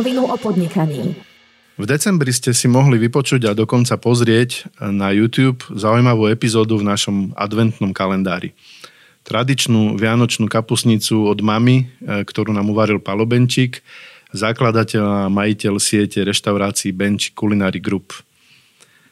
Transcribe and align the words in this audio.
rovinu 0.00 0.24
o 0.24 0.36
podnikaní. 0.40 1.12
V 1.76 1.84
decembri 1.84 2.32
ste 2.32 2.56
si 2.56 2.64
mohli 2.72 2.96
vypočuť 2.96 3.52
a 3.52 3.56
dokonca 3.56 4.00
pozrieť 4.00 4.72
na 4.80 5.12
YouTube 5.12 5.60
zaujímavú 5.76 6.32
epizódu 6.32 6.80
v 6.80 6.88
našom 6.88 7.36
adventnom 7.36 7.92
kalendári. 7.92 8.56
Tradičnú 9.28 10.00
vianočnú 10.00 10.48
kapusnicu 10.48 11.28
od 11.28 11.44
mamy, 11.44 11.84
e, 12.00 12.24
ktorú 12.24 12.56
nám 12.56 12.72
uvaril 12.72 12.96
Palobenčík, 12.96 13.84
zakladateľ 14.32 15.04
a 15.04 15.20
majiteľ 15.28 15.76
siete 15.76 16.24
reštaurácií 16.24 16.96
Bench 16.96 17.36
Culinary 17.36 17.84
Group– 17.84 18.16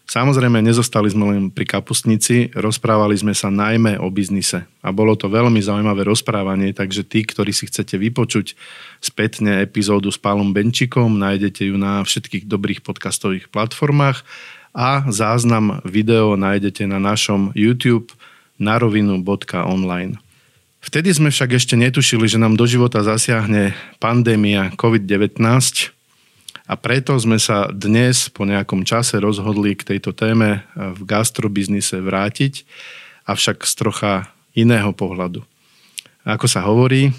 Samozrejme, 0.09 0.65
nezostali 0.65 1.13
sme 1.13 1.37
len 1.37 1.53
pri 1.53 1.69
kapustnici, 1.69 2.49
rozprávali 2.57 3.13
sme 3.13 3.37
sa 3.37 3.53
najmä 3.53 4.01
o 4.01 4.09
biznise. 4.09 4.65
A 4.81 4.89
bolo 4.89 5.13
to 5.21 5.29
veľmi 5.29 5.61
zaujímavé 5.61 6.01
rozprávanie, 6.09 6.73
takže 6.73 7.05
tí, 7.05 7.29
ktorí 7.29 7.53
si 7.53 7.69
chcete 7.69 8.01
vypočuť 8.01 8.57
spätne 9.05 9.61
epizódu 9.61 10.09
s 10.09 10.17
Pálom 10.17 10.57
Benčikom, 10.57 11.21
nájdete 11.21 11.69
ju 11.69 11.77
na 11.77 12.01
všetkých 12.01 12.49
dobrých 12.49 12.81
podcastových 12.81 13.53
platformách 13.53 14.25
a 14.73 15.05
záznam 15.13 15.85
video 15.85 16.41
nájdete 16.41 16.89
na 16.89 16.97
našom 16.97 17.53
YouTube 17.53 18.09
narovinu.online. 18.57 20.17
Vtedy 20.81 21.13
sme 21.13 21.29
však 21.29 21.53
ešte 21.53 21.77
netušili, 21.77 22.25
že 22.25 22.41
nám 22.41 22.57
do 22.57 22.65
života 22.65 23.05
zasiahne 23.05 23.77
pandémia 24.01 24.73
COVID-19, 24.73 25.37
a 26.69 26.77
preto 26.77 27.17
sme 27.17 27.41
sa 27.41 27.73
dnes 27.73 28.29
po 28.29 28.45
nejakom 28.45 28.85
čase 28.85 29.17
rozhodli 29.17 29.73
k 29.73 29.97
tejto 29.97 30.13
téme 30.13 30.69
v 30.77 31.01
gastrobiznise 31.09 31.97
vrátiť, 32.05 32.69
avšak 33.25 33.65
z 33.65 33.73
trocha 33.73 34.13
iného 34.53 34.93
pohľadu. 34.93 35.49
Ako 36.29 36.45
sa 36.45 36.61
hovorí, 36.61 37.17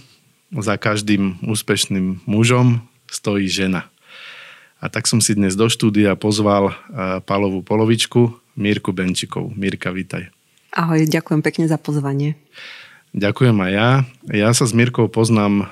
za 0.54 0.78
každým 0.78 1.42
úspešným 1.46 2.26
mužom 2.30 2.86
stojí 3.10 3.50
žena. 3.50 3.90
A 4.82 4.90
tak 4.90 5.10
som 5.10 5.22
si 5.22 5.34
dnes 5.34 5.58
do 5.58 5.66
štúdia 5.66 6.14
pozval 6.14 6.74
palovú 7.26 7.66
polovičku 7.66 8.34
Mírku 8.54 8.94
Benčikovú. 8.94 9.54
Mírka, 9.54 9.90
vítaj. 9.90 10.30
Ahoj, 10.74 11.10
ďakujem 11.10 11.42
pekne 11.42 11.66
za 11.66 11.82
pozvanie. 11.82 12.38
Ďakujem 13.18 13.58
aj 13.58 13.72
ja. 13.74 13.90
Ja 14.30 14.50
sa 14.54 14.70
s 14.70 14.74
Mírkou 14.78 15.10
poznám 15.10 15.70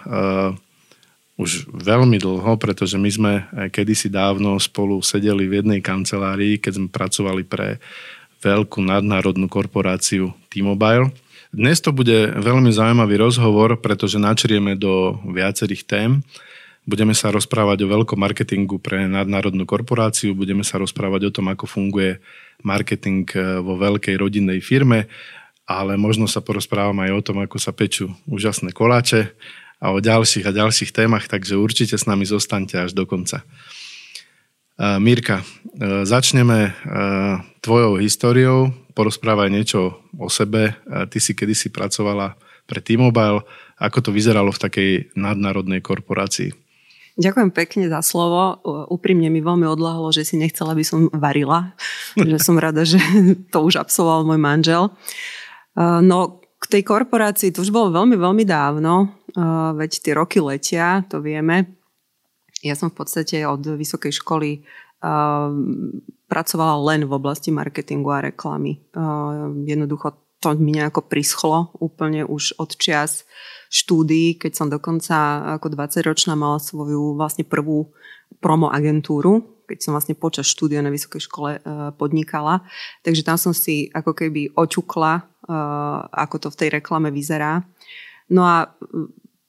už 1.38 1.70
veľmi 1.70 2.18
dlho, 2.18 2.58
pretože 2.58 2.98
my 2.98 3.10
sme 3.14 3.34
kedysi 3.70 4.10
dávno 4.10 4.58
spolu 4.58 4.98
sedeli 5.06 5.46
v 5.46 5.62
jednej 5.62 5.80
kancelárii, 5.86 6.58
keď 6.58 6.82
sme 6.82 6.88
pracovali 6.90 7.46
pre 7.46 7.78
veľkú 8.42 8.82
nadnárodnú 8.82 9.46
korporáciu 9.46 10.34
T-Mobile. 10.50 11.14
Dnes 11.54 11.80
to 11.80 11.94
bude 11.94 12.34
veľmi 12.42 12.74
zaujímavý 12.74 13.22
rozhovor, 13.22 13.78
pretože 13.80 14.20
načrieme 14.20 14.74
do 14.74 15.16
viacerých 15.30 15.86
tém. 15.86 16.12
Budeme 16.88 17.14
sa 17.14 17.30
rozprávať 17.30 17.86
o 17.86 17.92
veľkom 17.92 18.18
marketingu 18.18 18.82
pre 18.82 19.06
nadnárodnú 19.06 19.68
korporáciu, 19.68 20.34
budeme 20.34 20.64
sa 20.64 20.80
rozprávať 20.80 21.30
o 21.30 21.34
tom, 21.36 21.52
ako 21.52 21.68
funguje 21.68 22.18
marketing 22.66 23.28
eh, 23.38 23.62
vo 23.62 23.78
veľkej 23.78 24.16
rodinnej 24.18 24.64
firme, 24.64 25.06
ale 25.68 26.00
možno 26.00 26.26
sa 26.26 26.40
porozprávam 26.40 26.98
aj 27.04 27.12
o 27.12 27.22
tom, 27.22 27.38
ako 27.44 27.60
sa 27.60 27.76
pečú 27.76 28.10
úžasné 28.26 28.72
koláče 28.72 29.36
a 29.78 29.94
o 29.94 30.02
ďalších 30.02 30.46
a 30.50 30.52
ďalších 30.52 30.92
témach, 30.94 31.30
takže 31.30 31.60
určite 31.60 31.98
s 31.98 32.10
nami 32.10 32.26
zostaňte 32.26 32.90
až 32.90 32.98
do 32.98 33.06
konca. 33.06 33.46
Mirka, 34.78 35.42
e, 35.42 36.06
začneme 36.06 36.70
e, 36.70 36.72
tvojou 37.66 37.98
históriou, 37.98 38.70
porozprávaj 38.94 39.50
niečo 39.50 40.06
o 40.14 40.30
sebe. 40.30 40.78
Ty 40.86 41.18
si 41.18 41.34
kedysi 41.34 41.74
pracovala 41.74 42.38
pre 42.70 42.82
T-Mobile. 42.82 43.42
Ako 43.82 44.06
to 44.06 44.10
vyzeralo 44.14 44.54
v 44.54 44.62
takej 44.62 44.92
nadnárodnej 45.18 45.82
korporácii? 45.82 46.54
Ďakujem 47.18 47.50
pekne 47.50 47.86
za 47.90 48.06
slovo. 48.06 48.62
Úprimne 48.94 49.34
mi 49.34 49.42
veľmi 49.42 49.66
odláhlo, 49.66 50.14
že 50.14 50.22
si 50.22 50.38
nechcela, 50.38 50.78
aby 50.78 50.86
som 50.86 51.10
varila. 51.10 51.74
že 52.14 52.38
som 52.38 52.62
rada, 52.62 52.86
že 52.86 53.02
to 53.54 53.66
už 53.66 53.82
absolvoval 53.82 54.30
môj 54.30 54.38
manžel. 54.38 54.94
E, 55.74 55.82
no, 56.06 56.46
k 56.62 56.66
tej 56.70 56.86
korporácii 56.86 57.50
to 57.50 57.66
už 57.66 57.74
bolo 57.74 57.90
veľmi, 57.90 58.14
veľmi 58.14 58.46
dávno, 58.46 59.17
veď 59.74 59.92
tie 60.02 60.14
roky 60.18 60.42
letia, 60.42 61.06
to 61.06 61.22
vieme. 61.22 61.78
Ja 62.66 62.74
som 62.74 62.90
v 62.90 63.06
podstate 63.06 63.46
od 63.46 63.62
vysokej 63.62 64.18
školy 64.18 64.66
pracovala 66.26 66.76
len 66.90 67.06
v 67.06 67.14
oblasti 67.14 67.54
marketingu 67.54 68.10
a 68.10 68.34
reklamy. 68.34 68.82
Jednoducho 69.70 70.18
to 70.42 70.58
mi 70.58 70.74
nejako 70.74 71.06
prischlo 71.06 71.70
úplne 71.78 72.26
už 72.26 72.58
od 72.58 72.74
čias 72.82 73.30
štúdií, 73.70 74.42
keď 74.42 74.52
som 74.58 74.68
dokonca 74.74 75.46
ako 75.58 75.70
20-ročná 75.70 76.34
mala 76.34 76.58
svoju 76.58 77.14
vlastne 77.14 77.46
prvú 77.46 77.94
promo 78.42 78.74
agentúru, 78.74 79.62
keď 79.70 79.78
som 79.78 79.94
vlastne 79.94 80.18
počas 80.18 80.50
štúdia 80.50 80.82
na 80.82 80.90
vysokej 80.90 81.22
škole 81.30 81.52
podnikala. 82.02 82.66
Takže 83.06 83.22
tam 83.22 83.38
som 83.38 83.54
si 83.54 83.94
ako 83.94 84.18
keby 84.18 84.58
očukla 84.58 85.38
Eh, 85.48 86.00
ako 86.12 86.36
to 86.44 86.48
v 86.52 86.60
tej 86.60 86.70
reklame 86.76 87.08
vyzerá. 87.08 87.64
No 88.28 88.44
a 88.44 88.68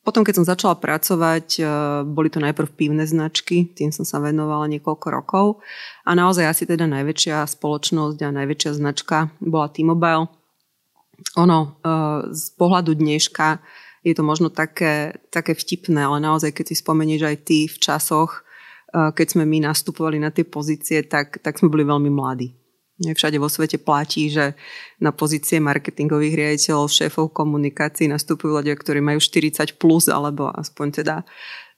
potom, 0.08 0.24
keď 0.24 0.40
som 0.40 0.48
začala 0.48 0.80
pracovať, 0.80 1.60
eh, 1.60 1.68
boli 2.08 2.32
to 2.32 2.40
najprv 2.40 2.64
pivné 2.72 3.04
značky, 3.04 3.68
tým 3.68 3.92
som 3.92 4.08
sa 4.08 4.16
venovala 4.24 4.64
niekoľko 4.72 5.06
rokov. 5.12 5.60
A 6.08 6.16
naozaj 6.16 6.48
asi 6.48 6.64
teda 6.64 6.88
najväčšia 6.88 7.44
spoločnosť 7.44 8.24
a 8.24 8.32
najväčšia 8.32 8.72
značka 8.80 9.28
bola 9.36 9.68
T-Mobile. 9.68 10.32
Ono, 11.36 11.58
eh, 11.60 12.32
z 12.32 12.46
pohľadu 12.56 12.96
dneška 12.96 13.60
je 14.00 14.16
to 14.16 14.24
možno 14.24 14.48
také, 14.48 15.20
také 15.28 15.52
vtipné, 15.52 16.08
ale 16.08 16.24
naozaj, 16.24 16.56
keď 16.56 16.72
si 16.72 16.80
spomenieš 16.80 17.28
aj 17.28 17.36
ty 17.44 17.68
v 17.68 17.76
časoch, 17.76 18.48
keď 18.88 19.36
sme 19.36 19.44
my 19.44 19.68
nastupovali 19.68 20.16
na 20.16 20.32
tie 20.32 20.48
pozície, 20.48 21.04
tak, 21.04 21.44
tak 21.44 21.60
sme 21.60 21.68
boli 21.68 21.84
veľmi 21.84 22.08
mladí. 22.08 22.56
Všade 22.98 23.38
vo 23.38 23.46
svete 23.46 23.78
platí, 23.78 24.26
že 24.26 24.58
na 24.98 25.14
pozície 25.14 25.62
marketingových 25.62 26.34
riaditeľov, 26.34 26.90
šéfov 26.90 27.30
komunikácií 27.30 28.10
nastupujú 28.10 28.58
ľudia, 28.58 28.74
ktorí 28.74 28.98
majú 28.98 29.22
40 29.22 29.78
plus, 29.78 30.10
alebo 30.10 30.50
aspoň 30.50 30.86
teda 31.02 31.16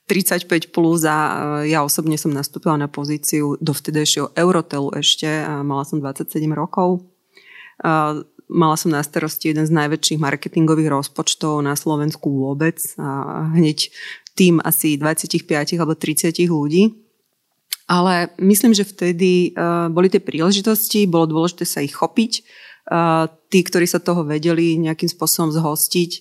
35 0.09 0.73
plus 0.73 1.05
a 1.05 1.17
e, 1.61 1.69
ja 1.69 1.85
osobne 1.85 2.17
som 2.17 2.33
nastúpila 2.33 2.73
na 2.73 2.89
pozíciu 2.89 3.53
do 3.61 3.71
vtedajšieho 3.71 4.33
Eurotelu 4.33 4.97
ešte 4.97 5.29
a 5.29 5.61
mala 5.61 5.85
som 5.85 6.01
27 6.01 6.41
rokov. 6.57 7.05
Mala 8.51 8.75
som 8.75 8.91
na 8.91 8.99
starosti 8.99 9.55
jeden 9.55 9.63
z 9.63 9.71
najväčších 9.71 10.19
marketingových 10.19 10.91
rozpočtov 10.91 11.63
na 11.63 11.79
Slovensku 11.79 12.27
vôbec 12.27 12.83
a 12.99 13.47
hneď 13.55 13.87
tým 14.35 14.59
asi 14.59 14.99
25 14.99 15.47
alebo 15.79 15.95
30 15.95 16.35
ľudí. 16.51 17.10
Ale 17.89 18.33
myslím, 18.41 18.73
že 18.73 18.87
vtedy 18.87 19.53
uh, 19.53 19.89
boli 19.89 20.09
tie 20.09 20.21
príležitosti, 20.21 21.09
bolo 21.09 21.29
dôležité 21.29 21.65
sa 21.65 21.81
ich 21.81 21.95
chopiť. 21.95 22.45
Uh, 22.91 23.29
tí, 23.49 23.61
ktorí 23.61 23.85
sa 23.85 24.01
toho 24.01 24.25
vedeli 24.25 24.77
nejakým 24.81 25.09
spôsobom 25.09 25.53
zhostiť, 25.53 26.11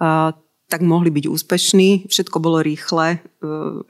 uh, 0.00 0.36
tak 0.72 0.80
mohli 0.80 1.12
byť 1.12 1.28
úspešní. 1.28 2.08
Všetko 2.08 2.40
bolo 2.40 2.64
rýchle. 2.64 3.20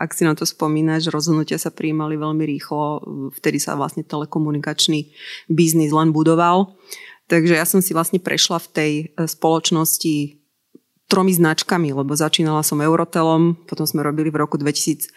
Ak 0.03 0.11
si 0.19 0.27
na 0.27 0.35
to 0.35 0.43
spomínaš, 0.43 1.15
rozhodnutia 1.15 1.55
sa 1.55 1.71
prijímali 1.71 2.19
veľmi 2.19 2.43
rýchlo. 2.43 2.99
Vtedy 3.39 3.63
sa 3.63 3.79
vlastne 3.79 4.03
telekomunikačný 4.03 5.15
biznis 5.47 5.95
len 5.95 6.11
budoval. 6.11 6.75
Takže 7.31 7.55
ja 7.55 7.63
som 7.63 7.79
si 7.79 7.95
vlastne 7.95 8.19
prešla 8.19 8.59
v 8.67 8.69
tej 8.75 8.93
spoločnosti 9.15 10.42
tromi 11.13 11.37
značkami, 11.37 11.93
lebo 11.93 12.17
začínala 12.17 12.65
som 12.65 12.81
Eurotelom, 12.81 13.53
potom 13.69 13.85
sme 13.85 14.01
robili 14.01 14.33
v 14.33 14.41
roku 14.41 14.57
2005 14.57 15.13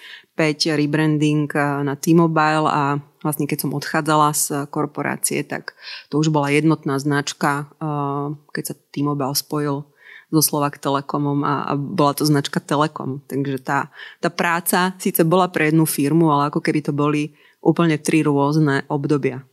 rebranding 0.76 1.48
eh, 1.56 1.64
na 1.88 1.96
T-Mobile 1.96 2.68
a 2.68 3.00
vlastne 3.24 3.48
keď 3.48 3.64
som 3.64 3.72
odchádzala 3.72 4.28
z 4.36 4.46
korporácie, 4.68 5.48
tak 5.48 5.72
to 6.12 6.20
už 6.20 6.36
bola 6.36 6.52
jednotná 6.52 7.00
značka, 7.00 7.72
eh, 7.80 8.36
keď 8.52 8.64
sa 8.68 8.76
T-Mobile 8.92 9.40
spojil 9.40 9.88
so 10.36 10.42
Slovak 10.44 10.84
Telekomom 10.84 11.48
a, 11.48 11.64
a 11.64 11.72
bola 11.80 12.12
to 12.12 12.28
značka 12.28 12.60
Telekom. 12.60 13.24
Takže 13.24 13.64
tá, 13.64 13.88
tá 14.20 14.28
práca 14.28 14.92
síce 15.00 15.24
bola 15.24 15.48
pre 15.48 15.72
jednu 15.72 15.88
firmu, 15.88 16.28
ale 16.28 16.52
ako 16.52 16.60
keby 16.60 16.84
to 16.84 16.92
boli 16.92 17.32
úplne 17.64 17.96
tri 17.96 18.20
rôzne 18.20 18.84
obdobia. 18.92 19.48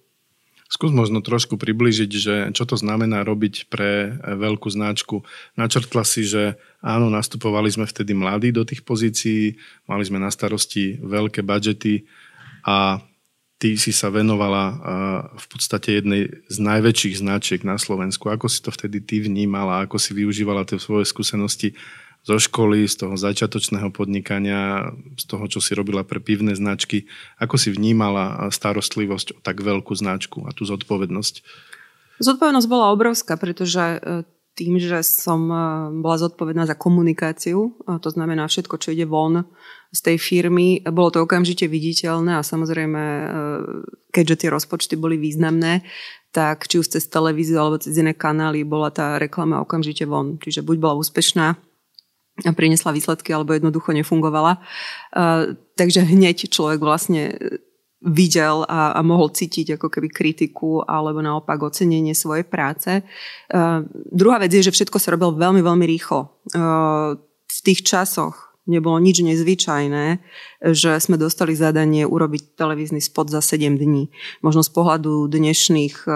Skús 0.73 0.89
možno 0.89 1.21
trošku 1.21 1.61
približiť, 1.61 2.11
že 2.17 2.35
čo 2.57 2.65
to 2.65 2.81
znamená 2.81 3.29
robiť 3.29 3.69
pre 3.69 4.09
e, 4.09 4.11
veľkú 4.41 4.73
značku. 4.73 5.21
Načrtla 5.53 6.01
si, 6.01 6.25
že 6.25 6.57
áno, 6.81 7.13
nastupovali 7.13 7.69
sme 7.69 7.85
vtedy 7.85 8.17
mladí 8.17 8.57
do 8.57 8.65
tých 8.65 8.81
pozícií, 8.81 9.61
mali 9.85 10.09
sme 10.09 10.17
na 10.17 10.33
starosti 10.33 10.97
veľké 11.05 11.45
budžety 11.45 12.09
a 12.65 13.05
ty 13.61 13.77
si 13.77 13.93
sa 13.93 14.09
venovala 14.09 14.65
e, 14.65 14.75
v 15.37 15.47
podstate 15.53 16.01
jednej 16.01 16.41
z 16.49 16.57
najväčších 16.65 17.21
značiek 17.21 17.61
na 17.69 17.77
Slovensku. 17.77 18.33
Ako 18.33 18.49
si 18.49 18.65
to 18.65 18.73
vtedy 18.73 19.05
ty 19.05 19.21
vnímala, 19.21 19.85
ako 19.85 20.01
si 20.01 20.17
využívala 20.17 20.65
tie 20.65 20.81
svoje 20.81 21.05
skúsenosti 21.05 21.77
zo 22.23 22.39
školy, 22.39 22.87
z 22.87 23.03
toho 23.03 23.19
začiatočného 23.19 23.91
podnikania, 23.91 24.95
z 25.19 25.25
toho, 25.27 25.45
čo 25.51 25.59
si 25.59 25.75
robila 25.75 26.07
pre 26.07 26.23
pivné 26.23 26.55
značky. 26.55 27.11
Ako 27.43 27.59
si 27.59 27.75
vnímala 27.75 28.47
starostlivosť 28.51 29.29
o 29.37 29.39
tak 29.43 29.59
veľkú 29.59 29.91
značku 29.91 30.47
a 30.47 30.55
tú 30.55 30.63
zodpovednosť? 30.63 31.35
Zodpovednosť 32.23 32.69
bola 32.71 32.95
obrovská, 32.95 33.35
pretože 33.35 33.99
e, 33.99 34.23
tým, 34.55 34.79
že 34.79 35.03
som 35.03 35.49
bola 36.05 36.17
zodpovedná 36.21 36.69
za 36.69 36.77
komunikáciu, 36.77 37.73
to 37.89 38.09
znamená 38.13 38.45
všetko, 38.45 38.77
čo 38.77 38.93
ide 38.93 39.09
von 39.09 39.49
z 39.97 40.01
tej 40.05 40.17
firmy, 40.21 40.85
bolo 40.93 41.09
to 41.09 41.25
okamžite 41.25 41.65
viditeľné 41.65 42.37
a 42.37 42.45
samozrejme, 42.45 43.03
keďže 44.13 44.45
tie 44.45 44.49
rozpočty 44.53 44.95
boli 45.01 45.17
významné, 45.17 45.89
tak 46.37 46.69
či 46.69 46.85
už 46.85 46.97
cez 46.97 47.09
televíziu 47.09 47.61
alebo 47.61 47.81
cez 47.81 47.97
iné 47.97 48.13
kanály 48.13 48.61
bola 48.65 48.93
tá 48.93 49.17
reklama 49.17 49.61
okamžite 49.65 50.05
von. 50.05 50.37
Čiže 50.37 50.61
buď 50.61 50.77
bola 50.81 51.01
úspešná 51.01 51.72
priniesla 52.51 52.91
výsledky, 52.91 53.31
alebo 53.31 53.55
jednoducho 53.55 53.95
nefungovala. 53.95 54.59
takže 55.79 56.03
hneď 56.03 56.51
človek 56.51 56.83
vlastne 56.83 57.39
videl 58.03 58.67
a, 58.67 58.99
a 58.99 59.01
mohol 59.07 59.31
cítiť 59.31 59.79
ako 59.79 59.87
keby 59.87 60.11
kritiku 60.11 60.83
alebo 60.83 61.23
naopak 61.23 61.63
ocenenie 61.63 62.19
svojej 62.19 62.43
práce. 62.43 62.91
Uh, 63.47 63.87
druhá 64.11 64.43
vec 64.43 64.51
je, 64.51 64.67
že 64.67 64.75
všetko 64.75 64.99
sa 64.99 65.15
robilo 65.15 65.39
veľmi, 65.39 65.63
veľmi 65.63 65.87
rýchlo. 65.87 66.43
Uh, 66.51 67.15
v 67.47 67.59
tých 67.63 67.87
časoch 67.87 68.52
nebolo 68.67 68.99
nič 69.03 69.27
nezvyčajné, 69.27 70.23
že 70.71 70.91
sme 71.03 71.19
dostali 71.19 71.59
zadanie 71.59 72.07
urobiť 72.07 72.55
televízny 72.55 73.03
spot 73.03 73.31
za 73.31 73.43
7 73.43 73.75
dní. 73.75 74.11
Možno 74.47 74.63
z 74.63 74.71
pohľadu 74.71 75.27
dnešných 75.27 76.07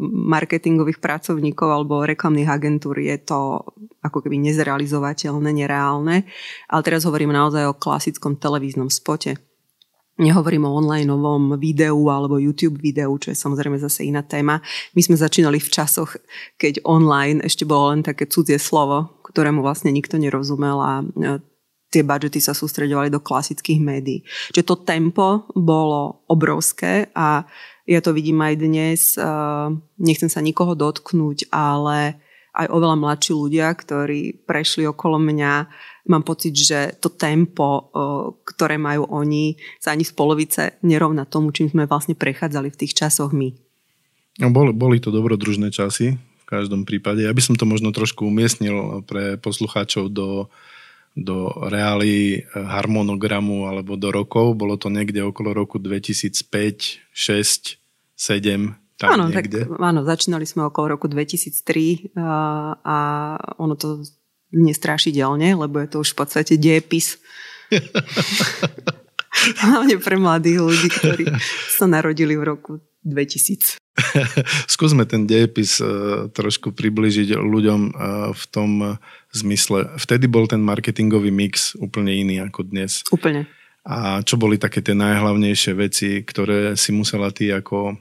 marketingových 0.00 1.02
pracovníkov 1.04 1.68
alebo 1.68 2.08
reklamných 2.08 2.48
agentúr 2.48 2.96
je 3.04 3.16
to 3.20 3.64
ako 4.00 4.24
keby 4.24 4.40
nezrealizovateľné, 4.40 5.52
nereálne. 5.52 6.24
Ale 6.72 6.80
teraz 6.80 7.04
hovorím 7.04 7.36
naozaj 7.36 7.68
o 7.68 7.76
klasickom 7.76 8.40
televíznom 8.40 8.88
spote. 8.88 9.36
Nehovorím 10.20 10.68
o 10.68 10.76
online 10.76 11.08
novom 11.08 11.56
videu 11.56 11.96
alebo 12.12 12.36
YouTube 12.36 12.76
videu, 12.76 13.08
čo 13.16 13.32
je 13.32 13.40
samozrejme 13.40 13.80
zase 13.80 14.04
iná 14.04 14.20
téma. 14.20 14.60
My 14.92 15.00
sme 15.00 15.16
začínali 15.16 15.56
v 15.56 15.72
časoch, 15.72 16.20
keď 16.60 16.84
online 16.84 17.40
ešte 17.40 17.64
bolo 17.64 17.96
len 17.96 18.04
také 18.04 18.28
cudzie 18.28 18.60
slovo, 18.60 19.20
ktorému 19.24 19.64
vlastne 19.64 19.88
nikto 19.88 20.20
nerozumel 20.20 20.76
a 20.76 20.92
e, 21.00 21.40
tie 21.90 22.06
budžety 22.06 22.38
sa 22.38 22.54
sústredovali 22.54 23.10
do 23.10 23.18
klasických 23.18 23.82
médií. 23.82 24.22
Čiže 24.54 24.66
to 24.66 24.76
tempo 24.86 25.50
bolo 25.52 26.24
obrovské 26.30 27.10
a 27.12 27.44
ja 27.84 27.98
to 27.98 28.14
vidím 28.14 28.38
aj 28.40 28.54
dnes. 28.56 29.00
E, 29.18 29.22
nechcem 29.98 30.30
sa 30.30 30.38
nikoho 30.38 30.78
dotknúť, 30.78 31.50
ale 31.50 32.22
aj 32.54 32.66
oveľa 32.70 32.96
mladší 32.98 33.32
ľudia, 33.34 33.70
ktorí 33.74 34.46
prešli 34.46 34.86
okolo 34.86 35.22
mňa, 35.22 35.52
mám 36.10 36.26
pocit, 36.26 36.50
že 36.54 36.98
to 36.98 37.14
tempo, 37.14 37.94
ktoré 38.42 38.74
majú 38.74 39.06
oni, 39.06 39.54
sa 39.78 39.94
ani 39.94 40.02
z 40.02 40.10
polovice 40.10 40.62
nerovná 40.82 41.22
tomu, 41.30 41.54
čím 41.54 41.70
sme 41.70 41.86
vlastne 41.86 42.18
prechádzali 42.18 42.74
v 42.74 42.78
tých 42.78 42.98
časoch 42.98 43.30
my. 43.30 43.54
No, 44.42 44.50
boli, 44.50 44.74
boli 44.74 44.98
to 44.98 45.14
dobrodružné 45.14 45.70
časy 45.70 46.18
v 46.18 46.44
každom 46.46 46.82
prípade. 46.82 47.22
Ja 47.22 47.30
by 47.30 47.42
som 47.42 47.54
to 47.54 47.70
možno 47.70 47.94
trošku 47.94 48.26
umiestnil 48.26 49.06
pre 49.06 49.38
poslucháčov 49.38 50.10
do, 50.10 50.50
do 51.18 51.50
reálí 51.66 52.46
harmonogramu 52.54 53.66
alebo 53.66 53.98
do 53.98 54.14
rokov. 54.14 54.54
Bolo 54.54 54.78
to 54.78 54.88
niekde 54.88 55.20
okolo 55.26 55.52
roku 55.52 55.82
2005, 55.82 57.02
6, 57.12 57.78
7, 58.14 58.80
tam 59.00 59.16
áno, 59.16 59.32
niekde. 59.32 59.64
Tak, 59.64 59.80
áno, 59.80 60.04
začínali 60.04 60.44
sme 60.44 60.68
okolo 60.68 61.00
roku 61.00 61.08
2003 61.08 62.20
a, 62.20 62.28
a 62.76 62.96
ono 63.56 63.72
to 63.72 64.04
nestrašidelne, 64.52 65.56
lebo 65.56 65.80
je 65.80 65.88
to 65.88 65.96
už 66.04 66.12
v 66.12 66.18
podstate 66.20 66.60
diepis. 66.60 67.16
Hlavne 69.64 69.96
pre 69.96 70.20
mladých 70.20 70.58
ľudí, 70.60 70.88
ktorí 70.92 71.24
sa 71.72 71.88
narodili 71.88 72.36
v 72.36 72.44
roku 72.44 72.72
2000. 73.00 73.80
Skúsme 74.74 75.04
ten 75.06 75.24
dejepis 75.24 75.78
uh, 75.80 76.30
trošku 76.32 76.72
približiť 76.74 77.36
ľuďom 77.36 77.80
uh, 77.90 77.92
v 78.32 78.44
tom 78.50 78.98
zmysle. 79.30 79.94
Vtedy 79.96 80.26
bol 80.26 80.50
ten 80.50 80.60
marketingový 80.60 81.30
mix 81.30 81.78
úplne 81.78 82.10
iný 82.14 82.42
ako 82.42 82.66
dnes. 82.66 83.06
Úplne. 83.12 83.46
A 83.80 84.20
čo 84.20 84.36
boli 84.36 84.60
také 84.60 84.84
tie 84.84 84.92
najhlavnejšie 84.92 85.72
veci, 85.72 86.20
ktoré 86.20 86.76
si 86.76 86.92
musela 86.92 87.32
ty 87.32 87.48
ako 87.48 87.96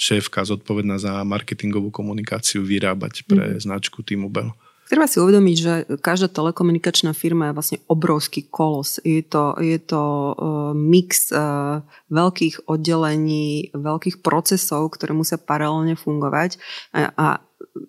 šéfka 0.00 0.40
zodpovedná 0.48 0.96
za 0.96 1.20
marketingovú 1.20 1.92
komunikáciu 1.92 2.64
vyrábať 2.64 3.28
pre 3.28 3.60
mm. 3.60 3.68
značku 3.68 4.00
T-Mobile? 4.00 4.56
Treba 4.92 5.08
si 5.08 5.16
uvedomiť, 5.16 5.56
že 5.56 5.72
každá 6.04 6.28
telekomunikačná 6.28 7.16
firma 7.16 7.48
je 7.48 7.56
vlastne 7.56 7.78
obrovský 7.88 8.44
kolos. 8.44 9.00
Je 9.00 9.24
to, 9.24 9.56
je 9.56 9.80
to 9.80 10.04
uh, 10.36 10.76
mix 10.76 11.32
uh, 11.32 11.80
veľkých 12.12 12.68
oddelení, 12.68 13.72
veľkých 13.72 14.20
procesov, 14.20 14.92
ktoré 14.92 15.16
musia 15.16 15.40
paralelne 15.40 15.96
fungovať. 15.96 16.60
A, 16.92 17.08
a 17.08 17.26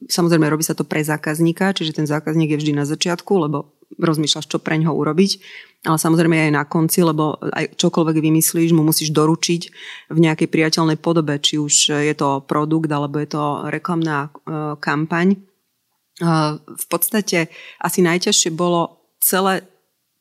samozrejme 0.07 0.47
robí 0.47 0.63
sa 0.63 0.79
to 0.79 0.87
pre 0.87 1.03
zákazníka, 1.03 1.75
čiže 1.75 1.91
ten 1.91 2.07
zákazník 2.07 2.55
je 2.55 2.59
vždy 2.63 2.71
na 2.71 2.87
začiatku, 2.87 3.35
lebo 3.35 3.75
rozmýšľaš, 3.99 4.47
čo 4.47 4.63
pre 4.63 4.79
ňoho 4.79 4.95
urobiť, 4.95 5.31
ale 5.83 5.99
samozrejme 5.99 6.39
aj 6.39 6.55
na 6.55 6.63
konci, 6.63 7.03
lebo 7.03 7.35
aj 7.35 7.75
čokoľvek 7.83 8.15
vymyslíš, 8.15 8.71
mu 8.71 8.79
musíš 8.79 9.11
doručiť 9.11 9.61
v 10.07 10.19
nejakej 10.23 10.47
priateľnej 10.47 10.95
podobe, 11.03 11.35
či 11.35 11.59
už 11.59 11.99
je 11.99 12.15
to 12.15 12.47
produkt, 12.47 12.87
alebo 12.87 13.19
je 13.19 13.27
to 13.27 13.67
reklamná 13.67 14.31
uh, 14.31 14.79
kampaň. 14.79 15.35
V 16.21 16.85
podstate 16.91 17.49
asi 17.81 17.99
najťažšie 18.05 18.53
bolo 18.53 19.01
celé 19.17 19.65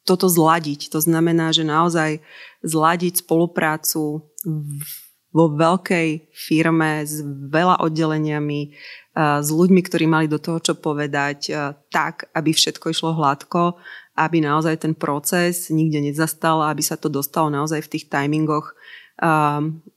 toto 0.03 0.27
zladiť. 0.27 0.91
To 0.91 0.99
znamená, 0.99 1.53
že 1.53 1.69
naozaj 1.69 2.25
zladiť 2.65 3.23
spoluprácu 3.23 4.27
vo 5.33 5.47
veľkej 5.49 6.33
firme 6.33 7.07
s 7.07 7.25
veľa 7.49 7.81
oddeleniami, 7.85 8.61
s 9.17 9.49
ľuďmi, 9.53 9.81
ktorí 9.85 10.05
mali 10.09 10.27
do 10.29 10.41
toho 10.41 10.61
čo 10.61 10.75
povedať, 10.77 11.53
tak, 11.93 12.33
aby 12.33 12.51
všetko 12.53 12.89
išlo 12.93 13.13
hladko, 13.13 13.77
aby 14.17 14.45
naozaj 14.45 14.85
ten 14.85 14.93
proces 14.97 15.73
nikde 15.73 16.01
nezastal, 16.05 16.65
aby 16.65 16.81
sa 16.85 16.97
to 16.97 17.13
dostalo 17.13 17.49
naozaj 17.53 17.85
v 17.85 17.91
tých 17.97 18.09
timingoch 18.09 18.77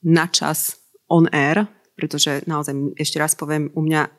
na 0.03 0.25
čas 0.31 0.79
on 1.07 1.31
air, 1.31 1.67
pretože 1.95 2.43
naozaj 2.47 2.95
ešte 2.99 3.17
raz 3.19 3.35
poviem, 3.35 3.71
u 3.75 3.81
mňa 3.83 4.11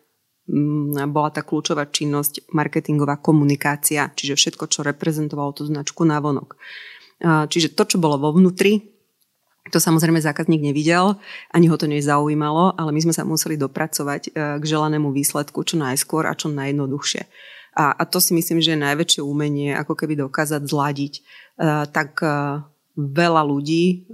bola 1.10 1.31
tá 1.34 1.43
kľúčová 1.43 1.90
činnosť 1.90 2.50
marketingová 2.54 3.19
komunikácia, 3.19 4.10
čiže 4.14 4.38
všetko, 4.38 4.64
čo 4.70 4.87
reprezentovalo 4.87 5.50
tú 5.50 5.66
značku 5.66 6.06
na 6.06 6.22
vonok. 6.22 6.54
Čiže 7.20 7.75
to, 7.75 7.82
čo 7.82 7.96
bolo 7.98 8.20
vo 8.20 8.31
vnútri, 8.31 8.96
to 9.75 9.82
samozrejme 9.82 10.22
zákazník 10.22 10.62
nevidel, 10.62 11.19
ani 11.50 11.66
ho 11.66 11.75
to 11.75 11.90
nezaujímalo, 11.90 12.78
ale 12.78 12.94
my 12.94 13.00
sme 13.02 13.11
sa 13.11 13.26
museli 13.26 13.59
dopracovať 13.59 14.30
e, 14.30 14.62
k 14.62 14.64
želanému 14.64 15.11
výsledku 15.11 15.66
čo 15.66 15.75
najskôr 15.75 16.30
a 16.30 16.38
čo 16.38 16.47
najjednoduchšie. 16.54 17.26
A, 17.75 17.92
a 17.99 18.02
to 18.06 18.23
si 18.23 18.30
myslím, 18.32 18.62
že 18.62 18.78
je 18.78 18.85
najväčšie 18.87 19.26
umenie, 19.26 19.75
ako 19.75 19.99
keby 19.99 20.16
dokázať 20.16 20.64
zladiť 20.64 21.12
uh, 21.20 21.85
tak 21.85 22.25
uh, 22.25 22.64
veľa 22.97 23.44
ľudí, 23.44 24.09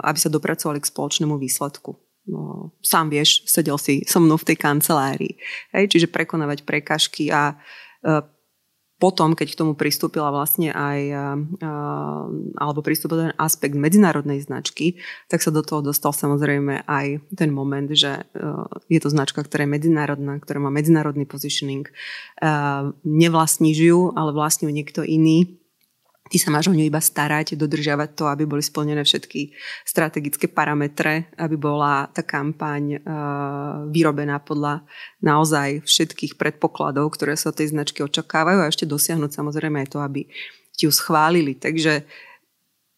aby 0.00 0.18
sa 0.18 0.32
dopracovali 0.32 0.80
k 0.80 0.88
spoločnému 0.88 1.36
výsledku. 1.36 1.92
No, 2.22 2.70
sám 2.82 3.10
vieš, 3.10 3.42
sedel 3.50 3.78
si 3.78 4.06
so 4.06 4.22
mnou 4.22 4.38
v 4.38 4.54
tej 4.54 4.56
kancelárii. 4.62 5.34
Hej, 5.74 5.90
čiže 5.90 6.06
prekonávať 6.06 6.62
prekažky 6.62 7.34
a 7.34 7.58
uh, 7.58 8.22
potom, 9.02 9.34
keď 9.34 9.50
k 9.50 9.58
tomu 9.58 9.74
pristúpila 9.74 10.30
vlastne 10.30 10.70
aj, 10.70 11.00
alebo 12.54 12.86
pristúpil 12.86 13.26
ten 13.26 13.34
aspekt 13.34 13.74
medzinárodnej 13.74 14.38
značky, 14.46 15.02
tak 15.26 15.42
sa 15.42 15.50
do 15.50 15.58
toho 15.66 15.82
dostal 15.82 16.14
samozrejme 16.14 16.86
aj 16.86 17.18
ten 17.34 17.50
moment, 17.50 17.90
že 17.90 18.22
je 18.86 19.00
to 19.02 19.10
značka, 19.10 19.42
ktorá 19.42 19.66
je 19.66 19.74
medzinárodná, 19.74 20.38
ktorá 20.38 20.62
má 20.62 20.70
medzinárodný 20.70 21.26
positioning. 21.26 21.90
Nevlastní 23.02 23.74
ju, 23.74 24.14
ale 24.14 24.30
vlastní 24.30 24.70
ju 24.70 24.72
niekto 24.78 25.02
iný 25.02 25.58
Ty 26.32 26.40
sa 26.40 26.48
máš 26.48 26.72
o 26.72 26.74
ňu 26.74 26.88
iba 26.88 26.96
starať, 26.96 27.60
dodržiavať 27.60 28.16
to, 28.16 28.24
aby 28.24 28.48
boli 28.48 28.64
splnené 28.64 29.04
všetky 29.04 29.52
strategické 29.84 30.48
parametre, 30.48 31.28
aby 31.36 31.60
bola 31.60 32.08
tá 32.08 32.24
kampaň 32.24 32.96
uh, 32.96 33.84
vyrobená 33.92 34.40
podľa 34.40 34.80
naozaj 35.20 35.84
všetkých 35.84 36.40
predpokladov, 36.40 37.12
ktoré 37.12 37.36
sa 37.36 37.52
od 37.52 37.60
tej 37.60 37.76
značky 37.76 38.00
očakávajú 38.00 38.64
a 38.64 38.70
ešte 38.72 38.88
dosiahnuť 38.88 39.28
samozrejme 39.28 39.84
aj 39.84 39.92
to, 39.92 40.00
aby 40.00 40.24
ti 40.72 40.88
ju 40.88 40.92
schválili. 40.92 41.52
Takže 41.60 42.08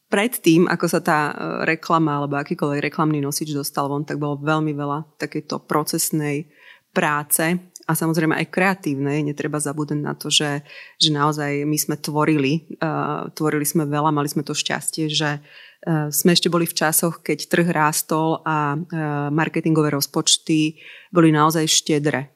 predtým, 0.07 0.71
ako 0.71 0.87
sa 0.87 1.03
tá 1.03 1.19
e, 1.29 1.33
reklama 1.75 2.23
alebo 2.23 2.39
akýkoľvek 2.39 2.87
reklamný 2.87 3.19
nosič 3.19 3.51
dostal 3.51 3.91
von, 3.91 4.07
tak 4.07 4.23
bolo 4.23 4.39
veľmi 4.39 4.71
veľa 4.71 5.19
takéto 5.19 5.59
procesnej 5.59 6.47
práce 6.95 7.74
a 7.85 7.93
samozrejme 7.93 8.33
aj 8.33 8.49
kreatívnej. 8.49 9.21
Netreba 9.21 9.61
zabúdať 9.61 9.99
na 10.01 10.17
to, 10.17 10.33
že, 10.33 10.65
že 10.97 11.11
naozaj 11.13 11.69
my 11.69 11.77
sme 11.77 11.97
tvorili, 12.01 12.65
uh, 12.81 13.29
tvorili 13.37 13.69
sme 13.69 13.85
veľa, 13.85 14.09
mali 14.09 14.29
sme 14.29 14.41
to 14.41 14.57
šťastie, 14.57 15.13
že 15.13 15.41
uh, 15.41 16.09
sme 16.09 16.33
ešte 16.33 16.49
boli 16.49 16.65
v 16.65 16.77
časoch, 16.77 17.21
keď 17.21 17.45
trh 17.45 17.69
rástol 17.69 18.41
a 18.45 18.77
uh, 18.77 19.29
marketingové 19.29 19.93
rozpočty 19.93 20.81
boli 21.13 21.29
naozaj 21.29 21.69
štedre. 21.69 22.33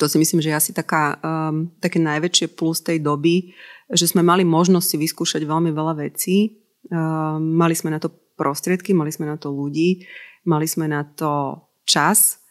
To 0.00 0.08
si 0.08 0.16
myslím, 0.16 0.40
že 0.40 0.52
je 0.52 0.56
asi 0.56 0.72
taká, 0.72 1.20
um, 1.20 1.68
také 1.80 2.00
najväčšie 2.00 2.56
plus 2.56 2.80
tej 2.80 3.00
doby, 3.00 3.52
že 3.92 4.08
sme 4.08 4.24
mali 4.24 4.44
možnosť 4.44 4.86
si 4.88 4.96
vyskúšať 4.96 5.44
veľmi 5.44 5.68
veľa 5.72 6.00
vecí. 6.00 6.64
Uh, 6.88 7.36
mali 7.40 7.72
sme 7.72 7.92
na 7.92 8.00
to 8.00 8.12
prostriedky, 8.36 8.96
mali 8.96 9.12
sme 9.12 9.28
na 9.28 9.36
to 9.36 9.52
ľudí, 9.52 10.04
mali 10.48 10.64
sme 10.64 10.88
na 10.88 11.04
to 11.04 11.60
čas 11.84 12.41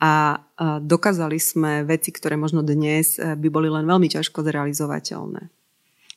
a 0.00 0.40
dokázali 0.80 1.36
sme 1.36 1.84
veci, 1.84 2.08
ktoré 2.08 2.40
možno 2.40 2.64
dnes 2.64 3.20
by 3.20 3.48
boli 3.52 3.68
len 3.68 3.84
veľmi 3.84 4.08
ťažko 4.08 4.40
zrealizovateľné. 4.40 5.52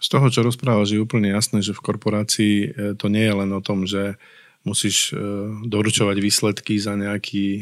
Z 0.04 0.12
toho, 0.12 0.28
čo 0.28 0.44
rozprávaš, 0.44 0.92
je 0.92 1.00
úplne 1.00 1.32
jasné, 1.32 1.64
že 1.64 1.72
v 1.72 1.80
korporácii 1.80 2.56
e, 2.60 2.68
to 3.00 3.08
nie 3.08 3.24
je 3.24 3.36
len 3.40 3.52
o 3.56 3.64
tom, 3.64 3.88
že 3.88 4.20
musíš 4.68 5.16
e, 5.16 5.20
doručovať 5.64 6.20
výsledky 6.20 6.76
za 6.76 7.00
nejaký 7.00 7.48
e, 7.48 7.62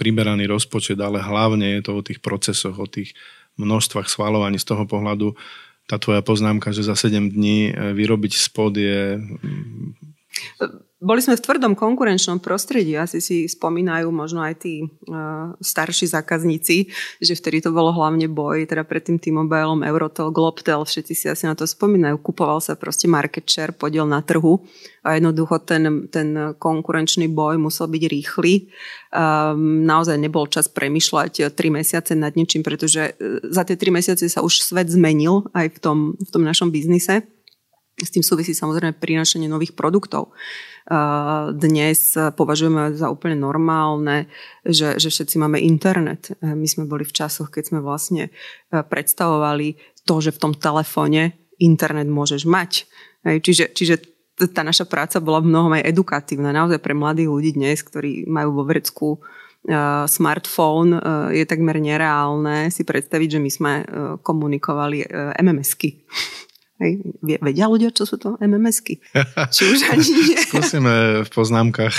primeraný 0.00 0.48
rozpočet, 0.48 0.96
ale 0.96 1.20
hlavne 1.20 1.76
je 1.76 1.82
to 1.84 1.92
o 1.92 2.00
tých 2.00 2.24
procesoch, 2.24 2.72
o 2.80 2.88
tých 2.88 3.12
množstvách 3.60 4.08
schvalovaní 4.08 4.56
z 4.56 4.64
toho 4.64 4.88
pohľadu. 4.88 5.36
Tá 5.84 6.00
tvoja 6.00 6.24
poznámka, 6.24 6.72
že 6.72 6.88
za 6.88 6.96
7 6.96 7.36
dní 7.36 7.72
vyrobiť 7.76 8.32
spod 8.32 8.72
je 8.80 9.20
boli 10.98 11.22
sme 11.22 11.38
v 11.38 11.44
tvrdom 11.46 11.78
konkurenčnom 11.78 12.42
prostredí, 12.42 12.98
asi 12.98 13.22
si 13.22 13.46
spomínajú 13.46 14.10
možno 14.10 14.42
aj 14.42 14.66
tí 14.66 14.82
uh, 14.82 15.54
starší 15.62 16.10
zákazníci, 16.10 16.90
že 17.22 17.38
vtedy 17.38 17.62
to 17.62 17.70
bolo 17.70 17.94
hlavne 17.94 18.26
boj, 18.26 18.66
teda 18.66 18.82
pred 18.82 19.06
tým 19.06 19.22
T-Mobilom, 19.22 19.86
Eurotel, 19.86 20.34
Globtel, 20.34 20.82
všetci 20.82 21.12
si 21.14 21.26
asi 21.30 21.46
na 21.46 21.54
to 21.54 21.70
spomínajú. 21.70 22.18
Kupoval 22.18 22.58
sa 22.58 22.74
proste 22.74 23.06
market 23.06 23.46
share, 23.46 23.70
podiel 23.70 24.10
na 24.10 24.26
trhu 24.26 24.58
a 25.06 25.14
jednoducho 25.14 25.62
ten, 25.62 26.10
ten 26.10 26.58
konkurenčný 26.58 27.30
boj 27.30 27.62
musel 27.62 27.86
byť 27.86 28.02
rýchly. 28.10 28.66
Um, 29.14 29.86
naozaj 29.86 30.18
nebol 30.18 30.50
čas 30.50 30.66
premyšľať 30.66 31.54
3 31.54 31.78
mesiace 31.78 32.12
nad 32.18 32.34
niečím, 32.34 32.66
pretože 32.66 33.14
e, 33.14 33.40
za 33.46 33.62
tie 33.62 33.78
3 33.78 33.94
mesiace 33.94 34.26
sa 34.26 34.42
už 34.42 34.66
svet 34.66 34.90
zmenil 34.90 35.46
aj 35.54 35.72
v 35.72 35.78
tom, 35.78 35.98
v 36.18 36.28
tom 36.28 36.42
našom 36.42 36.74
biznise. 36.74 37.22
S 37.98 38.14
tým 38.14 38.22
súvisí 38.22 38.54
samozrejme 38.54 38.94
prinášanie 38.96 39.50
nových 39.50 39.74
produktov. 39.74 40.30
Dnes 41.52 42.16
považujeme 42.16 42.96
za 42.96 43.12
úplne 43.12 43.36
normálne, 43.36 44.30
že, 44.64 44.96
že 44.96 45.12
všetci 45.12 45.36
máme 45.36 45.60
internet. 45.60 46.32
My 46.40 46.64
sme 46.64 46.88
boli 46.88 47.04
v 47.04 47.12
časoch, 47.12 47.52
keď 47.52 47.74
sme 47.74 47.80
vlastne 47.84 48.32
predstavovali 48.72 49.76
to, 50.08 50.24
že 50.24 50.32
v 50.32 50.40
tom 50.40 50.52
telefóne 50.56 51.36
internet 51.60 52.08
môžeš 52.08 52.48
mať. 52.48 52.88
Čiže, 53.26 53.76
čiže 53.76 53.94
tá 54.54 54.62
naša 54.62 54.86
práca 54.86 55.18
bola 55.20 55.42
v 55.42 55.50
mnohom 55.50 55.76
aj 55.76 55.92
edukatívna. 55.92 56.56
Naozaj 56.56 56.80
pre 56.80 56.94
mladých 56.96 57.28
ľudí 57.28 57.50
dnes, 57.58 57.82
ktorí 57.84 58.24
majú 58.24 58.62
vo 58.62 58.64
vrecku 58.64 59.20
smartfón, 60.08 60.96
je 61.34 61.44
takmer 61.44 61.82
nereálne 61.82 62.70
si 62.72 62.86
predstaviť, 62.86 63.36
že 63.36 63.40
my 63.42 63.50
sme 63.50 63.72
komunikovali 64.24 65.04
MMSky. 65.36 66.06
Hej, 66.78 67.02
vedia 67.42 67.66
ľudia, 67.66 67.90
čo 67.90 68.06
sú 68.06 68.22
to 68.22 68.38
MMSky? 68.38 69.02
Či 69.54 69.62
už 69.66 69.80
ani 69.90 70.06
nie? 70.14 70.38
Skúsime 70.46 71.26
v 71.26 71.30
poznámkach 71.34 71.90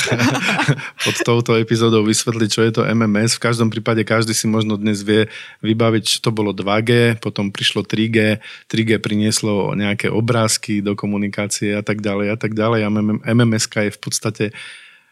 pod 1.03 1.15
touto 1.27 1.59
epizódou 1.59 2.07
vysvetliť, 2.07 2.47
čo 2.47 2.61
je 2.63 2.71
to 2.71 2.87
MMS. 2.87 3.35
V 3.35 3.43
každom 3.43 3.67
prípade 3.67 4.07
každý 4.07 4.31
si 4.31 4.47
možno 4.47 4.79
dnes 4.79 5.03
vie 5.03 5.27
vybaviť, 5.59 6.03
čo 6.07 6.17
to 6.23 6.31
bolo 6.31 6.55
2G, 6.55 7.19
potom 7.19 7.51
prišlo 7.51 7.83
3G, 7.83 8.39
3G 8.71 9.03
prinieslo 9.03 9.75
nejaké 9.75 10.07
obrázky 10.07 10.79
do 10.79 10.95
komunikácie 10.95 11.75
a 11.75 11.83
tak 11.83 11.99
ďalej 11.99 12.31
a 12.31 12.37
tak 12.39 12.55
ďalej. 12.55 12.87
A 12.87 12.89
MMS 13.35 13.67
je 13.67 13.91
v 13.91 13.99
podstate 13.99 14.45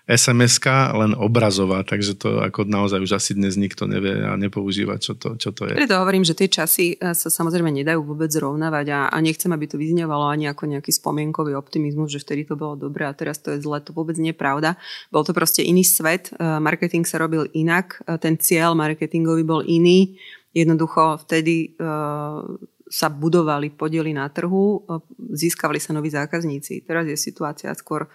sms 0.07 0.63
len 0.95 1.11
obrazová, 1.19 1.83
takže 1.83 2.15
to 2.15 2.39
ako 2.39 2.63
naozaj 2.63 3.03
už 3.03 3.19
asi 3.19 3.35
dnes 3.35 3.59
nikto 3.59 3.91
nevie 3.91 4.23
a 4.23 4.39
nepoužíva, 4.39 4.95
čo 5.03 5.19
to, 5.19 5.35
čo 5.35 5.51
to 5.51 5.67
je. 5.67 5.75
Preto 5.75 5.99
hovorím, 5.99 6.23
že 6.23 6.31
tie 6.31 6.47
časy 6.47 6.95
eh, 6.95 7.11
sa 7.11 7.27
samozrejme 7.27 7.67
nedajú 7.67 8.07
vôbec 8.07 8.31
zrovnávať 8.31 8.87
a, 8.95 8.99
a 9.11 9.17
nechcem, 9.19 9.51
aby 9.51 9.67
to 9.67 9.75
vyznievalo 9.75 10.31
ani 10.31 10.47
ako 10.47 10.63
nejaký 10.71 10.95
spomienkový 10.95 11.59
optimizmus, 11.59 12.15
že 12.15 12.23
vtedy 12.23 12.47
to 12.47 12.55
bolo 12.55 12.79
dobré 12.79 13.03
a 13.03 13.11
teraz 13.11 13.43
to 13.43 13.51
je 13.51 13.59
zle. 13.59 13.83
To 13.83 13.91
vôbec 13.91 14.15
nie 14.15 14.31
je 14.31 14.39
pravda. 14.39 14.79
Bol 15.11 15.27
to 15.27 15.35
proste 15.35 15.59
iný 15.59 15.83
svet, 15.83 16.31
eh, 16.31 16.39
marketing 16.39 17.03
sa 17.03 17.19
robil 17.19 17.51
inak, 17.51 17.99
eh, 18.07 18.15
ten 18.15 18.39
cieľ 18.39 18.79
marketingový 18.79 19.43
bol 19.43 19.59
iný. 19.67 20.15
Jednoducho 20.55 21.21
vtedy 21.21 21.77
sa 22.87 23.07
budovali 23.13 23.69
podiely 23.69 24.09
na 24.09 24.25
trhu, 24.25 24.81
získavali 25.29 25.77
sa 25.77 25.93
noví 25.93 26.09
zákazníci. 26.09 26.81
Teraz 26.81 27.05
je 27.05 27.13
situácia 27.13 27.69
skôr 27.77 28.09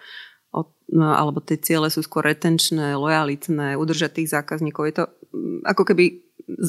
alebo 0.93 1.41
tie 1.41 1.57
ciele 1.57 1.89
sú 1.89 2.05
skôr 2.05 2.29
retenčné, 2.29 2.93
lojalitné, 2.95 3.81
udržať 3.81 4.21
tých 4.21 4.33
zákazníkov. 4.37 4.83
Je 4.89 4.95
to 5.01 5.05
mm, 5.33 5.65
ako 5.65 5.83
keby 5.89 6.21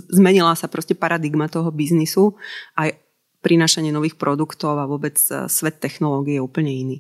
zmenila 0.10 0.56
sa 0.56 0.72
proste 0.72 0.96
paradigma 0.96 1.52
toho 1.52 1.68
biznisu 1.74 2.40
aj 2.80 2.96
prinášanie 3.44 3.92
nových 3.92 4.16
produktov 4.16 4.80
a 4.80 4.88
vôbec 4.88 5.20
e, 5.20 5.52
svet 5.52 5.84
technológie 5.84 6.40
je 6.40 6.46
úplne 6.46 6.72
iný. 6.72 6.98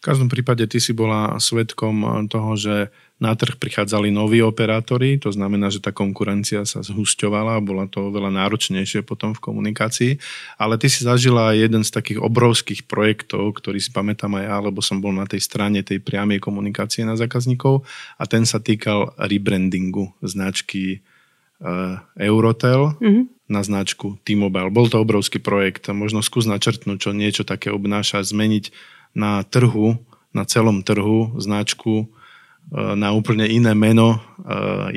V 0.00 0.08
každom 0.08 0.32
prípade 0.32 0.64
ty 0.66 0.80
si 0.80 0.96
bola 0.96 1.36
svetkom 1.36 2.26
toho, 2.32 2.56
že 2.56 2.88
na 3.20 3.36
trh 3.36 3.60
prichádzali 3.60 4.08
noví 4.08 4.40
operátori, 4.40 5.20
to 5.20 5.28
znamená, 5.28 5.68
že 5.68 5.84
tá 5.84 5.92
konkurencia 5.92 6.64
sa 6.64 6.80
zhusťovala, 6.80 7.60
bola 7.60 7.84
to 7.84 8.08
oveľa 8.08 8.32
náročnejšie 8.32 9.04
potom 9.04 9.36
v 9.36 9.44
komunikácii, 9.44 10.12
ale 10.56 10.80
ty 10.80 10.88
si 10.88 11.04
zažila 11.04 11.52
jeden 11.52 11.84
z 11.84 11.92
takých 11.92 12.16
obrovských 12.24 12.88
projektov, 12.88 13.60
ktorý 13.60 13.76
si 13.76 13.92
pamätám 13.92 14.40
aj 14.40 14.44
ja, 14.48 14.56
lebo 14.64 14.80
som 14.80 15.04
bol 15.04 15.12
na 15.12 15.28
tej 15.28 15.44
strane 15.44 15.84
tej 15.84 16.00
priamej 16.00 16.40
komunikácie 16.40 17.04
na 17.04 17.12
zákazníkov 17.20 17.84
a 18.16 18.24
ten 18.24 18.48
sa 18.48 18.56
týkal 18.56 19.12
rebrandingu 19.20 20.16
značky 20.24 21.04
uh, 21.60 22.00
Eurotel 22.16 22.96
mm-hmm. 22.96 23.52
na 23.52 23.60
značku 23.60 24.16
T-Mobile. 24.24 24.72
Bol 24.72 24.88
to 24.88 24.96
obrovský 24.96 25.44
projekt, 25.44 25.92
možno 25.92 26.24
skús 26.24 26.48
načrtnúť, 26.48 26.96
čo 26.96 27.10
niečo 27.12 27.44
také 27.44 27.68
obnáša, 27.68 28.24
zmeniť 28.24 28.72
na 29.12 29.44
trhu, 29.44 30.00
na 30.32 30.48
celom 30.48 30.80
trhu 30.80 31.36
značku 31.36 32.08
na 32.70 33.10
úplne 33.10 33.50
iné 33.50 33.74
meno, 33.74 34.14
e, 34.14 34.18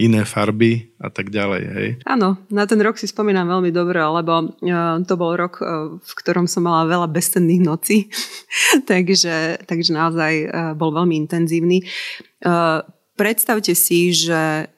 iné 0.05 0.21
farby 0.29 0.93
a 1.01 1.09
tak 1.09 1.33
ďalej. 1.33 1.63
Hej. 1.73 1.89
Áno, 2.05 2.37
na 2.53 2.69
ten 2.69 2.77
rok 2.77 3.01
si 3.01 3.09
spomínam 3.09 3.49
veľmi 3.49 3.73
dobre, 3.73 3.97
lebo 3.97 4.53
e, 4.61 4.77
to 5.09 5.13
bol 5.17 5.33
rok, 5.33 5.57
v 5.97 6.11
ktorom 6.21 6.45
som 6.45 6.69
mala 6.69 6.85
veľa 6.85 7.09
bezcenných 7.09 7.65
nocí, 7.65 8.13
takže, 8.89 9.65
takže 9.65 9.89
naozaj 9.89 10.33
bol 10.77 10.93
veľmi 10.93 11.17
intenzívny. 11.25 11.81
Predstavte 13.13 13.73
si, 13.77 14.13
že 14.13 14.69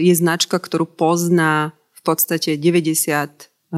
je 0.00 0.14
značka, 0.16 0.56
ktorú 0.60 0.88
pozná 0.88 1.76
v 1.92 2.00
podstate 2.04 2.56
99% 2.60 3.72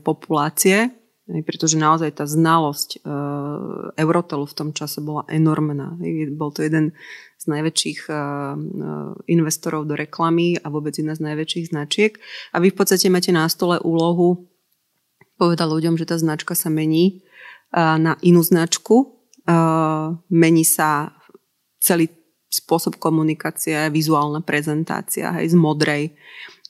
populácie, 0.00 0.92
pretože 1.22 1.78
naozaj 1.78 2.18
tá 2.18 2.26
znalosť 2.26 3.06
Eurotelu 3.94 4.42
v 4.42 4.56
tom 4.58 4.70
čase 4.74 4.98
bola 4.98 5.22
enormná. 5.30 5.94
Bol 6.34 6.50
to 6.50 6.66
jeden 6.66 6.90
z 7.42 7.44
najväčších 7.50 8.00
eh, 8.06 8.14
eh, 8.14 8.54
investorov 9.26 9.90
do 9.90 9.98
reklamy 9.98 10.62
a 10.62 10.70
vôbec 10.70 10.94
jedna 10.94 11.18
z 11.18 11.26
najväčších 11.26 11.74
značiek. 11.74 12.14
A 12.54 12.62
vy 12.62 12.70
v 12.70 12.76
podstate 12.78 13.10
máte 13.10 13.34
na 13.34 13.50
stole 13.50 13.82
úlohu 13.82 14.46
povedať 15.42 15.66
ľuďom, 15.66 15.98
že 15.98 16.06
tá 16.06 16.14
značka 16.14 16.54
sa 16.54 16.70
mení 16.70 17.18
eh, 17.74 17.98
na 17.98 18.14
inú 18.22 18.46
značku. 18.46 19.18
Mení 20.30 20.62
sa 20.62 21.18
celý 21.82 22.06
spôsob 22.46 22.94
komunikácie, 23.02 23.74
vizuálna 23.90 24.38
prezentácia, 24.38 25.34
hej, 25.34 25.50
z 25.50 25.56
modrej 25.58 26.14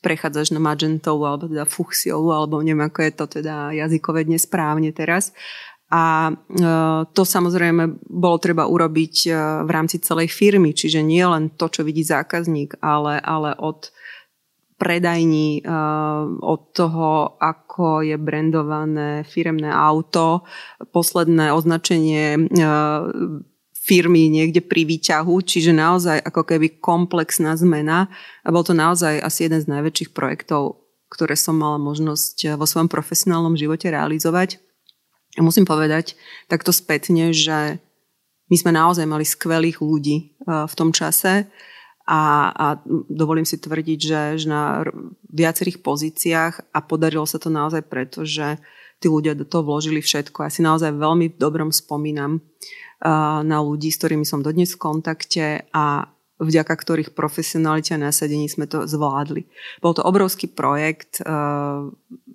prechádzaš 0.02 0.50
na 0.52 0.60
magentovú 0.60 1.22
alebo 1.24 1.46
teda 1.46 1.64
fuchsiovú, 1.64 2.34
alebo 2.34 2.58
neviem, 2.60 2.82
ako 2.82 3.00
je 3.06 3.12
to 3.14 3.24
teda 3.40 3.70
jazykové 3.70 4.26
dnes 4.26 4.44
správne 4.44 4.90
teraz. 4.90 5.30
A 5.92 6.32
e, 6.32 6.34
to 7.12 7.22
samozrejme 7.22 8.00
bolo 8.08 8.40
treba 8.40 8.64
urobiť 8.64 9.14
e, 9.28 9.30
v 9.62 9.70
rámci 9.70 10.00
celej 10.00 10.32
firmy, 10.32 10.72
čiže 10.72 11.04
nie 11.04 11.20
len 11.20 11.52
to, 11.52 11.68
čo 11.68 11.84
vidí 11.84 12.00
zákazník, 12.00 12.80
ale, 12.80 13.20
ale 13.20 13.52
od 13.60 13.92
predajní, 14.80 15.60
e, 15.60 15.64
od 16.40 16.62
toho, 16.72 17.36
ako 17.36 18.08
je 18.08 18.16
brandované 18.16 19.20
firemné 19.28 19.68
auto, 19.68 20.48
posledné 20.96 21.52
označenie 21.52 22.48
firmy 23.82 24.30
niekde 24.30 24.62
pri 24.62 24.86
výťahu, 24.86 25.42
čiže 25.42 25.74
naozaj 25.74 26.22
ako 26.22 26.46
keby 26.46 26.78
komplexná 26.78 27.58
zmena. 27.58 28.06
A 28.46 28.48
bol 28.54 28.62
to 28.62 28.78
naozaj 28.78 29.18
asi 29.18 29.50
jeden 29.50 29.58
z 29.58 29.66
najväčších 29.66 30.14
projektov, 30.14 30.86
ktoré 31.10 31.34
som 31.34 31.58
mala 31.58 31.82
možnosť 31.82 32.54
vo 32.54 32.62
svojom 32.62 32.86
profesionálnom 32.86 33.58
živote 33.58 33.90
realizovať. 33.90 34.62
A 35.34 35.40
musím 35.42 35.66
povedať 35.66 36.14
takto 36.46 36.70
spätne, 36.70 37.34
že 37.34 37.82
my 38.52 38.56
sme 38.60 38.72
naozaj 38.76 39.08
mali 39.08 39.24
skvelých 39.24 39.80
ľudí 39.80 40.16
e, 40.16 40.24
v 40.68 40.74
tom 40.76 40.92
čase 40.92 41.48
a, 42.04 42.52
a 42.52 42.66
dovolím 43.08 43.48
si 43.48 43.56
tvrdiť, 43.56 43.98
že, 43.98 44.22
že 44.44 44.46
na 44.50 44.84
viacerých 45.32 45.80
pozíciách 45.80 46.74
a 46.74 46.78
podarilo 46.84 47.24
sa 47.24 47.40
to 47.40 47.48
naozaj 47.48 47.80
preto, 47.88 48.28
že 48.28 48.60
tí 49.00 49.08
ľudia 49.08 49.32
do 49.32 49.48
toho 49.48 49.64
vložili 49.64 50.04
všetko. 50.04 50.44
Ja 50.44 50.50
si 50.52 50.60
naozaj 50.60 50.94
veľmi 50.94 51.40
dobrom 51.40 51.72
spomínam 51.72 52.38
e, 52.38 52.40
na 53.42 53.58
ľudí, 53.58 53.90
s 53.90 53.98
ktorými 53.98 54.22
som 54.22 54.46
dodnes 54.46 54.74
v 54.74 54.82
kontakte 54.82 55.46
a 55.74 56.06
vďaka 56.42 56.74
ktorých 56.74 57.14
profesionalite 57.14 57.94
a 57.94 58.02
nasadení 58.02 58.46
sme 58.50 58.66
to 58.66 58.86
zvládli. 58.86 59.46
Bol 59.78 59.94
to 59.94 60.02
obrovský 60.02 60.50
projekt, 60.50 61.22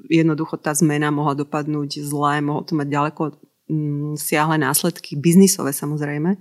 jednoducho 0.08 0.56
tá 0.60 0.72
zmena 0.76 1.12
mohla 1.12 1.36
dopadnúť 1.36 2.04
zle, 2.04 2.40
mohlo 2.40 2.64
to 2.64 2.76
mať 2.76 2.88
ďaleko 2.88 3.22
mm, 3.68 4.16
siahle 4.16 4.56
následky, 4.60 5.20
biznisové 5.20 5.76
samozrejme, 5.76 6.40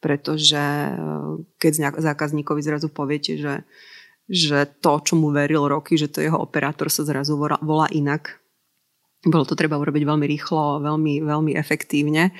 pretože 0.00 0.56
eh, 0.56 0.96
keď 1.60 1.92
zákazníkovi 2.00 2.60
zrazu 2.64 2.88
poviete, 2.88 3.36
že 3.36 3.64
že 4.24 4.64
to, 4.80 5.04
čo 5.04 5.14
mu 5.20 5.28
veril 5.28 5.68
roky, 5.68 6.00
že 6.00 6.08
to 6.08 6.24
jeho 6.24 6.40
operátor 6.40 6.88
sa 6.88 7.04
zrazu 7.04 7.36
volá 7.36 7.86
inak. 7.92 8.40
Bolo 9.24 9.44
to 9.44 9.56
treba 9.56 9.80
urobiť 9.80 10.04
veľmi 10.04 10.26
rýchlo, 10.28 10.80
veľmi, 10.80 11.24
veľmi 11.24 11.52
efektívne. 11.56 12.32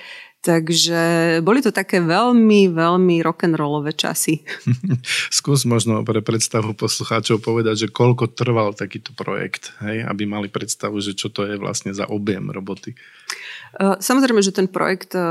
Takže 0.45 0.99
boli 1.41 1.57
to 1.65 1.73
také 1.73 2.05
veľmi, 2.05 2.69
veľmi 2.69 3.25
rock'n'rollové 3.25 3.97
časy. 3.97 4.45
Skús 5.41 5.65
možno 5.65 6.05
pre 6.05 6.21
predstavu 6.21 6.77
poslucháčov 6.77 7.41
povedať, 7.41 7.89
že 7.89 7.93
koľko 7.93 8.29
trval 8.29 8.77
takýto 8.77 9.09
projekt, 9.17 9.73
hej, 9.81 10.05
aby 10.05 10.29
mali 10.29 10.45
predstavu, 10.45 11.01
že 11.01 11.17
čo 11.17 11.33
to 11.33 11.49
je 11.49 11.57
vlastne 11.57 11.97
za 11.97 12.05
objem 12.05 12.53
roboty. 12.53 12.93
E, 12.93 12.97
samozrejme, 13.97 14.37
že 14.45 14.53
ten 14.53 14.69
projekt 14.69 15.17
e, 15.17 15.25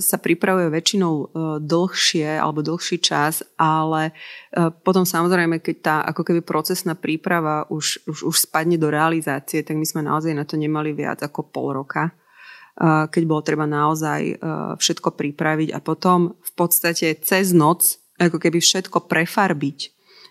sa 0.00 0.16
pripravuje 0.16 0.72
väčšinou 0.72 1.12
e, 1.12 1.26
dlhšie 1.60 2.40
alebo 2.40 2.64
dlhší 2.64 2.96
čas, 3.04 3.44
ale 3.60 4.16
potom 4.56 5.04
samozrejme, 5.04 5.60
keď 5.60 5.76
tá 5.84 5.96
ako 6.08 6.32
keby 6.32 6.40
procesná 6.40 6.96
príprava 6.96 7.68
už, 7.68 8.08
už, 8.08 8.24
už 8.24 8.36
spadne 8.48 8.80
do 8.80 8.88
realizácie, 8.88 9.60
tak 9.60 9.76
my 9.76 9.84
sme 9.84 10.00
naozaj 10.00 10.32
na 10.32 10.48
to 10.48 10.56
nemali 10.56 10.96
viac 10.96 11.20
ako 11.20 11.44
pol 11.44 11.76
roka 11.76 12.08
keď 12.76 13.22
bolo 13.24 13.40
treba 13.40 13.64
naozaj 13.64 14.36
všetko 14.76 15.16
pripraviť 15.16 15.72
a 15.72 15.80
potom 15.80 16.36
v 16.36 16.52
podstate 16.52 17.16
cez 17.24 17.56
noc 17.56 17.96
ako 18.20 18.36
keby 18.36 18.60
všetko 18.60 19.08
prefarbiť. 19.08 19.78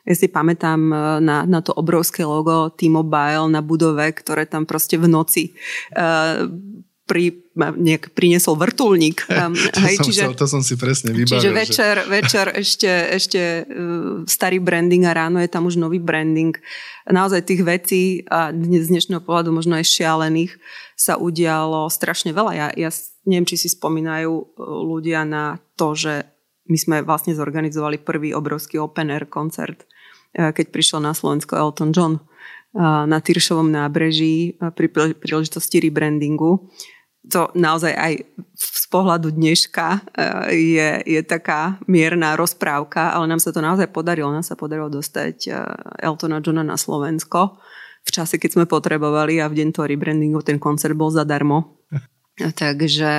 Ja 0.05 0.13
si 0.13 0.29
pamätám 0.29 0.85
na, 1.21 1.49
na 1.49 1.59
to 1.65 1.73
obrovské 1.73 2.21
logo 2.21 2.69
T-Mobile 2.69 3.49
na 3.49 3.65
budove, 3.65 4.05
ktoré 4.13 4.45
tam 4.45 4.69
proste 4.69 5.01
v 5.01 5.09
noci 5.09 5.57
pri, 7.05 7.45
nejak 7.57 8.17
priniesol 8.17 8.57
vrtulník. 8.57 9.25
to, 9.29 9.79
hej, 9.85 9.95
som 10.01 10.05
čiže, 10.09 10.23
sa, 10.25 10.33
to 10.33 10.47
som 10.49 10.61
si 10.65 10.73
presne 10.75 11.13
vybavil. 11.13 11.37
Čiže 11.37 11.49
večer, 11.53 11.95
že... 12.01 12.09
večer 12.09 12.45
ešte, 12.57 12.91
ešte 13.13 13.41
uh, 13.63 14.25
starý 14.25 14.57
branding 14.57 15.05
a 15.05 15.13
ráno 15.13 15.37
je 15.39 15.49
tam 15.49 15.69
už 15.69 15.77
nový 15.77 16.01
branding. 16.01 16.57
Naozaj 17.05 17.45
tých 17.45 17.61
vecí 17.61 18.03
a 18.27 18.49
z 18.49 18.87
dnešného 18.89 19.21
pohľadu 19.21 19.53
možno 19.53 19.77
aj 19.77 19.85
šialených 19.85 20.57
sa 20.95 21.19
udialo 21.19 21.91
strašne 21.91 22.31
veľa. 22.33 22.51
Ja, 22.55 22.67
ja 22.73 22.89
neviem, 23.27 23.45
či 23.45 23.59
si 23.59 23.67
spomínajú 23.67 24.31
e, 24.31 24.45
ľudia 24.63 25.27
na 25.27 25.59
to, 25.75 25.97
že 25.97 26.23
my 26.65 26.77
sme 26.79 26.95
vlastne 27.05 27.37
zorganizovali 27.37 28.01
prvý 28.01 28.33
obrovský 28.33 28.81
open 28.81 29.11
air 29.11 29.27
koncert, 29.27 29.85
e, 30.33 30.49
keď 30.53 30.71
prišiel 30.71 31.03
na 31.03 31.11
Slovensko 31.11 31.59
Elton 31.59 31.91
John 31.91 32.17
e, 32.17 32.21
na 32.81 33.19
Tyršovom 33.19 33.69
nábreží 33.69 34.55
pri 34.57 34.87
príležitosti 35.19 35.83
rebrandingu. 35.83 36.71
To 37.33 37.49
naozaj 37.57 37.93
aj 37.93 38.13
z 38.53 38.85
pohľadu 38.93 39.33
dneška 39.33 40.13
je, 40.53 40.89
je 41.03 41.21
taká 41.25 41.81
mierna 41.89 42.37
rozprávka, 42.37 43.11
ale 43.17 43.25
nám 43.25 43.41
sa 43.41 43.49
to 43.49 43.65
naozaj 43.65 43.89
podarilo. 43.89 44.29
Nám 44.29 44.45
sa 44.45 44.53
podarilo 44.53 44.93
dostať 44.93 45.49
Eltona 45.99 46.37
Johna 46.39 46.61
na 46.61 46.77
Slovensko 46.77 47.57
v 48.05 48.09
čase, 48.13 48.37
keď 48.37 48.61
sme 48.61 48.65
potrebovali 48.69 49.41
a 49.41 49.49
v 49.49 49.57
deň 49.57 49.69
toho 49.73 49.89
rebrandingu 49.89 50.45
ten 50.45 50.61
koncert 50.61 50.93
bol 50.93 51.09
zadarmo. 51.09 51.81
Takže 52.61 53.11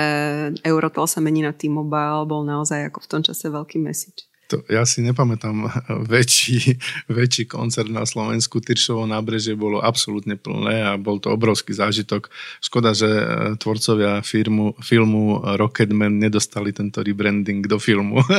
Eurotel 0.63 1.05
sa 1.11 1.19
mení 1.19 1.43
na 1.43 1.51
T-Mobile, 1.51 2.31
bol 2.31 2.47
naozaj 2.47 2.95
ako 2.95 2.99
v 3.03 3.11
tom 3.11 3.21
čase 3.27 3.51
veľký 3.51 3.83
message. 3.83 4.31
To, 4.47 4.63
ja 4.71 4.87
si 4.87 5.03
nepamätám 5.03 5.67
väčší, 6.13 6.79
väčší 7.11 7.51
koncert 7.51 7.91
na 7.91 8.07
Slovensku. 8.07 8.63
Tyršovo 8.63 9.03
nábrežie 9.07 9.59
bolo 9.59 9.83
absolútne 9.83 10.39
plné 10.39 10.87
a 10.87 10.95
bol 10.95 11.19
to 11.19 11.35
obrovský 11.35 11.75
zážitok. 11.75 12.31
Škoda, 12.63 12.95
že 12.95 13.11
e, 13.11 13.25
tvorcovia 13.59 14.23
firmu, 14.23 14.79
filmu 14.79 15.43
Rocketman 15.59 16.23
nedostali 16.23 16.71
tento 16.71 17.03
rebranding 17.03 17.67
do 17.67 17.79
filmu. 17.83 18.23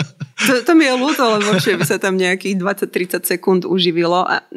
To, 0.47 0.53
to 0.63 0.73
mi 0.79 0.87
je 0.87 0.95
ľúto, 0.95 1.23
lebo 1.27 1.59
by 1.59 1.83
sa 1.83 1.99
tam 1.99 2.15
nejakých 2.15 2.55
20-30 2.55 3.27
sekúnd 3.27 3.61
uživilo. 3.67 4.23
A 4.23 4.47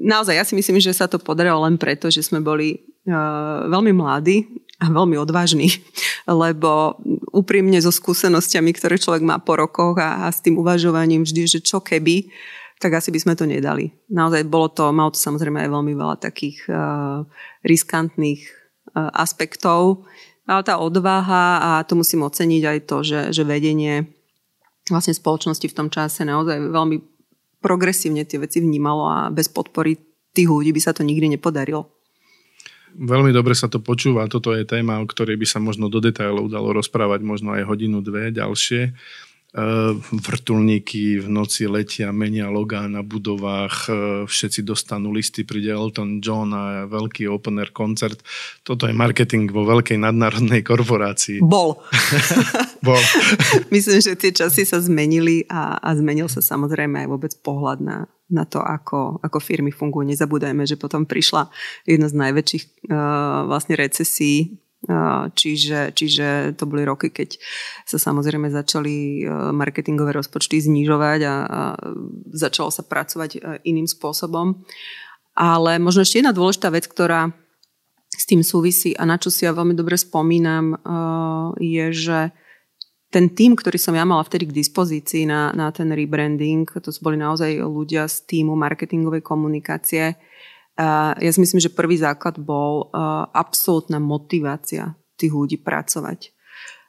naozaj, 0.00 0.32
ja 0.32 0.44
si 0.48 0.56
myslím, 0.56 0.80
že 0.80 0.96
sa 0.96 1.10
to 1.10 1.20
podarilo 1.20 1.60
len 1.66 1.76
preto, 1.76 2.08
že 2.08 2.24
sme 2.24 2.40
boli 2.40 2.80
uh, 3.04 3.68
veľmi 3.68 3.92
mladí 3.92 4.48
a 4.76 4.92
veľmi 4.92 5.16
odvážni, 5.16 5.72
lebo 6.28 7.00
úprimne 7.32 7.80
so 7.80 7.88
skúsenosťami, 7.88 8.70
ktoré 8.76 9.00
človek 9.00 9.24
má 9.24 9.40
po 9.40 9.56
rokoch 9.56 9.96
a, 9.96 10.28
a 10.28 10.32
s 10.32 10.44
tým 10.44 10.60
uvažovaním 10.60 11.24
vždy, 11.24 11.42
že 11.48 11.58
čo 11.64 11.80
keby, 11.80 12.28
tak 12.76 12.92
asi 12.92 13.08
by 13.08 13.18
sme 13.20 13.34
to 13.34 13.48
nedali. 13.48 13.96
Naozaj 14.12 14.44
bolo 14.44 14.68
to, 14.68 14.92
malo 14.92 15.16
to 15.16 15.20
samozrejme 15.20 15.64
aj 15.64 15.72
veľmi 15.72 15.92
veľa 15.96 16.16
takých 16.20 16.68
uh, 16.68 17.24
riskantných 17.64 18.44
uh, 18.44 19.08
aspektov, 19.16 20.04
ale 20.44 20.60
tá 20.60 20.76
odvaha 20.76 21.58
a 21.58 21.70
to 21.88 21.96
musím 21.96 22.28
oceniť 22.28 22.62
aj 22.68 22.78
to, 22.84 22.96
že, 23.00 23.20
že 23.32 23.42
vedenie 23.48 24.12
vlastne 24.92 25.16
spoločnosti 25.16 25.66
v 25.66 25.76
tom 25.76 25.88
čase 25.88 26.22
naozaj 26.22 26.62
veľmi 26.62 27.00
progresívne 27.64 28.22
tie 28.28 28.38
veci 28.38 28.62
vnímalo 28.62 29.02
a 29.08 29.18
bez 29.32 29.50
podpory 29.50 29.98
tých 30.36 30.46
ľudí 30.46 30.70
by 30.70 30.80
sa 30.84 30.92
to 30.92 31.02
nikdy 31.02 31.32
nepodarilo. 31.32 31.95
Veľmi 32.96 33.28
dobre 33.28 33.52
sa 33.52 33.68
to 33.68 33.76
počúva. 33.76 34.24
Toto 34.24 34.56
je 34.56 34.64
téma, 34.64 34.96
o 34.98 35.06
ktorej 35.06 35.36
by 35.36 35.44
sa 35.44 35.60
možno 35.60 35.92
do 35.92 36.00
detailov 36.00 36.48
dalo 36.48 36.72
rozprávať 36.72 37.20
možno 37.20 37.52
aj 37.52 37.68
hodinu, 37.68 38.00
dve 38.00 38.32
ďalšie. 38.32 38.96
Eh, 39.56 39.92
vrtulníky 40.12 41.16
v 41.16 41.32
noci 41.32 41.64
letia, 41.64 42.12
menia 42.12 42.52
logá 42.52 42.84
na 42.92 43.00
budovách, 43.00 43.88
eh, 43.88 43.94
všetci 44.28 44.60
dostanú 44.60 45.16
listy, 45.16 45.48
príde 45.48 45.72
Elton 45.72 46.20
John 46.20 46.52
a 46.52 46.84
veľký 46.84 47.24
open 47.24 47.64
air 47.64 47.72
koncert. 47.72 48.20
Toto 48.60 48.84
je 48.84 48.92
marketing 48.92 49.48
vo 49.48 49.64
veľkej 49.64 49.96
nadnárodnej 49.96 50.60
korporácii. 50.60 51.40
Bol. 51.40 51.80
Bol. 52.84 53.00
Myslím, 53.72 54.04
že 54.04 54.12
tie 54.12 54.28
časy 54.28 54.68
sa 54.68 54.76
zmenili 54.76 55.48
a, 55.48 55.80
a 55.80 55.88
zmenil 55.96 56.28
sa 56.28 56.44
samozrejme 56.44 57.08
aj 57.08 57.08
vôbec 57.08 57.32
pohľad 57.40 57.80
na, 57.80 58.04
na 58.28 58.44
to, 58.44 58.60
ako, 58.60 59.24
ako 59.24 59.40
firmy 59.40 59.72
fungujú. 59.72 60.04
Nezabúdajme, 60.04 60.68
že 60.68 60.76
potom 60.76 61.08
prišla 61.08 61.48
jedna 61.88 62.12
z 62.12 62.14
najväčších 62.28 62.92
uh, 62.92 63.48
vlastne 63.48 63.72
recesí 63.80 64.60
Čiže, 65.34 65.90
čiže 65.98 66.54
to 66.54 66.70
boli 66.70 66.86
roky, 66.86 67.10
keď 67.10 67.42
sa 67.82 67.98
samozrejme 67.98 68.46
začali 68.54 69.26
e, 69.26 69.50
marketingové 69.50 70.14
rozpočty 70.14 70.62
znižovať 70.62 71.20
a, 71.26 71.34
a 71.42 71.60
začalo 72.30 72.70
sa 72.70 72.86
pracovať 72.86 73.30
e, 73.34 73.38
iným 73.66 73.90
spôsobom. 73.90 74.62
Ale 75.34 75.82
možno 75.82 76.06
ešte 76.06 76.22
jedna 76.22 76.30
dôležitá 76.30 76.70
vec, 76.70 76.86
ktorá 76.86 77.34
s 78.14 78.24
tým 78.30 78.46
súvisí 78.46 78.94
a 78.94 79.02
na 79.02 79.18
čo 79.18 79.28
si 79.28 79.42
ja 79.42 79.50
veľmi 79.50 79.74
dobre 79.74 79.98
spomínam, 79.98 80.64
e, 80.70 80.76
je, 81.66 81.86
že 81.90 82.18
ten 83.10 83.34
tým, 83.34 83.58
ktorý 83.58 83.82
som 83.82 83.94
ja 83.98 84.06
mala 84.06 84.22
vtedy 84.22 84.46
k 84.50 84.56
dispozícii 84.62 85.26
na, 85.26 85.50
na 85.50 85.74
ten 85.74 85.90
rebranding, 85.90 86.62
to 86.78 86.94
boli 87.02 87.18
naozaj 87.18 87.58
ľudia 87.58 88.06
z 88.06 88.22
týmu 88.22 88.54
marketingovej 88.54 89.26
komunikácie, 89.26 90.14
ja 90.76 91.30
si 91.32 91.40
myslím, 91.40 91.60
že 91.60 91.72
prvý 91.72 91.96
základ 91.96 92.36
bol 92.36 92.92
absolútna 93.32 93.96
motivácia 93.96 94.92
tých 95.16 95.32
ľudí 95.32 95.56
pracovať. 95.56 96.36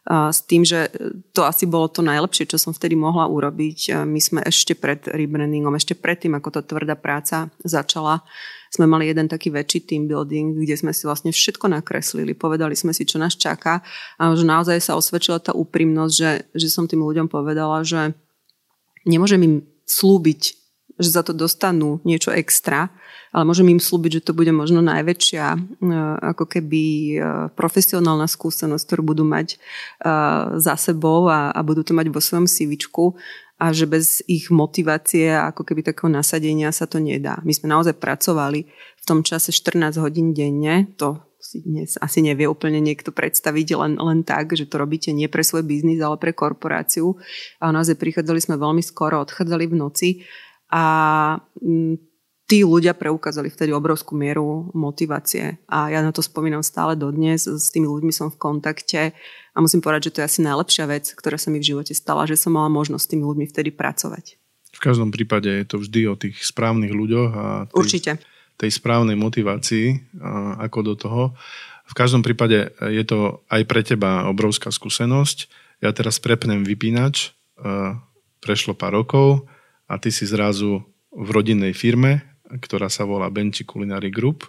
S 0.07 0.39
tým, 0.47 0.63
že 0.63 0.87
to 1.35 1.43
asi 1.43 1.67
bolo 1.67 1.91
to 1.91 1.99
najlepšie, 1.99 2.47
čo 2.47 2.55
som 2.55 2.71
vtedy 2.71 2.95
mohla 2.95 3.27
urobiť. 3.27 4.07
My 4.07 4.23
sme 4.23 4.39
ešte 4.39 4.71
pred 4.71 5.03
rebrandingom, 5.03 5.75
ešte 5.75 5.99
predtým, 5.99 6.31
ako 6.31 6.59
tá 6.59 6.61
tvrdá 6.63 6.95
práca 6.95 7.51
začala, 7.59 8.23
sme 8.71 8.87
mali 8.87 9.07
jeden 9.07 9.27
taký 9.27 9.51
väčší 9.51 9.83
team 9.83 10.07
building, 10.07 10.63
kde 10.63 10.75
sme 10.75 10.91
si 10.91 11.07
vlastne 11.07 11.31
všetko 11.35 11.71
nakreslili, 11.71 12.35
povedali 12.35 12.75
sme 12.75 12.91
si, 12.91 13.07
čo 13.07 13.19
nás 13.19 13.35
čaká 13.35 13.83
a 14.19 14.31
že 14.35 14.43
naozaj 14.43 14.79
sa 14.83 14.99
osvedčila 14.99 15.39
tá 15.39 15.55
úprimnosť, 15.55 16.13
že, 16.15 16.31
že 16.51 16.67
som 16.67 16.83
tým 16.87 17.03
ľuďom 17.03 17.31
povedala, 17.31 17.83
že 17.87 18.11
nemôžem 19.07 19.39
im 19.43 19.55
slúbiť, 19.87 20.56
že 20.97 21.09
za 21.13 21.21
to 21.21 21.33
dostanú 21.33 22.01
niečo 22.01 22.33
extra, 22.33 22.89
ale 23.31 23.43
môžem 23.45 23.69
im 23.69 23.81
slúbiť, 23.81 24.21
že 24.21 24.25
to 24.31 24.33
bude 24.33 24.49
možno 24.49 24.81
najväčšia 24.81 25.45
e, 25.53 25.59
ako 26.33 26.45
keby 26.47 26.83
e, 26.83 27.15
profesionálna 27.53 28.25
skúsenosť, 28.25 28.83
ktorú 28.87 29.13
budú 29.13 29.23
mať 29.27 29.55
e, 29.55 29.57
za 30.57 30.75
sebou 30.79 31.29
a, 31.29 31.53
a 31.53 31.59
budú 31.61 31.85
to 31.85 31.93
mať 31.93 32.07
vo 32.09 32.23
svojom 32.23 32.49
CVčku 32.49 33.13
a 33.57 33.73
že 33.73 33.89
bez 33.89 34.21
ich 34.29 34.53
motivácie 34.53 35.33
a 35.33 35.49
ako 35.49 35.65
keby 35.65 35.81
takého 35.81 36.09
nasadenia 36.09 36.69
sa 36.69 36.85
to 36.85 37.01
nedá. 37.01 37.41
My 37.41 37.53
sme 37.53 37.73
naozaj 37.73 37.97
pracovali 37.97 38.69
v 38.73 39.03
tom 39.03 39.25
čase 39.25 39.49
14 39.49 39.97
hodín 39.97 40.33
denne, 40.33 40.89
to 40.97 41.21
si 41.47 41.63
dnes 41.63 41.95
asi 42.03 42.19
nevie 42.19 42.43
úplne 42.43 42.83
niekto 42.83 43.15
predstaviť 43.15 43.67
len, 43.79 43.93
len 43.95 44.19
tak, 44.27 44.51
že 44.51 44.67
to 44.67 44.75
robíte 44.83 45.15
nie 45.15 45.31
pre 45.31 45.47
svoj 45.47 45.63
biznis, 45.63 46.03
ale 46.03 46.19
pre 46.19 46.35
korporáciu. 46.35 47.15
A 47.63 47.71
naozaj 47.71 47.95
prichádzali 47.95 48.39
sme 48.43 48.55
veľmi 48.59 48.83
skoro, 48.83 49.23
odchádzali 49.23 49.65
v 49.71 49.75
noci 49.79 50.09
a 50.71 50.83
tí 52.47 52.63
ľudia 52.63 52.95
preukázali 52.95 53.51
vtedy 53.51 53.75
obrovskú 53.75 54.15
mieru 54.15 54.71
motivácie 54.71 55.59
a 55.67 55.91
ja 55.91 55.99
na 55.99 56.15
to 56.15 56.23
spomínam 56.23 56.63
stále 56.63 56.95
dodnes, 56.95 57.43
s 57.43 57.67
tými 57.75 57.91
ľuďmi 57.91 58.15
som 58.15 58.31
v 58.31 58.39
kontakte 58.39 59.11
a 59.51 59.57
musím 59.59 59.83
povedať, 59.83 60.07
že 60.07 60.13
to 60.15 60.19
je 60.23 60.29
asi 60.31 60.39
najlepšia 60.47 60.85
vec, 60.87 61.11
ktorá 61.11 61.35
sa 61.35 61.51
mi 61.51 61.59
v 61.59 61.75
živote 61.75 61.91
stala, 61.91 62.23
že 62.23 62.39
som 62.39 62.55
mala 62.55 62.71
možnosť 62.71 63.03
s 63.03 63.11
tými 63.11 63.23
ľuďmi 63.27 63.45
vtedy 63.51 63.75
pracovať. 63.75 64.39
V 64.71 64.79
každom 64.79 65.11
prípade 65.11 65.51
je 65.51 65.65
to 65.67 65.81
vždy 65.81 66.01
o 66.07 66.15
tých 66.15 66.39
správnych 66.39 66.93
ľuďoch 66.95 67.31
a 67.35 67.45
tej, 67.67 67.75
Určite. 67.75 68.11
tej 68.55 68.71
správnej 68.71 69.19
motivácii 69.19 70.15
ako 70.63 70.79
do 70.87 70.93
toho. 70.95 71.23
V 71.87 71.93
každom 71.99 72.23
prípade 72.23 72.71
je 72.79 73.03
to 73.03 73.43
aj 73.51 73.63
pre 73.67 73.83
teba 73.83 74.27
obrovská 74.29 74.71
skúsenosť. 74.71 75.51
Ja 75.83 75.91
teraz 75.91 76.21
prepnem 76.21 76.61
vypínač, 76.63 77.33
prešlo 78.39 78.77
pár 78.77 78.95
rokov 79.03 79.49
a 79.87 79.95
ty 79.97 80.11
si 80.11 80.27
zrazu 80.27 80.83
v 81.09 81.27
rodinnej 81.31 81.71
firme, 81.71 82.37
ktorá 82.47 82.91
sa 82.91 83.07
volá 83.07 83.31
Benči 83.31 83.63
Culinary 83.63 84.11
Group. 84.11 84.47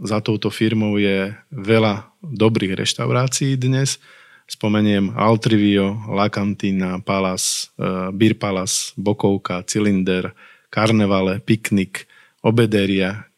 Za 0.00 0.18
touto 0.24 0.48
firmou 0.48 0.96
je 0.96 1.36
veľa 1.52 2.08
dobrých 2.24 2.72
reštaurácií 2.80 3.60
dnes. 3.60 4.00
Spomeniem 4.48 5.12
Altrivio, 5.12 6.08
La 6.08 6.32
Cantina, 6.32 6.96
Palace, 7.04 7.68
Beer 8.16 8.40
Palace, 8.40 8.96
Bokovka, 8.96 9.60
Cylinder, 9.68 10.32
Karnevale, 10.72 11.44
Piknik, 11.44 12.08
Obederia, 12.40 13.28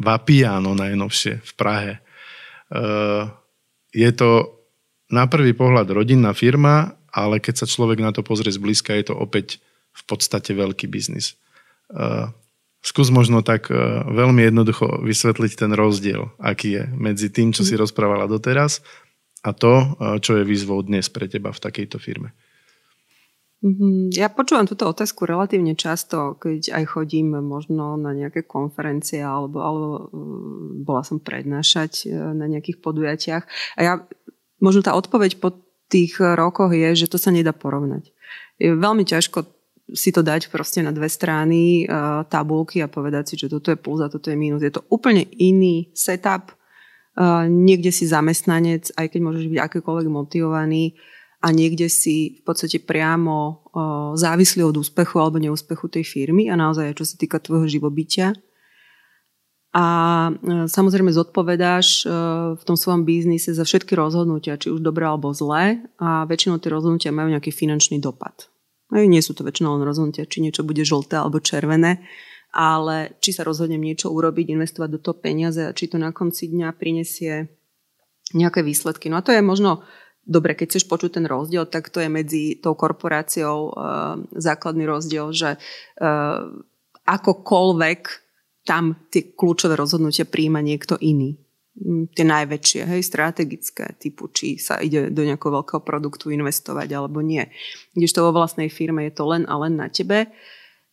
Vapiano 0.00 0.72
najnovšie 0.76 1.42
v 1.42 1.52
Prahe. 1.58 1.92
Je 3.90 4.10
to 4.14 4.30
na 5.10 5.26
prvý 5.26 5.56
pohľad 5.56 5.90
rodinná 5.90 6.30
firma, 6.36 6.94
ale 7.10 7.42
keď 7.42 7.64
sa 7.64 7.66
človek 7.66 7.98
na 7.98 8.14
to 8.14 8.22
pozrie 8.22 8.54
zblízka, 8.54 8.94
je 8.94 9.10
to 9.10 9.18
opäť 9.18 9.58
v 10.00 10.02
podstate 10.08 10.56
veľký 10.56 10.88
biznis. 10.88 11.36
Uh, 11.92 12.32
skús 12.80 13.12
možno 13.12 13.44
tak 13.44 13.68
uh, 13.68 14.06
veľmi 14.08 14.48
jednoducho 14.48 15.04
vysvetliť 15.04 15.52
ten 15.60 15.72
rozdiel, 15.76 16.32
aký 16.40 16.80
je 16.80 16.84
medzi 16.96 17.28
tým, 17.28 17.52
čo 17.52 17.62
si 17.62 17.76
mhm. 17.76 17.84
rozprávala 17.84 18.24
doteraz 18.24 18.80
a 19.44 19.52
to, 19.52 19.74
uh, 20.00 20.16
čo 20.18 20.40
je 20.40 20.48
výzvou 20.48 20.80
dnes 20.80 21.04
pre 21.12 21.28
teba 21.28 21.52
v 21.52 21.60
takejto 21.60 22.00
firme. 22.00 22.32
Mhm. 23.60 24.16
Ja 24.16 24.32
počúvam 24.32 24.64
túto 24.64 24.88
otázku 24.88 25.28
relatívne 25.28 25.76
často, 25.76 26.40
keď 26.40 26.80
aj 26.80 26.84
chodím 26.96 27.36
možno 27.44 28.00
na 28.00 28.16
nejaké 28.16 28.48
konferencie 28.48 29.20
alebo, 29.20 29.60
alebo 29.60 29.88
bola 30.80 31.04
som 31.04 31.20
prednášať 31.20 32.08
na 32.32 32.48
nejakých 32.48 32.80
podujatiach. 32.80 33.44
A 33.76 33.80
ja 33.84 33.92
možno 34.64 34.80
tá 34.80 34.96
odpoveď 34.96 35.36
po 35.44 35.60
tých 35.92 36.16
rokoch 36.16 36.72
je, 36.72 37.04
že 37.04 37.10
to 37.10 37.20
sa 37.20 37.28
nedá 37.28 37.52
porovnať. 37.52 38.08
Je 38.56 38.72
veľmi 38.72 39.04
ťažko 39.04 39.59
si 39.94 40.10
to 40.14 40.22
dať 40.22 40.50
proste 40.50 40.82
na 40.82 40.94
dve 40.94 41.10
strany 41.10 41.84
uh, 41.84 42.22
tabulky 42.26 42.82
a 42.82 42.90
povedať 42.90 43.32
si, 43.32 43.34
že 43.40 43.50
toto 43.50 43.70
je 43.70 43.78
plus 43.78 44.00
a 44.02 44.12
toto 44.12 44.30
je 44.30 44.36
minus. 44.38 44.62
Je 44.62 44.72
to 44.74 44.86
úplne 44.90 45.26
iný 45.38 45.90
setup. 45.92 46.54
Uh, 47.18 47.44
niekde 47.50 47.90
si 47.90 48.06
zamestnanec, 48.06 48.94
aj 48.94 49.06
keď 49.10 49.20
môžeš 49.20 49.46
byť 49.50 49.60
akékoľvek 49.60 50.08
motivovaný 50.08 50.94
a 51.40 51.50
niekde 51.50 51.90
si 51.90 52.38
v 52.38 52.42
podstate 52.46 52.78
priamo 52.80 53.38
uh, 53.72 54.12
závislý 54.14 54.66
od 54.66 54.80
úspechu 54.80 55.18
alebo 55.18 55.42
neúspechu 55.42 55.90
tej 55.90 56.06
firmy 56.06 56.48
a 56.48 56.54
naozaj 56.54 56.96
čo 56.96 57.04
sa 57.04 57.16
týka 57.18 57.42
tvojho 57.42 57.66
živobytia 57.66 58.36
a 59.70 59.86
samozrejme 60.66 61.14
zodpovedáš 61.14 62.02
v 62.58 62.62
tom 62.66 62.74
svojom 62.74 63.06
biznise 63.06 63.54
za 63.54 63.62
všetky 63.62 63.94
rozhodnutia, 63.94 64.58
či 64.58 64.74
už 64.74 64.82
dobré 64.82 65.06
alebo 65.06 65.30
zlé 65.30 65.78
a 65.94 66.26
väčšinou 66.26 66.58
tie 66.58 66.74
rozhodnutia 66.74 67.14
majú 67.14 67.30
nejaký 67.30 67.54
finančný 67.54 68.02
dopad. 68.02 68.50
Nie 68.90 69.22
sú 69.22 69.38
to 69.38 69.46
väčšinou 69.46 69.78
len 69.78 69.86
rozhodnutia, 69.86 70.26
či 70.26 70.42
niečo 70.42 70.66
bude 70.66 70.82
žlté 70.82 71.18
alebo 71.18 71.38
červené, 71.38 72.02
ale 72.50 73.14
či 73.22 73.30
sa 73.30 73.46
rozhodnem 73.46 73.78
niečo 73.78 74.10
urobiť, 74.10 74.50
investovať 74.50 74.88
do 74.90 75.00
toho 75.00 75.16
peniaze 75.18 75.62
a 75.62 75.74
či 75.74 75.86
to 75.86 75.96
na 75.98 76.10
konci 76.10 76.50
dňa 76.50 76.74
prinesie 76.74 77.46
nejaké 78.34 78.66
výsledky. 78.66 79.06
No 79.06 79.22
a 79.22 79.24
to 79.26 79.30
je 79.30 79.42
možno 79.42 79.86
dobre, 80.26 80.54
keď 80.54 80.74
chceš 80.74 80.90
počuť 80.90 81.22
ten 81.22 81.26
rozdiel, 81.26 81.66
tak 81.66 81.90
to 81.90 82.02
je 82.02 82.10
medzi 82.10 82.58
tou 82.58 82.74
korporáciou 82.74 83.58
e, 83.66 83.72
základný 84.38 84.86
rozdiel, 84.86 85.34
že 85.34 85.50
e, 85.54 85.58
akokoľvek 87.06 88.02
tam 88.66 88.94
tie 89.10 89.34
kľúčové 89.34 89.74
rozhodnutia 89.74 90.28
príjma 90.28 90.62
niekto 90.62 90.94
iný. 91.00 91.38
Tie 92.12 92.26
najväčšie, 92.26 92.82
hej, 92.82 93.02
strategické, 93.06 93.94
typu 93.94 94.26
či 94.34 94.58
sa 94.58 94.82
ide 94.82 95.06
do 95.14 95.22
nejakého 95.22 95.62
veľkého 95.62 95.80
produktu 95.86 96.34
investovať 96.34 96.90
alebo 96.92 97.22
nie. 97.22 97.46
to 97.94 98.26
vo 98.26 98.34
vlastnej 98.34 98.66
firme 98.66 99.06
je 99.06 99.14
to 99.14 99.24
len 99.30 99.46
a 99.46 99.54
len 99.54 99.78
na 99.78 99.86
tebe. 99.86 100.34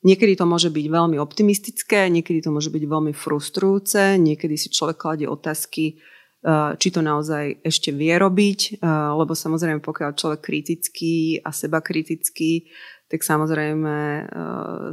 Niekedy 0.06 0.38
to 0.38 0.46
môže 0.46 0.70
byť 0.70 0.86
veľmi 0.86 1.18
optimistické, 1.18 2.06
niekedy 2.14 2.46
to 2.46 2.54
môže 2.54 2.70
byť 2.70 2.84
veľmi 2.86 3.14
frustrujúce, 3.18 4.22
niekedy 4.22 4.54
si 4.54 4.70
človek 4.70 4.96
kladie 5.02 5.26
otázky, 5.26 5.98
eh, 5.98 6.72
či 6.78 6.88
to 6.94 7.02
naozaj 7.02 7.58
ešte 7.66 7.90
vie 7.90 8.14
robiť, 8.14 8.78
eh, 8.78 8.86
lebo 9.18 9.34
samozrejme 9.34 9.82
pokiaľ 9.82 10.14
človek 10.14 10.46
kritický 10.46 11.42
a 11.42 11.50
seba 11.50 11.82
kritický, 11.82 12.70
tak 13.10 13.26
samozrejme 13.26 13.96
eh, 14.24 14.90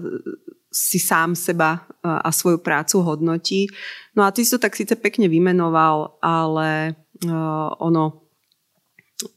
si 0.74 0.98
sám 0.98 1.38
seba 1.38 1.86
a 2.02 2.34
svoju 2.34 2.58
prácu 2.58 2.98
hodnotí. 3.06 3.70
No 4.18 4.26
a 4.26 4.34
ty 4.34 4.42
si 4.42 4.50
to 4.50 4.58
tak 4.58 4.74
síce 4.74 4.98
pekne 4.98 5.30
vymenoval, 5.30 6.18
ale 6.18 6.98
ono, 7.78 8.26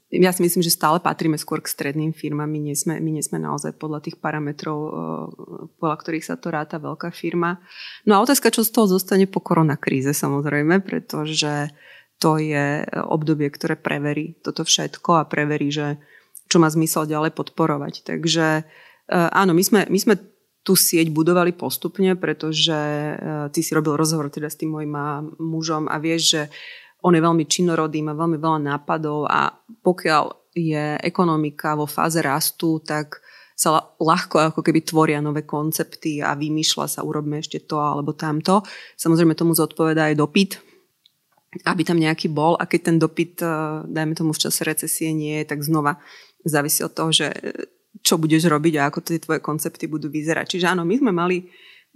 ja 0.09 0.33
si 0.33 0.41
myslím, 0.41 0.65
že 0.65 0.73
stále 0.73 0.97
patríme 0.97 1.37
skôr 1.37 1.61
k 1.61 1.69
stredným 1.69 2.09
firmám. 2.09 2.49
My 2.49 2.57
nie 2.57 2.73
sme, 2.73 2.97
my 2.97 3.09
nie 3.13 3.21
sme 3.21 3.37
naozaj 3.37 3.77
podľa 3.77 4.09
tých 4.09 4.17
parametrov, 4.17 4.79
podľa 5.77 5.97
ktorých 6.01 6.25
sa 6.25 6.41
to 6.41 6.49
ráta 6.49 6.81
veľká 6.81 7.13
firma. 7.13 7.61
No 8.09 8.17
a 8.17 8.23
otázka, 8.25 8.49
čo 8.49 8.65
z 8.65 8.73
toho 8.73 8.89
zostane 8.89 9.29
po 9.29 9.37
koronakríze 9.37 10.17
samozrejme, 10.17 10.81
pretože 10.81 11.69
to 12.17 12.41
je 12.41 12.81
obdobie, 13.05 13.45
ktoré 13.53 13.77
preverí 13.77 14.41
toto 14.41 14.65
všetko 14.65 15.21
a 15.21 15.29
preverí, 15.29 15.69
že 15.69 16.01
čo 16.49 16.57
má 16.57 16.65
zmysel 16.65 17.05
ďalej 17.05 17.37
podporovať. 17.37 18.09
Takže 18.09 18.65
áno, 19.13 19.53
my 19.53 19.61
sme, 19.61 19.85
my 19.85 19.99
sme 20.01 20.15
tú 20.67 20.75
sieť 20.75 21.07
budovali 21.15 21.55
postupne, 21.55 22.19
pretože 22.19 22.75
uh, 22.75 23.47
ty 23.47 23.63
si 23.63 23.71
robil 23.71 23.95
rozhovor 23.95 24.27
teda 24.27 24.51
s 24.51 24.59
tým 24.59 24.75
mojim 24.75 24.91
mužom 25.39 25.87
a 25.87 25.95
vieš, 25.95 26.35
že 26.35 26.41
on 27.07 27.15
je 27.15 27.23
veľmi 27.23 27.47
činorodý, 27.47 28.03
má 28.03 28.11
veľmi 28.11 28.35
veľa 28.35 28.59
nápadov 28.59 29.31
a 29.31 29.55
pokiaľ 29.79 30.51
je 30.57 30.99
ekonomika 30.99 31.77
vo 31.77 31.87
fáze 31.87 32.19
rastu, 32.19 32.83
tak 32.83 33.23
sa 33.57 33.81
ľahko 33.97 34.53
ako 34.53 34.61
keby 34.61 34.85
tvoria 34.85 35.17
nové 35.17 35.41
koncepty 35.41 36.21
a 36.21 36.37
vymýšľa 36.37 36.85
sa, 36.85 37.05
urobme 37.05 37.41
ešte 37.41 37.65
to 37.65 37.81
alebo 37.81 38.13
tamto. 38.13 38.61
Samozrejme 38.97 39.33
tomu 39.33 39.57
zodpoveda 39.57 40.13
aj 40.13 40.15
dopyt, 40.17 40.51
aby 41.65 41.81
tam 41.81 41.97
nejaký 41.97 42.29
bol 42.29 42.53
a 42.53 42.69
keď 42.69 42.81
ten 42.93 42.97
dopyt, 43.01 43.41
e, 43.41 43.49
dajme 43.89 44.13
tomu 44.13 44.37
v 44.37 44.41
čase 44.45 44.61
recesie 44.61 45.09
nie 45.09 45.41
je, 45.41 45.49
tak 45.49 45.65
znova 45.65 45.97
závisí 46.45 46.85
od 46.85 46.93
toho, 46.93 47.09
že 47.09 47.33
čo 48.01 48.17
budeš 48.21 48.49
robiť 48.49 48.73
a 48.77 48.87
ako 48.89 48.99
tie 49.03 49.21
tvoje 49.21 49.41
koncepty 49.41 49.85
budú 49.89 50.09
vyzerať. 50.11 50.57
Čiže 50.57 50.69
áno, 50.73 50.83
my 50.85 50.95
sme 50.97 51.11
mali, 51.13 51.49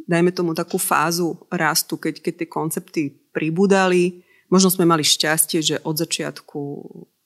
dajme 0.06 0.32
tomu 0.34 0.52
takú 0.54 0.82
fázu 0.82 1.38
rastu, 1.52 1.98
keď, 1.98 2.22
keď 2.22 2.34
tie 2.44 2.48
koncepty 2.50 3.02
pribudali. 3.32 4.26
Možno 4.52 4.74
sme 4.74 4.84
mali 4.84 5.06
šťastie, 5.06 5.60
že 5.64 5.76
od 5.84 5.96
začiatku 5.96 6.60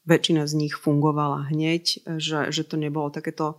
väčšina 0.05 0.45
z 0.45 0.53
nich 0.53 0.73
fungovala 0.77 1.49
hneď, 1.49 2.05
že, 2.21 2.53
že 2.53 2.63
to 2.63 2.77
nebolo 2.77 3.09
takéto 3.09 3.57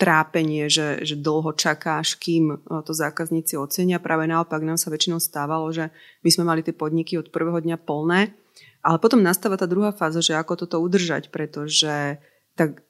trápenie, 0.00 0.72
že, 0.72 1.04
že 1.04 1.20
dlho 1.20 1.52
čakáš, 1.52 2.16
kým 2.16 2.64
to 2.88 2.92
zákazníci 2.96 3.60
ocenia. 3.60 4.00
Práve 4.00 4.24
naopak 4.24 4.64
nám 4.64 4.80
sa 4.80 4.88
väčšinou 4.88 5.20
stávalo, 5.20 5.68
že 5.74 5.92
my 6.24 6.30
sme 6.32 6.44
mali 6.48 6.64
tie 6.64 6.72
podniky 6.72 7.20
od 7.20 7.28
prvého 7.28 7.60
dňa 7.60 7.76
plné, 7.84 8.32
ale 8.80 8.96
potom 8.96 9.20
nastáva 9.20 9.60
tá 9.60 9.68
druhá 9.68 9.92
fáza, 9.92 10.24
že 10.24 10.32
ako 10.32 10.64
toto 10.64 10.80
udržať, 10.80 11.28
pretože 11.28 12.16
tak 12.56 12.80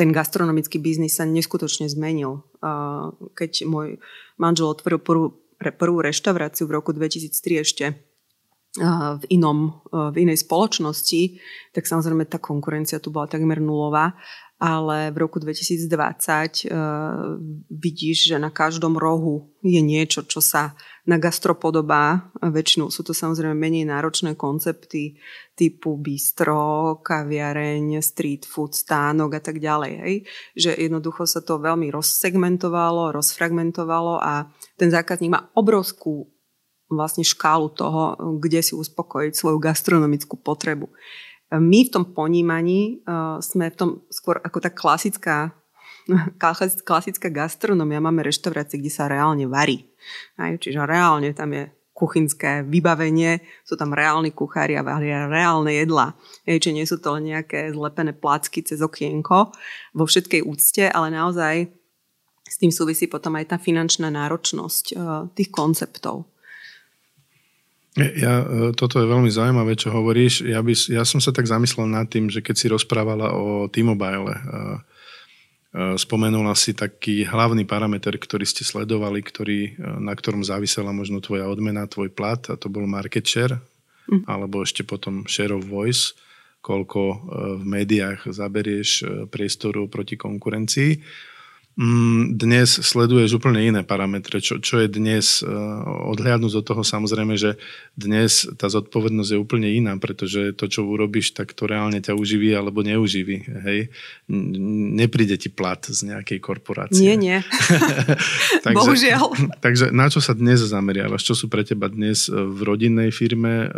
ten 0.00 0.16
gastronomický 0.16 0.80
biznis 0.80 1.20
sa 1.20 1.28
neskutočne 1.28 1.84
zmenil. 1.92 2.40
Keď 3.36 3.68
môj 3.68 4.00
manžel 4.40 4.72
otvoril 4.72 4.96
prvú, 4.96 5.36
prvú 5.60 6.00
reštauráciu 6.00 6.64
v 6.64 6.80
roku 6.80 6.96
2003 6.96 7.60
ešte 7.60 8.00
v, 8.80 9.22
inom, 9.28 9.84
v 9.92 10.16
inej 10.24 10.48
spoločnosti, 10.48 11.36
tak 11.76 11.84
samozrejme 11.84 12.24
tá 12.24 12.40
konkurencia 12.40 12.96
tu 12.96 13.12
bola 13.12 13.28
takmer 13.28 13.60
nulová 13.60 14.16
ale 14.60 15.08
v 15.08 15.24
roku 15.24 15.40
2020 15.40 15.88
uh, 15.88 15.96
e, 15.96 16.76
vidíš, 17.72 18.28
že 18.28 18.36
na 18.36 18.52
každom 18.52 19.00
rohu 19.00 19.48
je 19.64 19.80
niečo, 19.80 20.20
čo 20.28 20.44
sa 20.44 20.76
na 21.08 21.16
gastro 21.16 21.56
podobá. 21.56 22.28
Väčšinou 22.44 22.92
sú 22.92 23.00
to 23.00 23.16
samozrejme 23.16 23.56
menej 23.56 23.88
náročné 23.88 24.36
koncepty 24.36 25.16
typu 25.56 25.96
bistro, 25.96 27.00
kaviareň, 27.00 28.04
street 28.04 28.44
food, 28.44 28.76
stánok 28.76 29.40
a 29.40 29.42
tak 29.42 29.64
ďalej. 29.64 29.92
Hej? 29.96 30.14
Že 30.52 30.70
jednoducho 30.76 31.24
sa 31.24 31.40
to 31.40 31.56
veľmi 31.56 31.88
rozsegmentovalo, 31.88 33.16
rozfragmentovalo 33.16 34.20
a 34.20 34.44
ten 34.76 34.92
zákazník 34.92 35.32
má 35.32 35.48
obrovskú 35.56 36.28
vlastne 36.90 37.22
škálu 37.22 37.70
toho, 37.72 38.18
kde 38.42 38.60
si 38.60 38.74
uspokojiť 38.74 39.32
svoju 39.32 39.56
gastronomickú 39.62 40.36
potrebu. 40.36 40.90
My 41.50 41.82
v 41.82 41.90
tom 41.90 42.04
ponímaní 42.14 43.02
uh, 43.02 43.42
sme 43.42 43.74
v 43.74 43.76
tom 43.76 43.90
skôr 44.06 44.38
ako 44.38 44.58
tá 44.62 44.70
klasická 44.70 45.50
klasická 46.88 47.28
gastronomia. 47.30 48.02
Máme 48.02 48.22
reštaurácie, 48.26 48.78
kde 48.80 48.92
sa 48.92 49.10
reálne 49.10 49.46
varí. 49.46 49.86
Čiže 50.38 50.82
reálne 50.86 51.30
tam 51.34 51.54
je 51.54 51.70
kuchynské 52.00 52.64
vybavenie, 52.64 53.44
sú 53.60 53.76
tam 53.76 53.92
reálni 53.92 54.32
kuchári 54.32 54.72
a 54.80 54.86
varia 54.86 55.28
reálne 55.28 55.76
jedlá. 55.76 56.16
Hej, 56.48 56.64
čiže 56.64 56.76
nie 56.76 56.86
sú 56.88 56.96
to 56.96 57.20
nejaké 57.20 57.68
zlepené 57.76 58.16
placky 58.16 58.64
cez 58.64 58.80
okienko 58.80 59.52
vo 59.92 60.04
všetkej 60.08 60.40
úcte, 60.48 60.88
ale 60.88 61.12
naozaj 61.12 61.68
s 62.48 62.56
tým 62.56 62.72
súvisí 62.72 63.04
potom 63.04 63.36
aj 63.36 63.52
tá 63.52 63.56
finančná 63.60 64.08
náročnosť 64.08 64.84
uh, 64.96 65.28
tých 65.36 65.52
konceptov. 65.52 66.24
Ja, 68.00 68.34
e, 68.40 68.46
toto 68.72 69.02
je 69.02 69.06
veľmi 69.06 69.28
zaujímavé, 69.28 69.76
čo 69.76 69.92
hovoríš. 69.92 70.46
Ja, 70.46 70.64
by, 70.64 70.72
ja 70.88 71.04
som 71.04 71.20
sa 71.20 71.30
tak 71.30 71.44
zamyslel 71.44 71.90
nad 71.90 72.08
tým, 72.08 72.32
že 72.32 72.40
keď 72.40 72.54
si 72.56 72.66
rozprávala 72.70 73.34
o 73.36 73.68
T-Mobile, 73.68 74.30
e, 74.30 74.40
Spomenula 75.70 76.58
si 76.58 76.74
taký 76.74 77.22
hlavný 77.22 77.62
parameter, 77.62 78.18
ktorý 78.18 78.42
ste 78.42 78.66
sledovali, 78.66 79.22
ktorý, 79.22 79.78
na 80.02 80.18
ktorom 80.18 80.42
závisela 80.42 80.90
možno 80.90 81.22
tvoja 81.22 81.46
odmena, 81.46 81.86
tvoj 81.86 82.10
plat 82.10 82.42
a 82.50 82.58
to 82.58 82.66
bol 82.66 82.82
market 82.90 83.22
share, 83.22 83.62
mm. 84.10 84.26
alebo 84.26 84.66
ešte 84.66 84.82
potom 84.82 85.22
share 85.30 85.54
of 85.54 85.70
voice, 85.70 86.18
koľko 86.58 87.22
v 87.62 87.64
médiách 87.70 88.34
zaberieš 88.34 89.06
priestoru 89.30 89.86
proti 89.86 90.18
konkurencii. 90.18 91.06
Mm, 91.80 92.36
dnes 92.36 92.76
sleduješ 92.76 93.40
úplne 93.40 93.64
iné 93.64 93.80
parametre, 93.80 94.44
čo, 94.44 94.60
čo 94.60 94.84
je 94.84 94.88
dnes, 94.92 95.40
eh, 95.40 95.48
odhľadnúť 96.12 96.60
od 96.60 96.64
toho 96.68 96.84
samozrejme, 96.84 97.40
že 97.40 97.56
dnes 97.96 98.44
tá 98.60 98.68
zodpovednosť 98.68 99.30
je 99.32 99.40
úplne 99.40 99.64
iná, 99.64 99.96
pretože 99.96 100.52
to, 100.52 100.68
čo 100.68 100.84
urobíš, 100.84 101.32
tak 101.32 101.56
to 101.56 101.64
reálne 101.64 101.96
ťa 101.96 102.12
uživí 102.12 102.52
alebo 102.52 102.84
neuživí. 102.84 103.48
Hej? 103.64 103.88
Nepríde 105.00 105.40
ti 105.40 105.48
plat 105.48 105.80
z 105.80 106.04
nejakej 106.04 106.36
korporácie. 106.44 107.00
Nie, 107.00 107.16
nie. 107.16 107.38
takže, 108.68 108.76
Bohužiaľ. 108.76 109.24
takže 109.64 109.88
na 109.88 110.12
čo 110.12 110.20
sa 110.20 110.36
dnes 110.36 110.60
zameriavaš? 110.60 111.24
Čo 111.24 111.32
sú 111.32 111.46
pre 111.48 111.64
teba 111.64 111.88
dnes 111.88 112.28
eh, 112.28 112.36
v 112.36 112.60
rodinnej 112.60 113.08
firme 113.08 113.54
eh, 113.64 113.68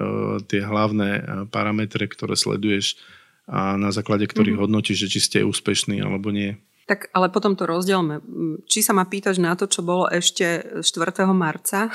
tie 0.50 0.58
hlavné 0.58 1.46
parametre, 1.54 2.10
ktoré 2.10 2.34
sleduješ 2.34 2.98
a 3.46 3.78
na 3.78 3.94
základe 3.94 4.26
ktorých 4.26 4.58
mm-hmm. 4.58 4.66
hodnotíš, 4.66 5.06
že 5.06 5.08
či 5.14 5.20
ste 5.22 5.38
úspešní 5.46 6.02
alebo 6.02 6.34
nie? 6.34 6.58
Tak 6.92 7.08
ale 7.16 7.32
potom 7.32 7.56
to 7.56 7.64
rozdielme. 7.64 8.20
Či 8.68 8.84
sa 8.84 8.92
ma 8.92 9.08
pýtaš 9.08 9.40
na 9.40 9.56
to, 9.56 9.64
čo 9.64 9.80
bolo 9.80 10.12
ešte 10.12 10.76
4. 10.84 10.84
marca, 11.32 11.88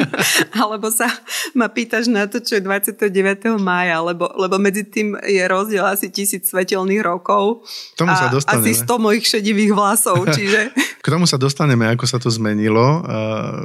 alebo 0.64 0.88
sa 0.88 1.04
ma 1.52 1.68
pýtaš 1.68 2.08
na 2.08 2.24
to, 2.24 2.40
čo 2.40 2.56
je 2.56 2.64
29. 2.64 3.12
mája, 3.60 4.00
lebo, 4.00 4.24
lebo 4.40 4.56
medzi 4.56 4.88
tým 4.88 5.20
je 5.20 5.44
rozdiel 5.44 5.84
asi 5.84 6.08
tisíc 6.08 6.48
svetelných 6.48 7.04
rokov 7.04 7.60
tomu 7.92 8.16
sa 8.16 8.32
a 8.32 8.56
asi 8.56 8.72
100 8.72 8.88
mojich 8.96 9.28
šedivých 9.28 9.76
vlasov. 9.76 10.24
Čiže... 10.40 10.72
K 11.04 11.06
tomu 11.12 11.28
sa 11.28 11.36
dostaneme, 11.36 11.84
ako 11.92 12.08
sa 12.08 12.16
to 12.16 12.32
zmenilo. 12.32 13.04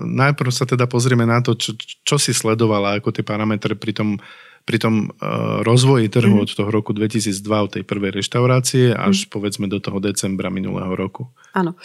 Najprv 0.04 0.52
sa 0.52 0.68
teda 0.68 0.84
pozrieme 0.84 1.24
na 1.24 1.40
to, 1.40 1.56
čo, 1.56 1.80
čo 1.80 2.20
si 2.20 2.36
sledovala, 2.36 3.00
ako 3.00 3.16
tie 3.16 3.24
parametre 3.24 3.80
pri 3.80 3.96
tom 3.96 4.20
pri 4.64 4.78
tom 4.80 5.12
uh, 5.12 5.60
rozvoji 5.64 6.08
trhu 6.08 6.40
mm. 6.40 6.44
od 6.44 6.50
toho 6.56 6.70
roku 6.72 6.96
2002, 6.96 7.32
od 7.52 7.72
tej 7.80 7.84
prvej 7.84 8.16
reštaurácie, 8.20 8.96
až 8.96 9.28
mm. 9.28 9.30
povedzme 9.32 9.66
do 9.68 9.84
toho 9.84 10.00
decembra 10.00 10.48
minulého 10.48 10.92
roku. 10.96 11.32
Áno. 11.52 11.76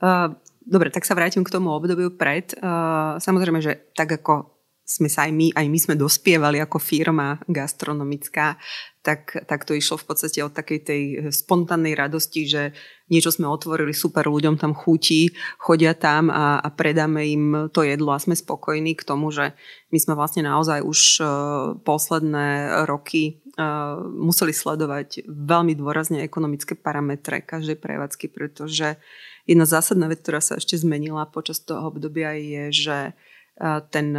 Uh, 0.00 0.36
dobre, 0.64 0.92
tak 0.92 1.08
sa 1.08 1.16
vrátim 1.16 1.44
k 1.44 1.52
tomu 1.52 1.72
obdobiu 1.72 2.12
pred. 2.12 2.52
Uh, 2.58 3.16
samozrejme, 3.22 3.60
že 3.64 3.88
tak 3.96 4.12
ako 4.20 4.55
sme 4.86 5.10
sa 5.10 5.26
aj 5.26 5.32
my, 5.34 5.46
aj 5.50 5.66
my 5.66 5.78
sme 5.82 5.94
dospievali 5.98 6.62
ako 6.62 6.78
firma 6.78 7.42
gastronomická, 7.50 8.54
tak, 9.02 9.34
tak 9.50 9.66
to 9.66 9.74
išlo 9.74 9.98
v 9.98 10.06
podstate 10.06 10.38
od 10.46 10.54
takej 10.54 10.80
tej 10.82 11.02
spontánnej 11.34 11.98
radosti, 11.98 12.46
že 12.46 12.70
niečo 13.10 13.34
sme 13.34 13.50
otvorili, 13.50 13.90
super, 13.90 14.30
ľuďom 14.30 14.58
tam 14.58 14.78
chutí, 14.78 15.34
chodia 15.58 15.90
tam 15.98 16.30
a, 16.30 16.62
a 16.62 16.68
predáme 16.70 17.26
im 17.26 17.44
to 17.74 17.82
jedlo 17.82 18.14
a 18.14 18.22
sme 18.22 18.38
spokojní 18.38 18.94
k 18.94 19.06
tomu, 19.06 19.34
že 19.34 19.58
my 19.90 19.98
sme 19.98 20.14
vlastne 20.14 20.46
naozaj 20.46 20.86
už 20.86 21.00
uh, 21.18 21.28
posledné 21.82 22.82
roky 22.86 23.42
uh, 23.58 23.98
museli 24.06 24.54
sledovať 24.54 25.26
veľmi 25.26 25.74
dôrazne 25.74 26.22
ekonomické 26.22 26.78
parametre 26.78 27.42
každej 27.42 27.78
prevádzky, 27.78 28.30
pretože 28.30 28.98
jedna 29.50 29.66
zásadná 29.66 30.06
vec, 30.06 30.22
ktorá 30.22 30.38
sa 30.38 30.62
ešte 30.62 30.78
zmenila 30.78 31.26
počas 31.26 31.58
toho 31.62 31.90
obdobia 31.90 32.38
je, 32.38 32.64
že 32.70 32.98
ten, 33.90 34.12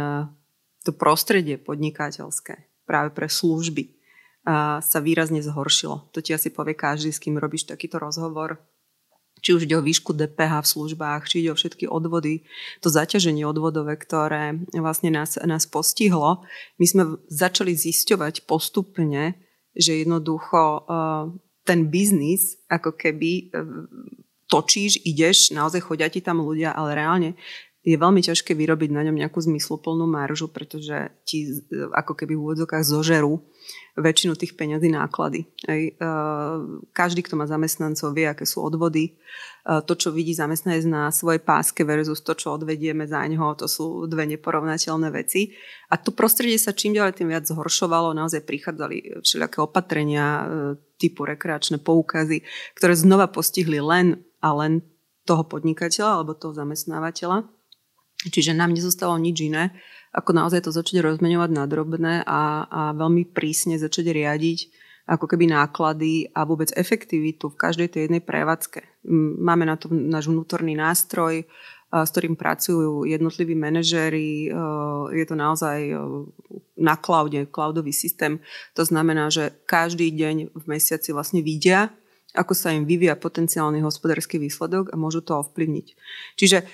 to 0.88 0.96
prostredie 0.96 1.60
podnikateľské 1.60 2.88
práve 2.88 3.12
pre 3.12 3.28
služby 3.28 4.00
sa 4.80 4.98
výrazne 5.04 5.44
zhoršilo. 5.44 6.08
To 6.16 6.24
ti 6.24 6.32
asi 6.32 6.48
povie 6.48 6.72
každý, 6.72 7.12
s 7.12 7.20
kým 7.20 7.36
robíš 7.36 7.68
takýto 7.68 8.00
rozhovor 8.00 8.56
či 9.38 9.54
už 9.54 9.70
ide 9.70 9.78
o 9.78 9.86
výšku 9.86 10.14
DPH 10.14 10.66
v 10.66 10.72
službách, 10.74 11.30
či 11.30 11.46
ide 11.46 11.54
o 11.54 11.58
všetky 11.58 11.86
odvody, 11.86 12.42
to 12.82 12.90
zaťaženie 12.90 13.46
odvodové, 13.46 13.94
ktoré 13.94 14.58
vlastne 14.74 15.14
nás, 15.14 15.38
nás 15.38 15.64
postihlo, 15.66 16.42
my 16.78 16.86
sme 16.86 17.02
začali 17.30 17.74
zisťovať 17.74 18.50
postupne, 18.50 19.38
že 19.78 20.02
jednoducho 20.02 20.90
ten 21.62 21.86
biznis 21.86 22.58
ako 22.66 22.96
keby 22.96 23.52
uh, 23.52 23.86
točíš, 24.48 25.04
ideš, 25.04 25.52
naozaj 25.52 25.84
chodia 25.84 26.08
ti 26.08 26.24
tam 26.24 26.40
ľudia, 26.40 26.72
ale 26.72 26.96
reálne 26.96 27.30
je 27.88 27.96
veľmi 27.96 28.20
ťažké 28.20 28.52
vyrobiť 28.52 28.92
na 28.92 29.00
ňom 29.08 29.16
nejakú 29.16 29.40
zmysluplnú 29.40 30.04
maržu, 30.04 30.52
pretože 30.52 31.08
ti 31.24 31.48
ako 31.72 32.12
keby 32.12 32.36
v 32.36 32.42
úvodzokách 32.44 32.84
zožerú 32.84 33.40
väčšinu 33.96 34.36
tých 34.36 34.54
peňazí 34.54 34.92
náklady. 34.92 35.48
Ej, 35.64 35.96
každý, 36.92 37.24
kto 37.24 37.40
má 37.40 37.48
zamestnancov, 37.48 38.12
vie, 38.12 38.28
aké 38.28 38.44
sú 38.44 38.60
odvody. 38.60 39.16
To, 39.64 39.92
čo 39.96 40.12
vidí 40.12 40.32
zamestnanec 40.32 40.84
na 40.88 41.08
svojej 41.12 41.40
páske 41.40 41.84
versus 41.84 42.20
to, 42.20 42.36
čo 42.36 42.56
odvedieme 42.56 43.08
za 43.08 43.24
ňoho, 43.24 43.56
to 43.56 43.66
sú 43.68 44.04
dve 44.08 44.28
neporovnateľné 44.36 45.08
veci. 45.12 45.56
A 45.92 45.96
to 45.96 46.12
prostredie 46.12 46.60
sa 46.60 46.76
čím 46.76 46.96
ďalej 46.96 47.20
tým 47.20 47.32
viac 47.32 47.44
zhoršovalo. 47.48 48.16
Naozaj 48.16 48.44
prichádzali 48.44 49.24
všelijaké 49.24 49.58
opatrenia 49.60 50.24
e, 50.24 50.44
typu 50.96 51.28
rekreačné 51.28 51.80
poukazy, 51.80 52.44
ktoré 52.76 52.96
znova 52.96 53.28
postihli 53.28 53.80
len 53.80 54.24
a 54.40 54.56
len 54.56 54.80
toho 55.28 55.44
podnikateľa 55.44 56.22
alebo 56.24 56.32
toho 56.32 56.56
zamestnávateľa. 56.56 57.57
Čiže 58.26 58.56
nám 58.56 58.74
nezostalo 58.74 59.14
nič 59.14 59.46
iné, 59.46 59.70
ako 60.10 60.34
naozaj 60.34 60.66
to 60.66 60.74
začať 60.74 61.06
rozmeňovať 61.06 61.50
na 61.54 61.64
drobné 61.70 62.14
a, 62.26 62.66
a 62.66 62.80
veľmi 62.96 63.30
prísne 63.30 63.78
začať 63.78 64.10
riadiť 64.10 64.58
ako 65.08 65.24
keby 65.24 65.48
náklady 65.48 66.28
a 66.36 66.44
vôbec 66.44 66.68
efektivitu 66.76 67.48
v 67.48 67.56
každej 67.56 67.88
tej 67.88 68.00
jednej 68.06 68.20
prevádzke. 68.20 69.08
Máme 69.40 69.64
na 69.64 69.80
to 69.80 69.88
náš 69.88 70.28
vnútorný 70.28 70.76
nástroj, 70.76 71.48
s 71.88 72.08
ktorým 72.12 72.36
pracujú 72.36 73.08
jednotliví 73.08 73.56
manažéri. 73.56 74.52
Je 75.16 75.24
to 75.24 75.32
naozaj 75.32 75.96
na 76.76 76.94
cloude, 77.00 77.48
cloudový 77.48 77.96
systém. 77.96 78.36
To 78.76 78.84
znamená, 78.84 79.32
že 79.32 79.56
každý 79.64 80.12
deň 80.12 80.52
v 80.52 80.64
mesiaci 80.68 81.16
vlastne 81.16 81.40
vidia, 81.40 81.88
ako 82.36 82.52
sa 82.52 82.76
im 82.76 82.84
vyvíja 82.84 83.16
potenciálny 83.16 83.80
hospodársky 83.80 84.36
výsledok 84.36 84.92
a 84.92 85.00
môžu 85.00 85.24
to 85.24 85.40
ovplyvniť. 85.40 85.86
Čiže 86.36 86.68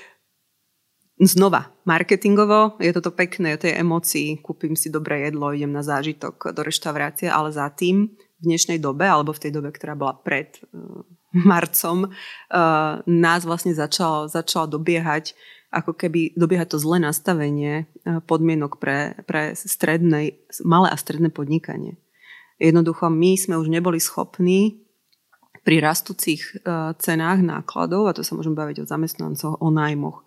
Znova, 1.14 1.70
marketingovo 1.86 2.74
je 2.82 2.90
toto 2.90 3.14
pekné, 3.14 3.54
tej 3.54 3.78
emócii, 3.78 4.42
kúpim 4.42 4.74
si 4.74 4.90
dobré 4.90 5.30
jedlo, 5.30 5.54
idem 5.54 5.70
na 5.70 5.86
zážitok 5.86 6.50
do 6.50 6.66
reštaurácie, 6.66 7.30
ale 7.30 7.54
za 7.54 7.70
tým 7.70 8.10
v 8.18 8.42
dnešnej 8.42 8.82
dobe, 8.82 9.06
alebo 9.06 9.30
v 9.30 9.46
tej 9.46 9.54
dobe, 9.54 9.70
ktorá 9.70 9.94
bola 9.94 10.18
pred 10.18 10.58
uh, 10.74 11.06
marcom, 11.30 12.10
uh, 12.10 12.98
nás 13.06 13.46
vlastne 13.46 13.78
začalo, 13.78 14.26
začalo 14.26 14.66
dobiehať 14.66 15.38
ako 15.70 15.94
keby 15.94 16.34
dobiehať 16.34 16.74
to 16.74 16.78
zlé 16.82 16.98
nastavenie 16.98 17.86
uh, 17.86 18.18
podmienok 18.18 18.82
pre, 18.82 19.14
pre 19.22 19.54
strednej, 19.54 20.42
malé 20.66 20.90
a 20.90 20.98
stredné 20.98 21.30
podnikanie. 21.30 21.94
Jednoducho 22.58 23.06
my 23.06 23.38
sme 23.38 23.54
už 23.54 23.70
neboli 23.70 24.02
schopní 24.02 24.82
pri 25.64 25.80
rastúcich 25.80 26.60
cenách 27.00 27.40
nákladov, 27.40 28.04
a 28.04 28.12
to 28.12 28.20
sa 28.20 28.36
môžeme 28.36 28.52
baviť 28.52 28.84
o 28.84 28.88
zamestnancoch, 28.88 29.64
o 29.64 29.68
nájmoch, 29.72 30.23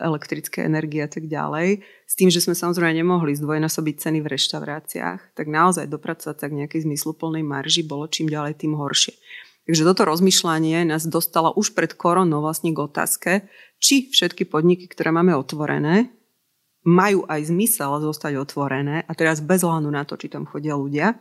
elektrické 0.00 0.64
energie 0.64 1.04
a 1.04 1.10
tak 1.10 1.28
ďalej. 1.28 1.84
S 2.08 2.14
tým, 2.16 2.32
že 2.32 2.40
sme 2.40 2.56
samozrejme 2.56 2.96
nemohli 2.96 3.36
zdvojnásobiť 3.36 3.94
ceny 4.00 4.18
v 4.24 4.30
reštauráciách, 4.32 5.36
tak 5.36 5.46
naozaj 5.52 5.84
dopracovať 5.92 6.36
sa 6.40 6.46
k 6.48 6.64
nejakej 6.64 6.88
zmysluplnej 6.88 7.44
marži 7.44 7.84
bolo 7.84 8.08
čím 8.08 8.32
ďalej 8.32 8.64
tým 8.64 8.72
horšie. 8.72 9.12
Takže 9.64 9.84
toto 9.84 10.04
rozmýšľanie 10.04 10.84
nás 10.88 11.08
dostalo 11.08 11.52
už 11.56 11.72
pred 11.72 11.92
koronou 11.96 12.44
vlastne 12.44 12.72
k 12.72 12.78
otázke, 12.84 13.32
či 13.80 14.12
všetky 14.12 14.48
podniky, 14.48 14.88
ktoré 14.88 15.12
máme 15.12 15.32
otvorené, 15.36 16.12
majú 16.84 17.24
aj 17.24 17.48
zmysel 17.48 17.96
zostať 18.00 18.36
otvorené 18.36 19.08
a 19.08 19.12
teraz 19.16 19.40
bez 19.40 19.64
hľadu 19.64 19.88
na 19.88 20.04
to, 20.04 20.20
či 20.20 20.28
tam 20.28 20.44
chodia 20.44 20.76
ľudia, 20.76 21.16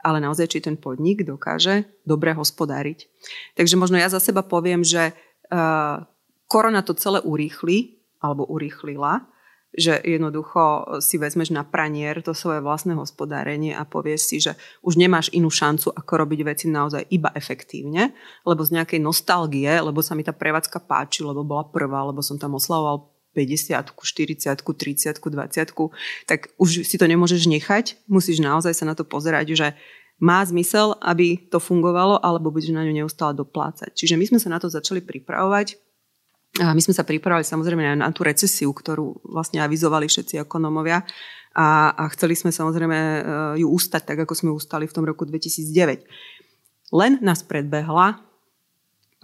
ale 0.00 0.24
naozaj, 0.24 0.56
či 0.56 0.58
ten 0.64 0.80
podnik 0.80 1.24
dokáže 1.24 1.84
dobre 2.08 2.32
hospodáriť. 2.32 3.12
Takže 3.54 3.76
možno 3.76 4.00
ja 4.00 4.08
za 4.08 4.24
seba 4.24 4.40
poviem, 4.40 4.80
že 4.80 5.12
uh, 5.52 6.04
korona 6.52 6.84
to 6.84 6.92
celé 6.92 7.24
urýchli, 7.24 8.04
alebo 8.20 8.44
urýchlila, 8.44 9.24
že 9.72 9.96
jednoducho 10.04 11.00
si 11.00 11.16
vezmeš 11.16 11.48
na 11.48 11.64
pranier 11.64 12.20
to 12.20 12.36
svoje 12.36 12.60
vlastné 12.60 12.92
hospodárenie 12.92 13.72
a 13.72 13.88
povieš 13.88 14.20
si, 14.20 14.36
že 14.36 14.52
už 14.84 15.00
nemáš 15.00 15.32
inú 15.32 15.48
šancu, 15.48 15.88
ako 15.96 16.12
robiť 16.28 16.40
veci 16.44 16.68
naozaj 16.68 17.08
iba 17.08 17.32
efektívne, 17.32 18.12
lebo 18.44 18.60
z 18.68 18.76
nejakej 18.76 19.00
nostalgie, 19.00 19.72
lebo 19.80 20.04
sa 20.04 20.12
mi 20.12 20.20
tá 20.20 20.36
prevádzka 20.36 20.84
páči, 20.84 21.24
lebo 21.24 21.40
bola 21.40 21.64
prvá, 21.72 22.04
lebo 22.04 22.20
som 22.20 22.36
tam 22.36 22.60
oslavoval 22.60 23.08
50, 23.32 23.96
40, 23.96 24.60
30, 24.60 25.16
20, 25.16 26.28
tak 26.28 26.52
už 26.60 26.84
si 26.84 27.00
to 27.00 27.08
nemôžeš 27.08 27.48
nechať, 27.48 28.04
musíš 28.12 28.44
naozaj 28.44 28.76
sa 28.76 28.84
na 28.84 28.92
to 28.92 29.08
pozerať, 29.08 29.56
že 29.56 29.68
má 30.20 30.44
zmysel, 30.44 31.00
aby 31.00 31.48
to 31.48 31.56
fungovalo, 31.56 32.20
alebo 32.20 32.52
budeš 32.52 32.76
na 32.76 32.84
ňu 32.84 32.92
neustále 32.92 33.32
doplácať. 33.32 33.96
Čiže 33.96 34.20
my 34.20 34.24
sme 34.28 34.38
sa 34.38 34.52
na 34.52 34.60
to 34.60 34.68
začali 34.68 35.00
pripravovať 35.00 35.91
my 36.60 36.80
sme 36.84 36.92
sa 36.92 37.06
pripravili 37.06 37.48
samozrejme 37.48 37.96
na, 37.96 38.12
tú 38.12 38.28
recesiu, 38.28 38.76
ktorú 38.76 39.24
vlastne 39.24 39.64
avizovali 39.64 40.04
všetci 40.04 40.36
ekonomovia 40.36 41.00
a, 41.56 41.68
a 41.96 42.02
chceli 42.12 42.36
sme 42.36 42.52
samozrejme 42.52 42.98
e, 42.98 43.20
ju 43.64 43.72
ustať 43.72 44.02
tak, 44.12 44.18
ako 44.28 44.34
sme 44.36 44.50
ustali 44.52 44.84
v 44.84 44.92
tom 44.92 45.08
roku 45.08 45.24
2009. 45.24 46.04
Len 46.92 47.12
nás 47.24 47.40
predbehla 47.40 48.20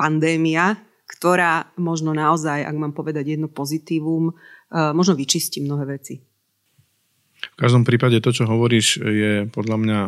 pandémia, 0.00 0.80
ktorá 1.04 1.68
možno 1.76 2.16
naozaj, 2.16 2.64
ak 2.64 2.76
mám 2.76 2.96
povedať 2.96 3.36
jedno 3.36 3.48
pozitívum, 3.48 4.32
možno 4.72 5.16
vyčistí 5.16 5.64
mnohé 5.64 5.98
veci. 5.98 6.20
V 7.38 7.56
každom 7.58 7.86
prípade 7.86 8.18
to, 8.18 8.34
čo 8.34 8.50
hovoríš, 8.50 8.98
je 8.98 9.46
podľa 9.50 9.76
mňa 9.78 10.00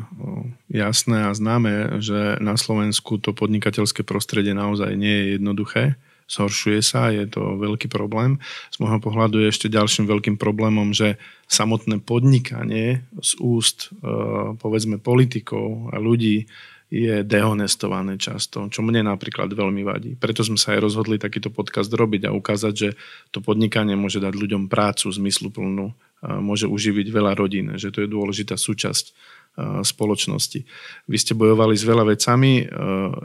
jasné 0.71 1.31
a 1.31 1.35
známe, 1.35 2.03
že 2.03 2.39
na 2.43 2.59
Slovensku 2.59 3.23
to 3.23 3.31
podnikateľské 3.35 4.03
prostredie 4.03 4.51
naozaj 4.51 4.99
nie 4.99 5.15
je 5.15 5.27
jednoduché. 5.39 5.83
Zhoršuje 6.31 6.79
sa, 6.79 7.11
je 7.11 7.27
to 7.27 7.59
veľký 7.59 7.91
problém. 7.91 8.39
Z 8.71 8.79
môjho 8.79 9.03
pohľadu 9.03 9.43
je 9.43 9.51
ešte 9.51 9.67
ďalším 9.67 10.07
veľkým 10.07 10.39
problémom, 10.39 10.95
že 10.95 11.19
samotné 11.51 11.99
podnikanie 12.07 13.03
z 13.19 13.31
úst 13.43 13.91
povedzme 14.63 15.03
politikov 15.03 15.91
a 15.91 15.99
ľudí 15.99 16.47
je 16.91 17.23
dehonestované 17.23 18.19
často, 18.19 18.67
čo 18.67 18.83
mne 18.83 19.07
napríklad 19.07 19.51
veľmi 19.51 19.83
vadí. 19.87 20.11
Preto 20.19 20.43
sme 20.43 20.59
sa 20.59 20.75
aj 20.75 20.83
rozhodli 20.83 21.23
takýto 21.23 21.51
podcast 21.51 21.91
robiť 21.91 22.27
a 22.27 22.35
ukázať, 22.35 22.75
že 22.75 22.89
to 23.31 23.39
podnikanie 23.39 23.95
môže 23.95 24.19
dať 24.19 24.35
ľuďom 24.35 24.67
prácu 24.67 25.07
zmysluplnú, 25.07 25.95
môže 26.43 26.67
uživiť 26.67 27.07
veľa 27.15 27.39
rodín, 27.39 27.79
že 27.79 27.95
to 27.95 28.03
je 28.03 28.11
dôležitá 28.11 28.59
súčasť 28.59 29.15
spoločnosti. 29.59 30.65
Vy 31.05 31.17
ste 31.21 31.37
bojovali 31.37 31.77
s 31.77 31.85
veľa 31.85 32.09
vecami, 32.09 32.65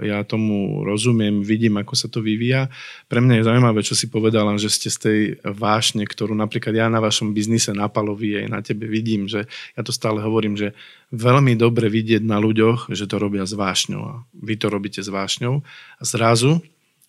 ja 0.04 0.20
tomu 0.28 0.84
rozumiem, 0.84 1.40
vidím, 1.46 1.80
ako 1.80 1.94
sa 1.96 2.12
to 2.12 2.20
vyvíja. 2.20 2.68
Pre 3.08 3.24
mňa 3.24 3.40
je 3.40 3.48
zaujímavé, 3.48 3.80
čo 3.86 3.96
si 3.96 4.12
povedala, 4.12 4.58
že 4.60 4.68
ste 4.68 4.92
z 4.92 4.98
tej 5.00 5.20
vášne, 5.48 6.04
ktorú 6.04 6.36
napríklad 6.36 6.76
ja 6.76 6.92
na 6.92 7.00
vašom 7.00 7.32
biznise 7.32 7.72
na 7.72 7.88
Palovi 7.88 8.36
aj 8.42 8.48
na 8.52 8.60
tebe 8.60 8.84
vidím, 8.84 9.32
že 9.32 9.48
ja 9.80 9.82
to 9.86 9.96
stále 9.96 10.20
hovorím, 10.20 10.60
že 10.60 10.76
veľmi 11.16 11.56
dobre 11.56 11.88
vidieť 11.88 12.26
na 12.26 12.42
ľuďoch, 12.42 12.92
že 12.92 13.08
to 13.08 13.16
robia 13.16 13.48
s 13.48 13.56
vášňou 13.56 14.04
a 14.04 14.14
vy 14.36 14.60
to 14.60 14.68
robíte 14.68 15.00
s 15.00 15.08
vášňou 15.08 15.64
a 15.64 16.04
zrazu 16.04 16.60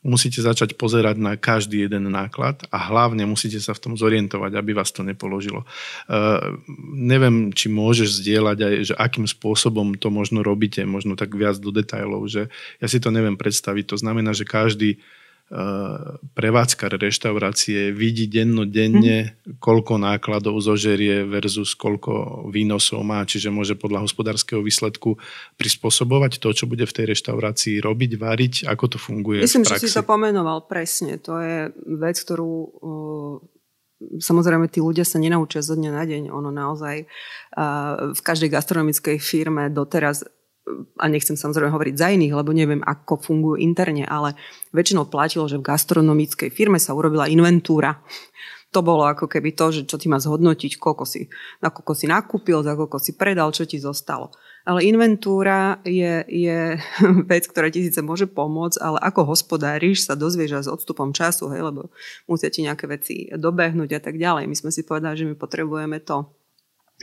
musíte 0.07 0.39
začať 0.39 0.79
pozerať 0.79 1.19
na 1.19 1.35
každý 1.35 1.85
jeden 1.85 2.15
náklad 2.15 2.63
a 2.71 2.79
hlavne 2.79 3.27
musíte 3.27 3.59
sa 3.59 3.75
v 3.75 3.83
tom 3.83 3.93
zorientovať, 3.99 4.55
aby 4.55 4.71
vás 4.71 4.95
to 4.95 5.03
nepoložilo. 5.03 5.67
Uh, 6.07 6.63
neviem, 6.95 7.51
či 7.51 7.67
môžeš 7.67 8.23
zdieľať 8.23 8.59
aj, 8.63 8.75
že 8.87 8.95
akým 8.95 9.27
spôsobom 9.27 9.99
to 9.99 10.15
možno 10.15 10.47
robíte, 10.47 10.87
možno 10.87 11.19
tak 11.19 11.35
viac 11.35 11.59
do 11.59 11.75
detajlov, 11.75 12.31
že 12.31 12.47
ja 12.79 12.87
si 12.87 13.03
to 13.03 13.11
neviem 13.11 13.35
predstaviť. 13.35 13.91
To 13.91 13.97
znamená, 13.99 14.31
že 14.31 14.47
každý 14.47 15.03
prevádzkar 16.35 16.99
reštaurácie 16.99 17.95
vidí 17.95 18.27
dennodenne, 18.27 19.31
mm. 19.31 19.63
koľko 19.63 19.95
nákladov 20.03 20.59
zožerie 20.59 21.23
versus 21.23 21.79
koľko 21.79 22.47
výnosov 22.51 23.07
má, 23.07 23.23
čiže 23.23 23.55
môže 23.55 23.79
podľa 23.79 24.11
hospodárskeho 24.11 24.59
výsledku 24.59 25.15
prispôsobovať 25.55 26.43
to, 26.43 26.51
čo 26.51 26.67
bude 26.67 26.83
v 26.83 26.91
tej 26.91 27.15
reštaurácii 27.15 27.79
robiť, 27.79 28.11
variť, 28.19 28.55
ako 28.67 28.85
to 28.91 28.99
funguje 28.99 29.47
Myslím, 29.47 29.63
v 29.63 29.71
praxi. 29.71 29.87
že 29.87 29.95
si 29.95 29.99
to 29.99 30.03
pomenoval 30.03 30.67
presne. 30.67 31.15
To 31.23 31.39
je 31.39 31.71
vec, 31.95 32.19
ktorú 32.19 32.51
samozrejme 34.19 34.69
tí 34.69 34.83
ľudia 34.83 35.07
sa 35.07 35.23
nenaučia 35.23 35.63
zo 35.63 35.79
dňa 35.79 35.91
na 35.95 36.05
deň. 36.05 36.23
Ono 36.29 36.51
naozaj 36.51 37.07
v 38.13 38.21
každej 38.21 38.51
gastronomickej 38.53 39.17
firme 39.23 39.71
doteraz 39.71 40.27
a 40.99 41.05
nechcem 41.07 41.39
samozrejme 41.39 41.71
hovoriť 41.71 41.95
za 41.95 42.09
iných, 42.11 42.35
lebo 42.35 42.51
neviem, 42.51 42.83
ako 42.83 43.23
fungujú 43.23 43.57
interne, 43.63 44.03
ale 44.03 44.35
väčšinou 44.75 45.07
platilo, 45.07 45.47
že 45.47 45.63
v 45.63 45.67
gastronomickej 45.67 46.51
firme 46.51 46.83
sa 46.83 46.97
urobila 46.97 47.31
inventúra. 47.31 48.03
To 48.75 48.83
bolo 48.83 49.07
ako 49.07 49.31
keby 49.31 49.55
to, 49.55 49.71
že 49.71 49.83
čo 49.87 49.97
ti 49.97 50.11
má 50.11 50.19
zhodnotiť, 50.19 50.77
koľko 50.77 51.07
si, 51.07 51.31
na 51.63 51.71
koľko 51.71 51.93
si 51.95 52.11
nakúpil, 52.11 52.67
za 52.67 52.75
koľko 52.75 52.99
si 52.99 53.15
predal, 53.15 53.55
čo 53.55 53.63
ti 53.63 53.79
zostalo. 53.79 54.35
Ale 54.67 54.83
inventúra 54.83 55.79
je, 55.87 56.27
je 56.27 56.75
vec, 57.31 57.47
ktorá 57.47 57.71
ti 57.71 57.87
síce 57.87 58.03
môže 58.03 58.27
pomôcť, 58.27 58.83
ale 58.83 58.99
ako 58.99 59.33
hospodáriš 59.33 60.11
sa 60.11 60.19
dozvieš 60.19 60.67
s 60.67 60.69
odstupom 60.69 61.15
času, 61.15 61.47
hej, 61.55 61.63
lebo 61.63 61.95
musia 62.27 62.51
ti 62.51 62.67
nejaké 62.67 62.91
veci 62.91 63.31
dobehnúť 63.31 63.91
a 63.97 64.01
tak 64.03 64.19
ďalej. 64.19 64.51
My 64.51 64.57
sme 64.59 64.75
si 64.75 64.83
povedali, 64.83 65.15
že 65.15 65.29
my 65.31 65.39
potrebujeme 65.39 66.03
to 66.03 66.27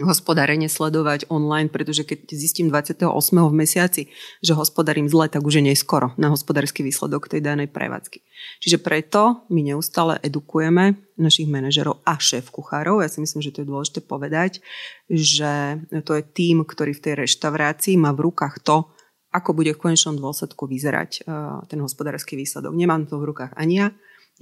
hospodárenie 0.01 0.65
sledovať 0.65 1.29
online, 1.29 1.69
pretože 1.69 2.01
keď 2.01 2.33
zistím 2.33 2.73
28. 2.73 3.05
v 3.45 3.53
mesiaci, 3.53 4.01
že 4.41 4.57
hospodárím 4.57 5.05
zle, 5.05 5.29
tak 5.29 5.45
už 5.45 5.61
je 5.61 5.69
neskoro 5.69 6.17
na 6.17 6.33
hospodársky 6.33 6.81
výsledok 6.81 7.29
tej 7.29 7.45
danej 7.45 7.69
prevádzky. 7.69 8.25
Čiže 8.57 8.81
preto 8.81 9.45
my 9.53 9.61
neustále 9.61 10.17
edukujeme 10.25 10.97
našich 11.13 11.45
manažerov 11.45 12.01
a 12.09 12.17
šéf 12.17 12.49
kuchárov. 12.49 13.05
Ja 13.05 13.09
si 13.11 13.21
myslím, 13.21 13.45
že 13.45 13.53
to 13.53 13.61
je 13.61 13.69
dôležité 13.69 13.99
povedať, 14.01 14.65
že 15.05 15.77
to 16.01 16.17
je 16.17 16.23
tým, 16.25 16.65
ktorý 16.65 16.97
v 16.97 17.03
tej 17.03 17.13
reštaurácii 17.29 17.93
má 18.01 18.09
v 18.17 18.33
rukách 18.33 18.65
to, 18.65 18.89
ako 19.33 19.57
bude 19.57 19.73
v 19.73 19.81
konečnom 19.81 20.17
dôsledku 20.17 20.65
vyzerať 20.65 21.11
eh, 21.21 21.23
ten 21.69 21.81
hospodársky 21.81 22.33
výsledok. 22.33 22.73
Nemám 22.73 23.05
to 23.05 23.21
v 23.21 23.29
rukách 23.29 23.53
ani 23.53 23.85
ja, 23.85 23.87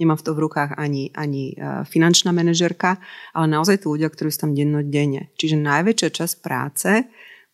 nemám 0.02 0.18
v 0.18 0.26
to 0.26 0.34
v 0.34 0.42
rukách 0.42 0.74
ani, 0.74 1.14
ani 1.14 1.54
e, 1.54 1.86
finančná 1.86 2.34
manažerka, 2.34 2.98
ale 3.30 3.46
naozaj 3.46 3.82
tí 3.82 3.86
ľudia, 3.86 4.10
ktorí 4.10 4.34
sú 4.34 4.50
tam 4.50 4.52
dennodenne. 4.52 5.30
Čiže 5.38 5.62
najväčšia 5.62 6.08
časť 6.10 6.34
práce 6.42 6.90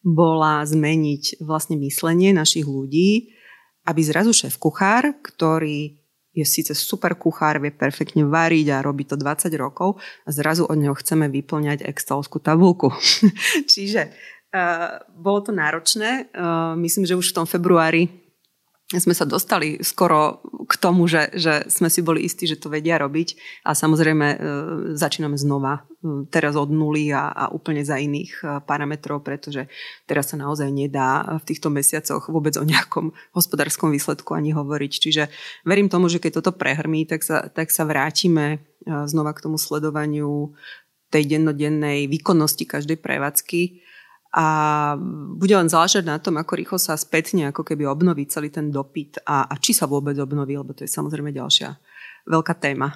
bola 0.00 0.64
zmeniť 0.64 1.44
vlastne 1.44 1.76
myslenie 1.84 2.32
našich 2.32 2.64
ľudí, 2.64 3.37
aby 3.84 4.00
zrazu 4.00 4.32
šéf 4.32 4.56
kuchár, 4.56 5.20
ktorý 5.20 5.98
je 6.38 6.46
síce 6.46 6.70
super 6.76 7.18
kuchár, 7.18 7.58
vie 7.58 7.74
perfektne 7.74 8.22
variť 8.22 8.66
a 8.70 8.84
robí 8.84 9.02
to 9.02 9.18
20 9.18 9.50
rokov 9.58 9.98
a 10.22 10.30
zrazu 10.30 10.68
od 10.68 10.78
neho 10.78 10.94
chceme 10.94 11.26
vyplňať 11.26 11.82
excelovskú 11.82 12.38
tabulku. 12.38 12.94
Čiže 13.72 14.14
uh, 14.54 15.02
bolo 15.18 15.42
to 15.42 15.50
náročné. 15.50 16.30
Uh, 16.30 16.78
myslím, 16.78 17.08
že 17.08 17.18
už 17.18 17.34
v 17.34 17.37
tom 17.42 17.46
februári 17.48 18.27
sme 18.88 19.12
sa 19.12 19.29
dostali 19.29 19.85
skoro 19.85 20.40
k 20.64 20.74
tomu, 20.81 21.05
že, 21.05 21.29
že 21.37 21.68
sme 21.68 21.92
si 21.92 22.01
boli 22.01 22.24
istí, 22.24 22.48
že 22.48 22.57
to 22.57 22.72
vedia 22.72 22.96
robiť 22.96 23.61
a 23.68 23.77
samozrejme 23.77 24.27
e, 24.33 24.37
začíname 24.96 25.37
znova 25.37 25.85
e, 25.85 26.24
teraz 26.33 26.57
od 26.57 26.72
nuly 26.72 27.12
a, 27.12 27.29
a 27.29 27.44
úplne 27.53 27.85
za 27.85 28.01
iných 28.01 28.33
e, 28.40 28.44
parametrov, 28.64 29.20
pretože 29.20 29.68
teraz 30.09 30.33
sa 30.33 30.40
naozaj 30.40 30.72
nedá 30.72 31.37
v 31.37 31.44
týchto 31.44 31.68
mesiacoch 31.68 32.33
vôbec 32.33 32.57
o 32.57 32.64
nejakom 32.64 33.12
hospodárskom 33.37 33.92
výsledku 33.92 34.33
ani 34.33 34.57
hovoriť. 34.57 34.92
Čiže 35.05 35.29
verím 35.68 35.92
tomu, 35.92 36.09
že 36.09 36.16
keď 36.16 36.40
toto 36.40 36.57
prehrmí, 36.57 37.05
tak 37.05 37.20
sa, 37.20 37.44
tak 37.53 37.68
sa 37.68 37.85
vrátime 37.85 38.64
znova 38.88 39.37
k 39.37 39.44
tomu 39.44 39.61
sledovaniu 39.61 40.57
tej 41.12 41.29
dennodennej 41.29 42.09
výkonnosti 42.09 42.64
každej 42.64 42.96
prevádzky 43.05 43.88
a 44.28 44.46
bude 45.40 45.56
len 45.56 45.72
záležať 45.72 46.04
na 46.04 46.20
tom, 46.20 46.36
ako 46.36 46.52
rýchlo 46.60 46.76
sa 46.76 47.00
spätne 47.00 47.48
ako 47.48 47.64
keby 47.64 47.88
obnoví 47.88 48.28
celý 48.28 48.52
ten 48.52 48.68
dopyt 48.68 49.24
a, 49.24 49.48
a 49.48 49.54
či 49.56 49.72
sa 49.72 49.88
vôbec 49.88 50.12
obnoví, 50.20 50.52
lebo 50.52 50.76
to 50.76 50.84
je 50.84 50.90
samozrejme 50.92 51.32
ďalšia 51.32 51.80
veľká 52.28 52.54
téma. 52.60 52.92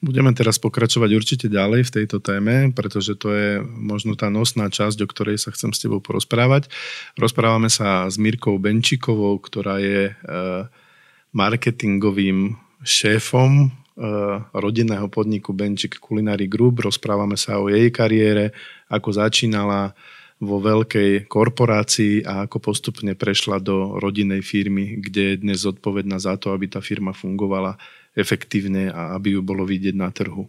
Budeme 0.00 0.32
teraz 0.32 0.56
pokračovať 0.56 1.10
určite 1.12 1.46
ďalej 1.52 1.84
v 1.84 1.94
tejto 2.00 2.24
téme, 2.24 2.72
pretože 2.72 3.18
to 3.20 3.34
je 3.36 3.60
možno 3.60 4.16
tá 4.16 4.32
nosná 4.32 4.72
časť, 4.72 4.96
o 5.04 5.10
ktorej 5.10 5.36
sa 5.36 5.52
chcem 5.52 5.76
s 5.76 5.82
tebou 5.82 6.00
porozprávať. 6.00 6.72
Rozprávame 7.20 7.68
sa 7.68 8.08
s 8.08 8.16
Mirkou 8.16 8.56
Benčikovou, 8.56 9.36
ktorá 9.42 9.76
je 9.76 10.08
e, 10.08 10.12
marketingovým 11.36 12.56
šéfom 12.80 13.50
e, 13.60 13.68
rodinného 14.56 15.12
podniku 15.12 15.52
Benčik 15.52 16.00
Culinary 16.00 16.48
Group. 16.48 16.80
Rozprávame 16.80 17.36
sa 17.36 17.60
o 17.60 17.68
jej 17.68 17.92
kariére, 17.92 18.56
ako 18.88 19.20
začínala, 19.20 19.92
vo 20.40 20.56
veľkej 20.56 21.28
korporácii 21.28 22.24
a 22.24 22.48
ako 22.48 22.72
postupne 22.72 23.12
prešla 23.12 23.60
do 23.60 24.00
rodinnej 24.00 24.40
firmy, 24.40 24.96
kde 24.96 25.36
je 25.36 25.40
dnes 25.44 25.60
zodpovedná 25.60 26.16
za 26.16 26.40
to, 26.40 26.56
aby 26.56 26.64
tá 26.64 26.80
firma 26.80 27.12
fungovala 27.12 27.76
efektívne 28.16 28.88
a 28.88 29.12
aby 29.20 29.36
ju 29.36 29.40
bolo 29.44 29.68
vidieť 29.68 29.92
na 29.92 30.08
trhu. 30.08 30.48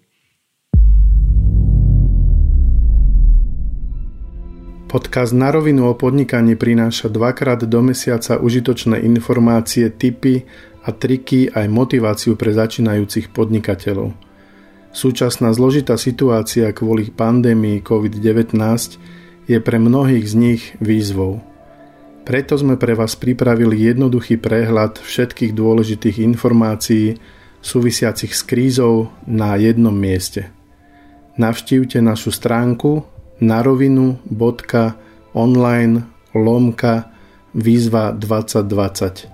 Podcast 4.88 5.32
na 5.32 5.51
rovinu 5.51 5.88
o 5.88 5.95
podnikaní 5.95 6.59
prináša 6.59 7.07
dvakrát 7.07 7.63
do 7.63 7.80
mesiaca 7.80 8.39
užitočné 8.39 8.99
informácie, 9.07 9.88
tipy 9.88 10.43
a 10.84 10.91
triky 10.91 11.47
aj 11.47 11.68
motiváciu 11.72 12.36
pre 12.36 12.51
začínajúcich 12.51 13.32
podnikateľov. 13.32 14.11
Súčasná 14.91 15.55
zložitá 15.55 15.95
situácia 15.95 16.68
kvôli 16.76 17.07
pandémii 17.07 17.80
COVID-19 17.80 18.51
je 19.52 19.60
pre 19.60 19.76
mnohých 19.76 20.32
z 20.32 20.36
nich 20.39 20.72
výzvou. 20.80 21.43
Preto 22.24 22.56
sme 22.56 22.80
pre 22.80 22.95
vás 22.95 23.20
pripravili 23.20 23.91
jednoduchý 23.91 24.39
prehľad 24.39 25.04
všetkých 25.04 25.52
dôležitých 25.52 26.24
informácií 26.24 27.20
súvisiacich 27.60 28.32
s 28.32 28.47
krízou 28.47 29.12
na 29.28 29.60
jednom 29.60 29.91
mieste. 29.91 30.47
Navštívte 31.36 31.99
našu 31.99 32.32
stránku 32.32 33.04
narovinu.online 33.43 35.95
lomka 36.32 37.12
výzva 37.52 38.16
2020. 38.16 39.28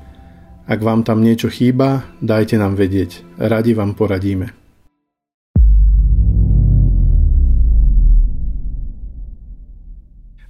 Ak 0.68 0.84
vám 0.84 1.00
tam 1.06 1.22
niečo 1.22 1.54
chýba, 1.54 2.02
dajte 2.20 2.58
nám 2.58 2.74
vedieť. 2.76 3.24
Radi 3.40 3.72
vám 3.78 3.94
poradíme. 3.94 4.57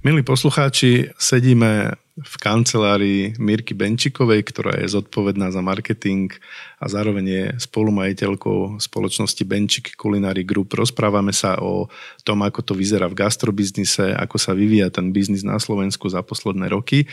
Milí 0.08 0.24
poslucháči, 0.24 1.12
sedíme 1.20 1.92
v 2.16 2.34
kancelárii 2.40 3.36
Mirky 3.36 3.76
Benčikovej, 3.76 4.40
ktorá 4.40 4.80
je 4.80 4.88
zodpovedná 4.88 5.52
za 5.52 5.60
marketing 5.60 6.32
a 6.80 6.88
zároveň 6.88 7.24
je 7.28 7.44
spolumajiteľkou 7.68 8.80
spoločnosti 8.80 9.44
Benčik 9.44 9.92
Culinary 10.00 10.48
Group. 10.48 10.72
Rozprávame 10.72 11.36
sa 11.36 11.60
o 11.60 11.92
tom, 12.24 12.40
ako 12.40 12.64
to 12.64 12.72
vyzerá 12.72 13.04
v 13.12 13.20
gastrobiznise, 13.20 14.16
ako 14.16 14.40
sa 14.40 14.56
vyvíja 14.56 14.88
ten 14.88 15.12
biznis 15.12 15.44
na 15.44 15.60
Slovensku 15.60 16.08
za 16.08 16.24
posledné 16.24 16.72
roky. 16.72 17.04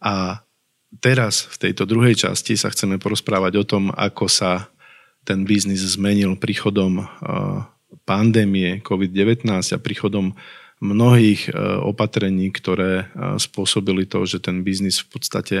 A 0.00 0.40
teraz 0.96 1.44
v 1.44 1.68
tejto 1.68 1.84
druhej 1.84 2.24
časti 2.24 2.56
sa 2.56 2.72
chceme 2.72 2.96
porozprávať 2.96 3.52
o 3.60 3.68
tom, 3.68 3.92
ako 3.92 4.32
sa 4.32 4.72
ten 5.28 5.44
biznis 5.44 5.84
zmenil 5.84 6.40
príchodom 6.40 7.04
pandémie 8.08 8.80
COVID-19 8.80 9.44
a 9.44 9.76
príchodom 9.76 10.32
mnohých 10.80 11.48
e, 11.48 11.52
opatrení, 11.84 12.48
ktoré 12.48 13.04
e, 13.04 13.36
spôsobili 13.36 14.08
to, 14.08 14.24
že 14.24 14.40
ten 14.40 14.64
biznis 14.64 15.04
v 15.04 15.08
podstate 15.12 15.58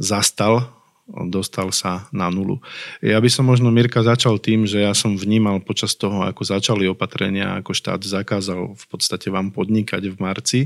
zastal, 0.00 0.72
dostal 1.06 1.70
sa 1.70 2.10
na 2.10 2.26
nulu. 2.32 2.58
Ja 2.98 3.22
by 3.22 3.30
som 3.30 3.46
možno, 3.46 3.70
Mirka, 3.70 4.02
začal 4.02 4.42
tým, 4.42 4.66
že 4.66 4.82
ja 4.82 4.90
som 4.90 5.14
vnímal 5.14 5.62
počas 5.62 5.94
toho, 5.94 6.26
ako 6.26 6.42
začali 6.42 6.90
opatrenia, 6.90 7.54
ako 7.54 7.70
štát 7.70 8.02
zakázal 8.02 8.74
v 8.74 8.84
podstate 8.90 9.30
vám 9.30 9.54
podnikať 9.54 10.02
v 10.10 10.16
marci, 10.18 10.60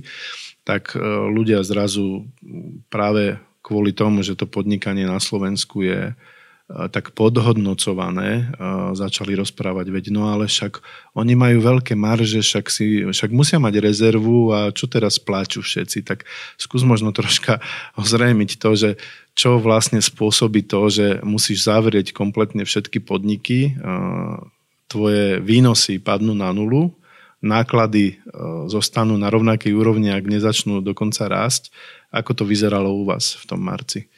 tak 0.64 0.96
e, 0.96 1.02
ľudia 1.28 1.60
zrazu 1.66 2.24
práve 2.88 3.36
kvôli 3.60 3.92
tomu, 3.92 4.24
že 4.24 4.38
to 4.38 4.48
podnikanie 4.48 5.04
na 5.04 5.20
Slovensku 5.20 5.84
je 5.84 6.16
tak 6.70 7.10
podhodnocované 7.18 8.54
začali 8.94 9.34
rozprávať, 9.34 9.90
veď 9.90 10.04
no 10.14 10.30
ale 10.30 10.46
však 10.46 10.78
oni 11.18 11.34
majú 11.34 11.58
veľké 11.58 11.98
marže, 11.98 12.46
však, 12.46 12.66
si, 12.70 13.02
však 13.10 13.30
musia 13.34 13.58
mať 13.58 13.82
rezervu 13.82 14.54
a 14.54 14.70
čo 14.70 14.86
teraz 14.86 15.18
pláču 15.18 15.66
všetci, 15.66 16.06
tak 16.06 16.30
skús 16.54 16.86
možno 16.86 17.10
troška 17.10 17.58
ozrejmiť 18.00 18.50
to, 18.62 18.70
že 18.78 18.90
čo 19.34 19.58
vlastne 19.58 19.98
spôsobí 19.98 20.66
to, 20.66 20.90
že 20.90 21.06
musíš 21.26 21.66
zavrieť 21.66 22.14
kompletne 22.14 22.66
všetky 22.66 23.02
podniky, 23.02 23.78
tvoje 24.90 25.38
výnosy 25.38 26.02
padnú 26.02 26.34
na 26.34 26.50
nulu, 26.50 26.90
náklady 27.40 28.20
zostanú 28.66 29.16
na 29.16 29.30
rovnakej 29.30 29.72
úrovni, 29.72 30.12
ak 30.12 30.26
nezačnú 30.26 30.82
dokonca 30.84 31.30
rásť. 31.30 31.72
Ako 32.10 32.34
to 32.34 32.42
vyzeralo 32.42 32.90
u 32.90 33.06
vás 33.06 33.38
v 33.38 33.44
tom 33.46 33.62
marci? 33.62 34.09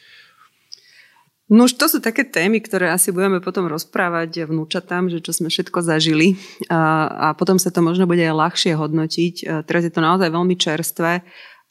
No 1.50 1.66
už 1.66 1.74
to 1.74 1.90
sú 1.90 1.98
také 1.98 2.22
témy, 2.24 2.62
ktoré 2.62 2.94
asi 2.94 3.10
budeme 3.10 3.42
potom 3.42 3.66
rozprávať 3.68 4.46
vnúčatám, 4.48 5.10
že 5.10 5.20
čo 5.20 5.34
sme 5.34 5.50
všetko 5.50 5.84
zažili 5.84 6.38
a, 6.70 7.10
a 7.10 7.26
potom 7.36 7.58
sa 7.58 7.68
to 7.68 7.82
možno 7.84 8.06
bude 8.06 8.22
aj 8.22 8.32
ľahšie 8.32 8.72
hodnotiť. 8.78 9.66
Teraz 9.66 9.82
je 9.84 9.92
to 9.92 10.00
naozaj 10.00 10.32
veľmi 10.32 10.56
čerstvé, 10.56 11.20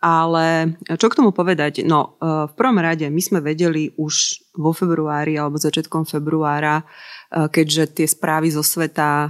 ale 0.02 0.74
čo 0.98 1.14
k 1.14 1.18
tomu 1.22 1.30
povedať? 1.30 1.86
No 1.86 2.18
e, 2.18 2.50
v 2.50 2.54
prvom 2.58 2.82
rade 2.82 3.06
my 3.06 3.22
sme 3.22 3.38
vedeli 3.38 3.94
už 4.02 4.42
vo 4.58 4.74
februári 4.74 5.38
alebo 5.38 5.62
začiatkom 5.62 6.10
februára, 6.10 6.82
e, 6.82 6.84
keďže 7.46 8.02
tie 8.02 8.08
správy 8.10 8.50
zo 8.50 8.66
sveta 8.66 9.30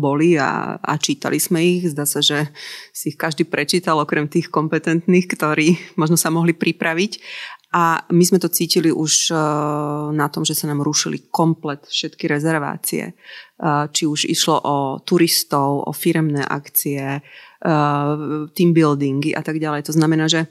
boli 0.00 0.40
a, 0.40 0.80
a 0.80 0.92
čítali 0.96 1.36
sme 1.36 1.60
ich. 1.60 1.92
Zdá 1.92 2.08
sa, 2.08 2.24
že 2.24 2.48
si 2.96 3.12
ich 3.12 3.20
každý 3.20 3.44
prečítal, 3.44 4.00
okrem 4.00 4.24
tých 4.32 4.48
kompetentných, 4.48 5.28
ktorí 5.28 5.76
možno 6.00 6.16
sa 6.16 6.32
mohli 6.32 6.56
pripraviť. 6.56 7.12
A 7.74 7.98
my 8.14 8.22
sme 8.22 8.38
to 8.38 8.46
cítili 8.46 8.94
už 8.94 9.34
eh, 9.34 9.36
na 10.14 10.30
tom, 10.30 10.46
že 10.46 10.54
sa 10.54 10.70
nám 10.70 10.86
rušili 10.86 11.26
komplet 11.34 11.82
všetky 11.82 12.30
rezervácie. 12.30 13.10
Eh, 13.10 13.84
či 13.90 14.06
už 14.06 14.30
išlo 14.30 14.56
o 14.62 14.76
turistov, 15.02 15.82
o 15.82 15.90
firemné 15.90 16.46
akcie, 16.46 17.18
eh, 17.18 17.22
team 18.54 18.70
buildingy 18.70 19.34
a 19.34 19.42
tak 19.42 19.58
ďalej. 19.58 19.90
To 19.90 19.96
znamená, 19.98 20.30
že 20.30 20.46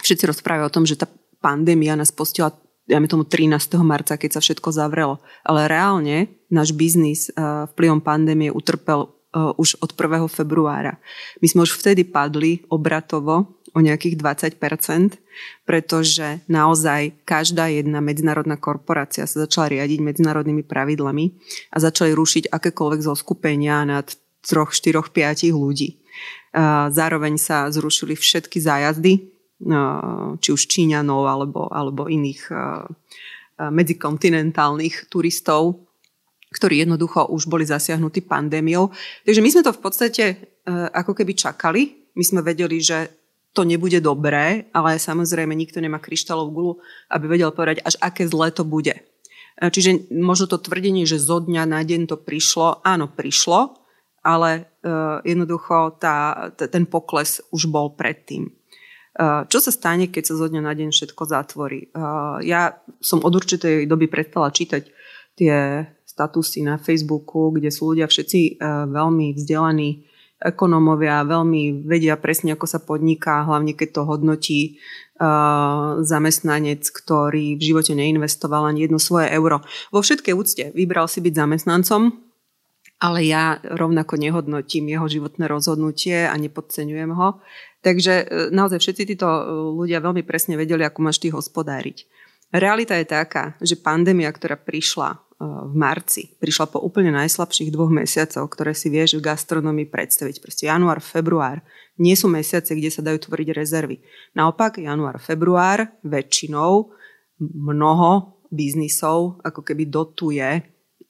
všetci 0.00 0.24
rozprávajú 0.32 0.64
o 0.64 0.74
tom, 0.74 0.84
že 0.88 0.96
tá 0.96 1.04
pandémia 1.44 1.92
nás 1.92 2.08
postila 2.08 2.56
dajme 2.90 3.06
tomu 3.06 3.22
13. 3.22 3.86
marca, 3.86 4.18
keď 4.18 4.30
sa 4.34 4.40
všetko 4.42 4.74
zavrelo. 4.74 5.22
Ale 5.46 5.70
reálne 5.70 6.42
náš 6.50 6.74
biznis 6.74 7.30
vplyvom 7.78 8.02
pandémie 8.02 8.50
utrpel 8.50 9.06
už 9.30 9.78
od 9.78 9.94
1. 9.94 10.26
februára. 10.26 10.98
My 11.38 11.46
sme 11.46 11.62
už 11.62 11.78
vtedy 11.78 12.02
padli 12.02 12.66
obratovo 12.66 13.59
o 13.74 13.80
nejakých 13.80 14.18
20%, 14.18 15.18
pretože 15.62 16.42
naozaj 16.50 17.22
každá 17.22 17.70
jedna 17.70 18.02
medzinárodná 18.02 18.58
korporácia 18.58 19.24
sa 19.30 19.46
začala 19.46 19.70
riadiť 19.72 20.02
medzinárodnými 20.02 20.66
pravidlami 20.66 21.32
a 21.70 21.76
začali 21.78 22.10
rušiť 22.10 22.50
akékoľvek 22.50 23.00
zoskupenia 23.00 23.86
nad 23.86 24.10
3, 24.42 24.72
4, 24.72 25.00
5 25.06 25.52
ľudí. 25.54 26.02
Zároveň 26.90 27.38
sa 27.38 27.70
zrušili 27.70 28.18
všetky 28.18 28.58
zájazdy, 28.58 29.12
či 30.40 30.48
už 30.50 30.62
Číňanov 30.66 31.22
alebo, 31.28 31.68
alebo 31.70 32.08
iných 32.10 32.50
medzikontinentálnych 33.60 35.12
turistov, 35.12 35.84
ktorí 36.50 36.82
jednoducho 36.82 37.30
už 37.30 37.46
boli 37.46 37.62
zasiahnutí 37.62 38.26
pandémiou. 38.26 38.90
Takže 39.22 39.38
my 39.44 39.48
sme 39.52 39.62
to 39.62 39.76
v 39.76 39.82
podstate 39.84 40.24
ako 40.96 41.14
keby 41.14 41.38
čakali. 41.38 42.10
My 42.16 42.24
sme 42.26 42.40
vedeli, 42.42 42.82
že 42.82 43.19
to 43.52 43.66
nebude 43.66 43.98
dobré, 43.98 44.70
ale 44.70 45.02
samozrejme 45.02 45.50
nikto 45.58 45.82
nemá 45.82 45.98
kryštálovú 45.98 46.50
gulu, 46.50 46.72
aby 47.10 47.26
vedel 47.26 47.50
povedať, 47.50 47.82
až 47.82 47.98
aké 47.98 48.26
zlé 48.30 48.54
to 48.54 48.62
bude. 48.62 48.94
E, 48.94 49.02
čiže 49.58 50.10
možno 50.14 50.46
to 50.46 50.62
tvrdenie, 50.62 51.02
že 51.02 51.18
zo 51.18 51.42
dňa 51.42 51.66
na 51.66 51.82
deň 51.82 52.06
to 52.06 52.16
prišlo, 52.16 52.78
áno, 52.86 53.10
prišlo, 53.10 53.80
ale 54.20 54.68
uh, 54.84 55.24
jednoducho 55.24 55.96
tá, 55.96 56.52
ten 56.52 56.84
pokles 56.84 57.40
už 57.56 57.72
bol 57.72 57.96
predtým. 57.96 58.52
Uh, 59.16 59.48
čo 59.48 59.64
sa 59.64 59.72
stane, 59.72 60.12
keď 60.12 60.28
sa 60.28 60.34
zo 60.36 60.46
dňa 60.52 60.60
na 60.60 60.76
deň 60.76 60.92
všetko 60.92 61.22
zatvorí? 61.24 61.88
Ja 62.44 62.84
som 63.00 63.24
od 63.24 63.32
určitej 63.32 63.88
doby 63.88 64.12
prestala 64.12 64.52
čítať 64.52 64.92
tie 65.40 65.56
statusy 66.04 66.60
na 66.68 66.76
Facebooku, 66.76 67.48
kde 67.48 67.72
sú 67.72 67.96
ľudia 67.96 68.12
všetci 68.12 68.60
veľmi 68.92 69.40
vzdelaní 69.40 70.04
ekonómovia 70.40 71.20
veľmi 71.28 71.84
vedia 71.84 72.16
presne, 72.16 72.56
ako 72.56 72.66
sa 72.66 72.80
podniká, 72.80 73.44
hlavne 73.44 73.76
keď 73.76 74.00
to 74.00 74.02
hodnotí 74.08 74.60
uh, 75.20 76.00
zamestnanec, 76.00 76.80
ktorý 76.88 77.60
v 77.60 77.62
živote 77.62 77.92
neinvestoval 77.92 78.64
ani 78.72 78.88
jedno 78.88 78.96
svoje 78.96 79.28
euro. 79.36 79.60
Vo 79.92 80.00
všetkej 80.00 80.34
úcte 80.34 80.64
vybral 80.72 81.06
si 81.12 81.20
byť 81.20 81.34
zamestnancom, 81.36 82.02
ale 83.00 83.20
ja 83.28 83.60
rovnako 83.60 84.16
nehodnotím 84.16 84.88
jeho 84.88 85.08
životné 85.08 85.44
rozhodnutie 85.44 86.24
a 86.24 86.34
nepodceňujem 86.36 87.12
ho. 87.12 87.44
Takže 87.84 88.14
uh, 88.24 88.26
naozaj 88.48 88.80
všetci 88.80 89.02
títo 89.14 89.28
uh, 89.28 89.44
ľudia 89.76 90.00
veľmi 90.00 90.24
presne 90.24 90.56
vedeli, 90.56 90.88
ako 90.88 91.04
máš 91.04 91.20
ty 91.20 91.28
hospodáriť. 91.28 92.08
Realita 92.50 92.98
je 92.98 93.06
taká, 93.06 93.54
že 93.62 93.78
pandémia, 93.78 94.26
ktorá 94.32 94.58
prišla 94.58 95.29
v 95.40 95.72
marci. 95.72 96.36
Prišla 96.36 96.68
po 96.68 96.84
úplne 96.84 97.16
najslabších 97.16 97.72
dvoch 97.72 97.88
mesiacoch, 97.88 98.44
ktoré 98.52 98.76
si 98.76 98.92
vieš 98.92 99.16
v 99.16 99.24
gastronomii 99.24 99.88
predstaviť. 99.88 100.36
Proste 100.44 100.68
január, 100.68 101.00
február 101.00 101.64
nie 101.96 102.12
sú 102.12 102.28
mesiace, 102.28 102.76
kde 102.76 102.92
sa 102.92 103.00
dajú 103.00 103.24
tvoriť 103.24 103.48
rezervy. 103.56 104.04
Naopak, 104.36 104.76
január, 104.76 105.16
február 105.16 105.96
väčšinou 106.04 106.92
mnoho 107.40 108.40
biznisov 108.52 109.40
ako 109.40 109.64
keby 109.64 109.88
dotuje 109.88 110.60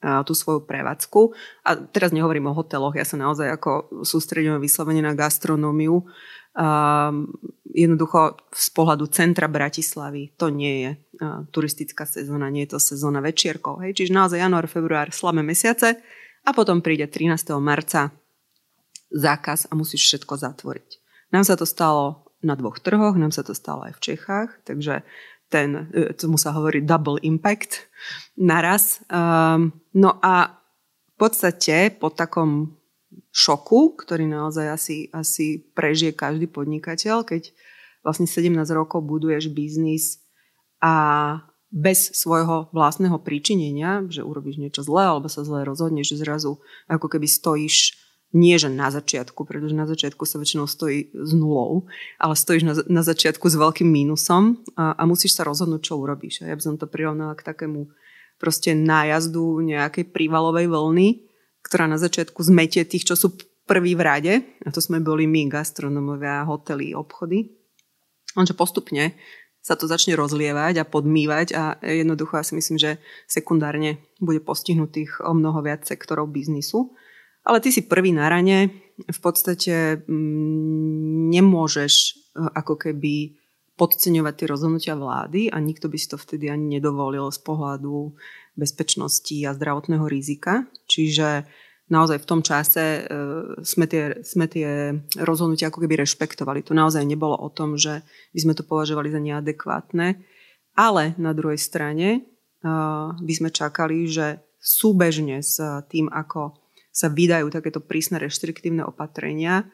tú 0.01 0.33
svoju 0.33 0.65
prevádzku. 0.65 1.21
A 1.65 1.77
teraz 1.77 2.09
nehovorím 2.09 2.49
o 2.49 2.57
hoteloch, 2.57 2.97
ja 2.97 3.05
sa 3.05 3.21
naozaj 3.21 3.53
ako 3.53 4.01
sústredujem 4.01 4.57
vyslovene 4.57 5.05
na 5.05 5.13
gastronómiu. 5.13 6.01
Jednoducho 7.71 8.35
z 8.51 8.67
pohľadu 8.75 9.07
centra 9.13 9.47
Bratislavy 9.47 10.35
to 10.35 10.51
nie 10.51 10.83
je 10.83 10.91
turistická 11.53 12.03
sezóna, 12.09 12.51
nie 12.51 12.67
je 12.67 12.75
to 12.75 12.79
sezóna 12.81 13.21
večierkov. 13.23 13.79
Hej? 13.85 13.95
Čiže 13.95 14.17
naozaj 14.17 14.41
január, 14.41 14.67
február, 14.67 15.13
slabé 15.13 15.45
mesiace 15.45 16.01
a 16.43 16.49
potom 16.51 16.81
príde 16.81 17.05
13. 17.05 17.55
marca 17.61 18.11
zákaz 19.13 19.69
a 19.69 19.77
musíš 19.77 20.09
všetko 20.09 20.33
zatvoriť. 20.41 20.89
Nám 21.31 21.47
sa 21.47 21.55
to 21.55 21.63
stalo 21.63 22.27
na 22.41 22.57
dvoch 22.57 22.81
trhoch, 22.81 23.15
nám 23.15 23.29
sa 23.29 23.45
to 23.45 23.53
stalo 23.53 23.85
aj 23.85 24.01
v 24.01 24.03
Čechách, 24.03 24.49
takže 24.65 25.05
ten, 25.51 25.91
e, 25.91 26.15
tomu 26.15 26.39
sa 26.39 26.55
hovorí 26.55 26.79
double 26.79 27.19
impact 27.27 27.91
naraz. 28.39 29.03
Um, 29.11 29.75
no 29.91 30.15
a 30.23 30.55
v 31.11 31.13
podstate 31.19 31.91
po 31.99 32.09
takom 32.09 32.79
šoku, 33.35 33.99
ktorý 33.99 34.25
naozaj 34.31 34.65
asi, 34.71 34.97
asi 35.11 35.59
prežije 35.75 36.15
každý 36.15 36.47
podnikateľ, 36.47 37.27
keď 37.27 37.51
vlastne 38.01 38.25
17 38.25 38.55
rokov 38.71 39.03
buduješ 39.03 39.51
biznis 39.51 40.23
a 40.79 41.37
bez 41.71 42.11
svojho 42.11 42.67
vlastného 42.75 43.15
príčinenia, 43.23 44.03
že 44.11 44.27
urobíš 44.27 44.59
niečo 44.59 44.83
zlé 44.83 45.07
alebo 45.07 45.31
sa 45.31 45.47
zle 45.47 45.63
rozhodneš, 45.63 46.15
že 46.15 46.21
zrazu 46.27 46.59
ako 46.91 47.07
keby 47.07 47.27
stojíš 47.31 47.95
nie 48.31 48.55
že 48.55 48.71
na 48.71 48.87
začiatku, 48.87 49.43
pretože 49.43 49.75
na 49.75 49.83
začiatku 49.83 50.23
sa 50.23 50.39
väčšinou 50.39 50.67
stojí 50.67 51.11
s 51.11 51.31
nulou, 51.35 51.87
ale 52.15 52.33
stojíš 52.35 52.63
na, 52.63 52.73
na 52.87 53.03
začiatku 53.03 53.43
s 53.47 53.59
veľkým 53.59 53.87
mínusom 53.87 54.63
a, 54.79 54.95
a 54.95 55.03
musíš 55.03 55.35
sa 55.35 55.43
rozhodnúť, 55.43 55.91
čo 55.91 55.99
urobíš. 55.99 56.43
A 56.43 56.51
ja 56.51 56.55
by 56.55 56.63
som 56.63 56.75
to 56.79 56.87
prirovnala 56.87 57.35
k 57.35 57.43
takému 57.43 57.91
proste 58.39 58.73
nájazdu 58.73 59.61
nejakej 59.61 60.09
prívalovej 60.15 60.71
vlny, 60.71 61.27
ktorá 61.61 61.85
na 61.85 61.99
začiatku 61.99 62.41
zmetie 62.41 62.87
tých, 62.87 63.05
čo 63.05 63.15
sú 63.19 63.37
prví 63.69 63.93
v 63.93 64.01
rade, 64.01 64.33
a 64.65 64.69
to 64.73 64.81
sme 64.81 65.03
boli 65.03 65.29
my, 65.29 65.47
gastronomovia, 65.51 66.47
hotely, 66.47 66.97
obchody. 66.97 67.53
Lenže 68.33 68.57
postupne 68.57 69.13
sa 69.61 69.77
to 69.77 69.85
začne 69.85 70.17
rozlievať 70.17 70.81
a 70.81 70.89
podmývať 70.89 71.47
a 71.53 71.77
jednoducho 71.85 72.33
ja 72.33 72.43
si 72.43 72.57
myslím, 72.57 72.81
že 72.81 72.97
sekundárne 73.29 74.01
bude 74.17 74.41
postihnutých 74.41 75.21
o 75.21 75.37
mnoho 75.37 75.61
viac 75.61 75.85
sektorov 75.85 76.33
biznisu. 76.33 76.97
Ale 77.41 77.57
ty 77.59 77.73
si 77.73 77.89
prvý 77.89 78.13
na 78.13 78.29
rane, 78.29 78.69
v 79.01 79.19
podstate 79.19 80.05
mm, 80.05 81.33
nemôžeš 81.33 81.93
e, 81.97 82.11
ako 82.53 82.77
keby 82.77 83.41
podceňovať 83.79 84.33
tie 84.37 84.47
rozhodnutia 84.47 84.93
vlády 84.93 85.49
a 85.49 85.57
nikto 85.57 85.89
by 85.89 85.97
si 85.97 86.05
to 86.05 86.21
vtedy 86.21 86.53
ani 86.53 86.77
nedovolil 86.77 87.33
z 87.33 87.41
pohľadu 87.41 88.13
bezpečnosti 88.53 89.33
a 89.41 89.57
zdravotného 89.57 90.05
rizika. 90.05 90.69
Čiže 90.85 91.49
naozaj 91.89 92.21
v 92.21 92.29
tom 92.29 92.45
čase 92.45 92.83
e, 92.83 93.01
sme 93.65 93.89
tie, 93.89 94.21
sme 94.21 94.45
tie 94.45 94.93
rozhodnutia 95.17 95.73
ako 95.73 95.81
keby 95.81 96.05
rešpektovali. 96.05 96.61
Tu 96.61 96.77
naozaj 96.77 97.01
nebolo 97.09 97.33
o 97.33 97.49
tom, 97.49 97.73
že 97.73 98.05
by 98.37 98.39
sme 98.39 98.53
to 98.53 98.61
považovali 98.61 99.09
za 99.09 99.17
neadekvátne, 99.17 100.21
ale 100.77 101.03
na 101.17 101.33
druhej 101.33 101.57
strane 101.57 102.07
e, 102.13 102.19
by 103.17 103.33
sme 103.33 103.49
čakali, 103.49 104.05
že 104.05 104.45
súbežne 104.61 105.41
s 105.41 105.57
tým, 105.89 106.05
ako 106.05 106.60
sa 106.91 107.07
vydajú 107.07 107.47
takéto 107.49 107.79
prísne 107.79 108.19
reštriktívne 108.19 108.83
opatrenia, 108.83 109.67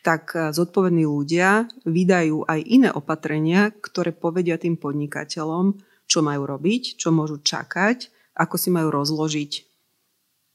tak 0.00 0.32
e, 0.32 0.50
zodpovední 0.56 1.04
ľudia 1.04 1.68
vydajú 1.84 2.48
aj 2.48 2.60
iné 2.64 2.88
opatrenia, 2.90 3.70
ktoré 3.70 4.16
povedia 4.16 4.56
tým 4.56 4.80
podnikateľom, 4.80 5.76
čo 6.06 6.18
majú 6.24 6.42
robiť, 6.48 6.96
čo 6.96 7.12
môžu 7.12 7.42
čakať, 7.44 8.08
ako 8.38 8.54
si 8.56 8.68
majú 8.70 8.88
rozložiť 8.92 9.52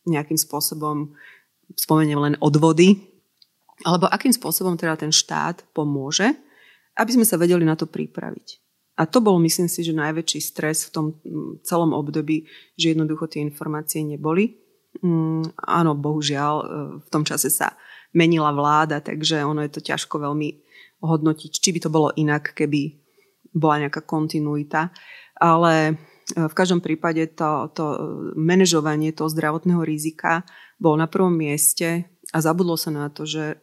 nejakým 0.07 0.39
spôsobom, 0.39 1.13
spomeniem 1.77 2.19
len 2.19 2.35
odvody, 2.41 3.11
alebo 3.85 4.09
akým 4.09 4.33
spôsobom 4.33 4.77
teda 4.77 4.97
ten 4.97 5.13
štát 5.13 5.65
pomôže, 5.73 6.33
aby 6.97 7.11
sme 7.13 7.25
sa 7.25 7.37
vedeli 7.37 7.65
na 7.65 7.73
to 7.73 7.89
pripraviť. 7.89 8.61
A 9.01 9.09
to 9.09 9.17
bol, 9.23 9.41
myslím 9.41 9.65
si, 9.65 9.81
že 9.81 9.97
najväčší 9.97 10.39
stres 10.43 10.85
v 10.85 10.93
tom 10.93 11.05
celom 11.65 11.95
období, 11.95 12.45
že 12.77 12.93
jednoducho 12.93 13.25
tie 13.25 13.41
informácie 13.41 14.05
neboli. 14.05 14.60
Mm, 14.99 15.55
áno, 15.55 15.95
bohužiaľ, 15.95 16.55
e, 16.59 16.65
v 16.99 17.07
tom 17.07 17.23
čase 17.23 17.47
sa 17.47 17.79
menila 18.11 18.51
vláda, 18.51 18.99
takže 18.99 19.47
ono 19.47 19.63
je 19.63 19.71
to 19.71 19.79
ťažko 19.79 20.19
veľmi 20.19 20.49
hodnotiť, 20.99 21.51
či 21.55 21.69
by 21.71 21.79
to 21.79 21.89
bolo 21.89 22.11
inak, 22.19 22.51
keby 22.51 22.99
bola 23.55 23.87
nejaká 23.87 24.03
kontinuita. 24.03 24.91
Ale 25.39 25.95
E, 26.35 26.47
v 26.47 26.53
každom 26.57 26.79
prípade 26.79 27.27
to, 27.35 27.71
to 27.75 27.85
manažovanie 28.37 29.11
toho 29.11 29.27
zdravotného 29.27 29.83
rizika 29.83 30.47
bol 30.79 30.95
na 30.95 31.05
prvom 31.05 31.33
mieste 31.33 32.07
a 32.31 32.37
zabudlo 32.39 32.79
sa 32.79 32.89
na 32.93 33.11
to, 33.11 33.27
že 33.27 33.59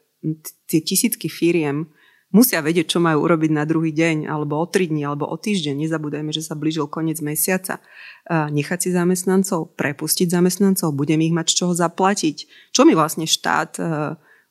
tie 0.69 0.81
tisícky 0.83 1.31
firiem 1.31 1.89
musia 2.33 2.61
vedieť, 2.61 2.97
čo 2.97 2.99
majú 3.01 3.25
urobiť 3.25 3.51
na 3.53 3.65
druhý 3.65 3.93
deň, 3.93 4.29
alebo 4.29 4.61
o 4.61 4.67
tri 4.69 4.89
dní, 4.89 5.05
alebo 5.05 5.29
o 5.29 5.37
týždeň. 5.37 5.85
Nezabúdajme, 5.89 6.31
že 6.33 6.45
sa 6.45 6.59
blížil 6.59 6.89
koniec 6.89 7.21
mesiaca. 7.25 7.81
Nechať 8.29 8.79
si 8.85 8.91
zamestnancov, 8.93 9.75
prepustiť 9.77 10.29
zamestnancov, 10.29 10.93
budem 10.93 11.25
ich 11.25 11.33
mať 11.33 11.53
z 11.53 11.55
čoho 11.65 11.73
zaplatiť. 11.73 12.37
Čo 12.73 12.85
mi 12.85 12.93
vlastne 12.93 13.25
štát 13.25 13.73
e, 13.79 13.83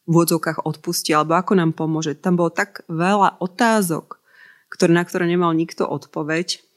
v 0.08 0.10
úvodzovkách 0.10 0.66
odpustí, 0.66 1.14
alebo 1.14 1.38
ako 1.38 1.54
nám 1.54 1.78
pomôže. 1.78 2.18
Tam 2.18 2.40
bolo 2.40 2.50
tak 2.50 2.82
veľa 2.90 3.38
otázok, 3.44 4.18
ktoré, 4.74 4.92
na 4.92 5.04
ktoré 5.06 5.30
nemal 5.30 5.54
nikto 5.54 5.86
odpoveď 5.86 6.68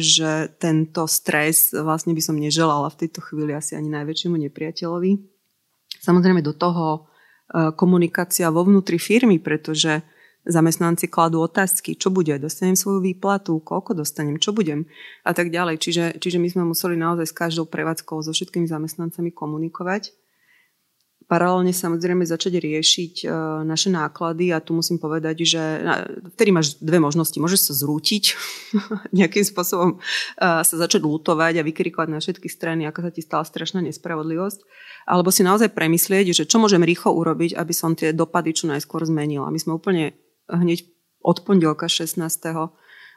že 0.00 0.48
tento 0.56 1.04
stres 1.04 1.76
vlastne 1.76 2.16
by 2.16 2.22
som 2.24 2.36
neželala 2.40 2.88
v 2.88 3.04
tejto 3.04 3.20
chvíli 3.20 3.52
asi 3.52 3.76
ani 3.76 3.92
najväčšiemu 3.92 4.36
nepriateľovi. 4.48 5.12
Samozrejme 5.98 6.40
do 6.40 6.54
toho 6.56 6.86
e, 6.94 7.00
komunikácia 7.76 8.48
vo 8.48 8.64
vnútri 8.64 8.96
firmy, 8.96 9.36
pretože 9.42 10.00
zamestnanci 10.48 11.12
kladú 11.12 11.44
otázky, 11.44 11.94
čo 11.94 12.08
bude, 12.08 12.32
dostanem 12.40 12.74
svoju 12.74 13.04
výplatu, 13.04 13.60
koľko 13.60 14.00
dostanem, 14.00 14.40
čo 14.40 14.56
budem 14.56 14.88
a 15.22 15.36
tak 15.36 15.52
ďalej. 15.52 15.76
Čiže, 15.78 16.04
čiže 16.18 16.40
my 16.40 16.48
sme 16.48 16.64
museli 16.64 16.96
naozaj 16.96 17.28
s 17.28 17.36
každou 17.36 17.68
prevádzkou, 17.68 18.24
so 18.24 18.32
všetkými 18.32 18.64
zamestnancami 18.64 19.28
komunikovať 19.30 20.16
paralelne 21.28 21.76
samozrejme 21.76 22.24
začať 22.24 22.56
riešiť 22.56 23.14
e, 23.22 23.26
naše 23.68 23.92
náklady 23.92 24.48
a 24.48 24.64
tu 24.64 24.72
musím 24.72 24.96
povedať, 24.96 25.44
že 25.44 25.60
vtedy 26.34 26.50
máš 26.50 26.80
dve 26.80 26.96
možnosti. 26.96 27.36
Môžeš 27.36 27.68
sa 27.68 27.72
zrútiť, 27.76 28.32
nejakým 29.20 29.44
spôsobom 29.44 29.90
e, 29.94 29.96
sa 30.40 30.74
začať 30.74 31.04
lutovať 31.04 31.60
a 31.60 31.66
vykrikovať 31.68 32.08
na 32.08 32.18
všetky 32.18 32.48
strany, 32.48 32.88
ako 32.88 33.04
sa 33.04 33.10
ti 33.12 33.20
stala 33.20 33.44
strašná 33.44 33.84
nespravodlivosť, 33.84 34.60
alebo 35.04 35.28
si 35.28 35.44
naozaj 35.44 35.76
premyslieť, 35.76 36.32
že 36.32 36.48
čo 36.48 36.56
môžem 36.56 36.80
rýchlo 36.80 37.12
urobiť, 37.12 37.60
aby 37.60 37.72
som 37.76 37.92
tie 37.92 38.16
dopady 38.16 38.56
čo 38.56 38.64
najskôr 38.72 39.04
zmenila. 39.04 39.52
My 39.52 39.60
sme 39.60 39.76
úplne 39.76 40.16
hneď 40.48 40.84
od 41.22 41.44
pondelka 41.44 41.88
16 41.88 42.20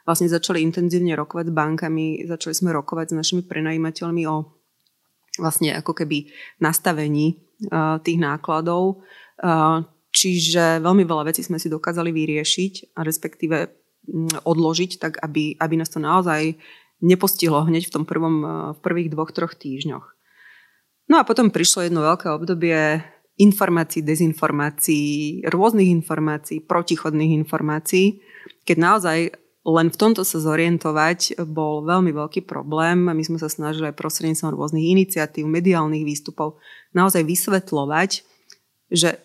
vlastne 0.05 0.27
začali 0.27 0.61
intenzívne 0.65 1.13
rokovať 1.15 1.49
s 1.49 1.53
bankami, 1.53 2.05
začali 2.25 2.53
sme 2.57 2.69
rokovať 2.73 3.13
s 3.13 3.17
našimi 3.17 3.41
prenajímateľmi 3.45 4.23
o 4.27 4.61
vlastne 5.39 5.71
ako 5.77 5.95
keby 5.95 6.27
nastavení 6.59 7.39
tých 8.03 8.17
nákladov. 8.19 9.05
Čiže 10.11 10.83
veľmi 10.83 11.07
veľa 11.07 11.31
vecí 11.31 11.45
sme 11.45 11.61
si 11.61 11.71
dokázali 11.71 12.11
vyriešiť 12.11 12.97
a 12.97 13.05
respektíve 13.05 13.57
odložiť, 14.43 14.91
tak 14.99 15.21
aby, 15.21 15.55
aby 15.55 15.75
nás 15.77 15.93
to 15.93 16.01
naozaj 16.01 16.57
nepostihlo 16.99 17.63
hneď 17.65 17.87
v 17.87 17.93
tom 17.93 18.03
prvom, 18.03 18.35
v 18.75 18.79
prvých 18.81 19.13
dvoch, 19.13 19.31
troch 19.31 19.53
týždňoch. 19.55 20.05
No 21.09 21.15
a 21.21 21.23
potom 21.23 21.53
prišlo 21.53 21.85
jedno 21.85 22.01
veľké 22.03 22.27
obdobie 22.33 23.05
informácií, 23.41 24.05
dezinformácií, 24.05 25.41
rôznych 25.49 25.89
informácií, 25.89 26.61
protichodných 26.61 27.33
informácií, 27.41 28.21
keď 28.63 28.77
naozaj 28.77 29.17
len 29.61 29.93
v 29.93 29.97
tomto 29.97 30.25
sa 30.25 30.41
zorientovať 30.41 31.37
bol 31.45 31.85
veľmi 31.85 32.09
veľký 32.09 32.49
problém. 32.49 33.05
My 33.05 33.21
sme 33.21 33.37
sa 33.37 33.45
snažili 33.45 33.93
aj 33.93 33.97
prostredníctvom 33.97 34.57
rôznych 34.57 34.89
iniciatív, 34.89 35.45
mediálnych 35.45 36.01
výstupov 36.01 36.57
naozaj 36.97 37.21
vysvetľovať, 37.21 38.25
že 38.89 39.21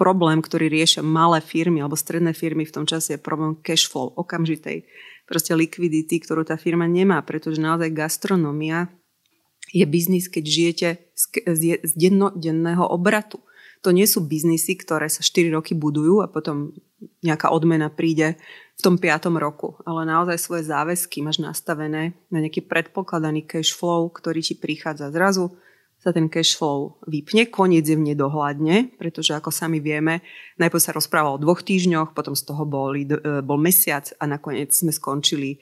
problém, 0.00 0.40
ktorý 0.40 0.72
riešia 0.72 1.04
malé 1.04 1.44
firmy 1.44 1.84
alebo 1.84 1.92
stredné 1.92 2.32
firmy 2.32 2.64
v 2.64 2.72
tom 2.72 2.88
čase 2.88 3.16
je 3.16 3.20
problém 3.20 3.52
cash 3.60 3.84
flow, 3.84 4.16
okamžitej 4.16 4.88
proste 5.28 5.54
likvidity, 5.54 6.18
ktorú 6.18 6.42
tá 6.42 6.58
firma 6.58 6.90
nemá, 6.90 7.22
pretože 7.22 7.62
naozaj 7.62 7.94
gastronomia 7.94 8.90
je 9.68 9.84
biznis, 9.86 10.26
keď 10.26 10.44
žijete 10.44 10.88
z 11.84 11.92
dennodenného 11.94 12.82
obratu. 12.88 13.44
To 13.80 13.96
nie 13.96 14.04
sú 14.04 14.20
biznisy, 14.24 14.76
ktoré 14.76 15.08
sa 15.08 15.24
4 15.24 15.56
roky 15.56 15.72
budujú 15.72 16.20
a 16.20 16.28
potom 16.28 16.76
nejaká 17.24 17.48
odmena 17.48 17.88
príde 17.88 18.36
v 18.76 18.80
tom 18.84 19.00
piatom 19.00 19.40
roku. 19.40 19.80
Ale 19.88 20.04
naozaj 20.04 20.36
svoje 20.36 20.68
záväzky 20.68 21.24
máš 21.24 21.40
nastavené 21.40 22.12
na 22.28 22.38
nejaký 22.44 22.68
predpokladaný 22.68 23.48
cash 23.48 23.72
flow, 23.72 24.12
ktorý 24.12 24.44
ti 24.44 24.52
prichádza 24.52 25.08
zrazu 25.08 25.56
sa 26.00 26.16
ten 26.16 26.32
cash 26.32 26.56
flow 26.56 26.96
vypne, 27.04 27.52
koniec 27.52 27.84
je 27.84 27.92
v 27.92 28.16
nedohľadne, 28.16 28.96
pretože 28.96 29.36
ako 29.36 29.52
sami 29.52 29.84
vieme, 29.84 30.24
najprv 30.56 30.80
sa 30.80 30.96
rozprávalo 30.96 31.36
o 31.36 31.42
dvoch 31.44 31.60
týždňoch, 31.60 32.16
potom 32.16 32.32
z 32.32 32.42
toho 32.48 32.64
boli, 32.64 33.04
e, 33.04 33.44
bol 33.44 33.60
mesiac 33.60 34.08
a 34.16 34.24
nakoniec 34.24 34.72
sme 34.72 34.96
skončili 34.96 35.60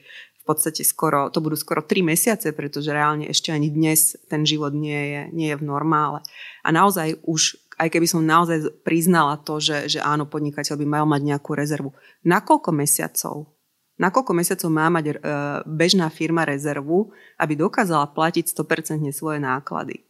podstate 0.49 0.81
skoro, 0.81 1.29
to 1.29 1.45
budú 1.45 1.53
skoro 1.53 1.85
tri 1.85 2.01
mesiace, 2.01 2.49
pretože 2.57 2.89
reálne 2.89 3.29
ešte 3.29 3.53
ani 3.53 3.69
dnes 3.69 4.17
ten 4.25 4.41
život 4.41 4.73
nie 4.73 4.97
je, 4.97 5.21
nie 5.29 5.47
je 5.53 5.59
v 5.61 5.67
normále. 5.69 6.25
A 6.65 6.69
naozaj 6.73 7.21
už 7.21 7.69
aj 7.79 7.87
keby 7.95 8.07
som 8.11 8.25
naozaj 8.25 8.83
priznala 8.83 9.39
to, 9.39 9.63
že, 9.63 9.87
že 9.87 9.99
áno, 10.03 10.27
podnikateľ 10.27 10.75
by 10.75 10.85
mal 10.89 11.05
mať 11.07 11.21
nejakú 11.23 11.55
rezervu. 11.55 11.95
Na 12.27 12.43
koľko 12.43 12.75
mesiacov? 12.75 13.55
Na 13.95 14.11
koľko 14.11 14.35
mesiacov 14.35 14.67
má 14.67 14.91
mať 14.91 15.05
e, 15.07 15.13
bežná 15.63 16.11
firma 16.11 16.43
rezervu, 16.43 17.15
aby 17.39 17.55
dokázala 17.55 18.11
platiť 18.11 18.51
100% 18.51 19.15
svoje 19.15 19.39
náklady? 19.39 20.03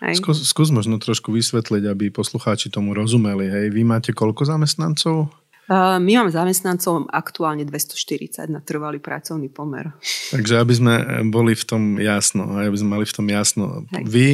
Hej. 0.00 0.24
Skús, 0.24 0.40
skús 0.48 0.68
možno 0.72 0.96
trošku 0.96 1.28
vysvetliť, 1.36 1.84
aby 1.84 2.08
poslucháči 2.08 2.72
tomu 2.72 2.96
rozumeli. 2.96 3.52
Hej. 3.52 3.66
Vy 3.76 3.82
máte 3.84 4.10
koľko 4.16 4.48
zamestnancov? 4.48 5.28
My 5.72 6.12
máme 6.20 6.28
zamestnancov 6.28 7.08
aktuálne 7.08 7.64
240 7.64 8.52
na 8.52 8.60
trvalý 8.60 9.00
pracovný 9.00 9.48
pomer. 9.48 9.88
Takže 10.28 10.60
aby 10.60 10.74
sme 10.76 10.94
boli 11.32 11.56
v 11.56 11.64
tom 11.64 11.96
jasno, 11.96 12.60
aby 12.60 12.76
sme 12.76 13.00
mali 13.00 13.08
v 13.08 13.14
tom 13.16 13.26
jasno. 13.32 13.88
Hej. 13.96 14.04
Vy 14.04 14.26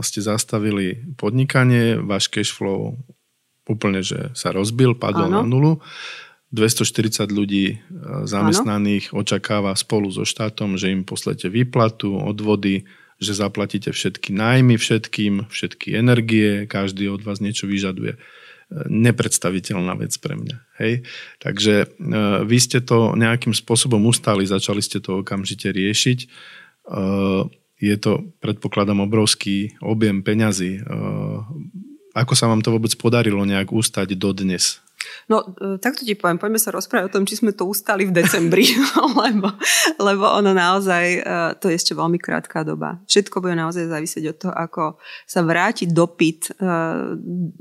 ste 0.00 0.20
zastavili 0.24 1.04
podnikanie, 1.20 2.00
váš 2.00 2.32
cash 2.32 2.56
flow 2.56 2.96
úplne, 3.68 4.00
že 4.00 4.32
sa 4.32 4.48
rozbil, 4.48 4.96
padol 4.96 5.28
ano. 5.28 5.40
na 5.40 5.44
nulu. 5.44 5.84
240 6.56 7.28
ľudí 7.28 7.84
zamestnaných 8.24 9.12
ano. 9.12 9.20
očakáva 9.20 9.76
spolu 9.76 10.08
so 10.08 10.24
štátom, 10.24 10.80
že 10.80 10.88
im 10.88 11.04
poslete 11.04 11.52
výplatu, 11.52 12.16
odvody, 12.16 12.88
že 13.20 13.36
zaplatíte 13.36 13.92
všetky 13.92 14.32
nájmy 14.32 14.80
všetkým, 14.80 15.52
všetky 15.52 15.92
energie, 15.92 16.64
každý 16.64 17.12
od 17.12 17.20
vás 17.20 17.44
niečo 17.44 17.68
vyžaduje 17.68 18.16
nepredstaviteľná 18.70 19.96
vec 19.96 20.12
pre 20.20 20.36
mňa. 20.36 20.56
Hej? 20.80 21.08
Takže 21.40 21.74
e, 21.84 21.86
vy 22.44 22.58
ste 22.60 22.84
to 22.84 23.16
nejakým 23.16 23.56
spôsobom 23.56 24.00
ustali, 24.04 24.44
začali 24.44 24.84
ste 24.84 25.00
to 25.00 25.24
okamžite 25.24 25.72
riešiť. 25.72 26.18
E, 26.24 26.26
je 27.78 27.96
to, 27.96 28.28
predpokladám, 28.44 29.00
obrovský 29.00 29.78
objem 29.80 30.20
peňazí. 30.20 30.78
E, 30.78 30.82
ako 32.12 32.32
sa 32.36 32.50
vám 32.50 32.60
to 32.60 32.74
vôbec 32.74 32.92
podarilo 33.00 33.40
nejak 33.48 33.72
ustať 33.72 34.12
dodnes? 34.18 34.84
No, 35.28 35.44
e, 35.44 35.76
takto 35.78 36.02
ti 36.02 36.16
poviem, 36.16 36.40
poďme 36.40 36.60
sa 36.60 36.72
rozprávať 36.72 37.04
o 37.08 37.14
tom, 37.18 37.24
či 37.28 37.40
sme 37.40 37.52
to 37.52 37.68
ustali 37.68 38.08
v 38.08 38.12
decembri, 38.16 38.64
lebo, 39.22 39.48
lebo 39.98 40.24
ono 40.24 40.56
naozaj, 40.56 41.04
e, 41.18 41.20
to 41.60 41.68
je 41.68 41.76
ešte 41.76 41.92
veľmi 41.92 42.16
krátka 42.16 42.64
doba. 42.64 43.00
Všetko 43.10 43.44
bude 43.44 43.56
naozaj 43.56 43.88
závisieť 43.88 44.24
od 44.32 44.36
toho, 44.36 44.54
ako 44.54 44.82
sa 45.28 45.40
vráti 45.44 45.88
dopyt. 45.88 46.56
E, 46.56 46.68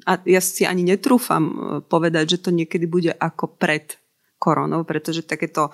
a 0.07 0.11
ja 0.23 0.41
si 0.41 0.63
ani 0.67 0.87
netrúfam 0.87 1.43
povedať, 1.87 2.37
že 2.37 2.41
to 2.47 2.49
niekedy 2.53 2.87
bude 2.87 3.11
ako 3.15 3.57
pred 3.59 3.99
koronou, 4.37 4.85
pretože 4.85 5.25
takéto 5.25 5.73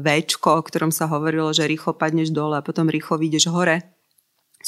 Včko, 0.00 0.56
o 0.56 0.64
ktorom 0.64 0.88
sa 0.88 1.04
hovorilo, 1.04 1.52
že 1.52 1.68
rýchlo 1.68 1.92
padneš 1.92 2.32
dole 2.32 2.56
a 2.56 2.64
potom 2.64 2.88
rýchlo 2.88 3.20
vyjdeš 3.20 3.52
hore, 3.52 3.97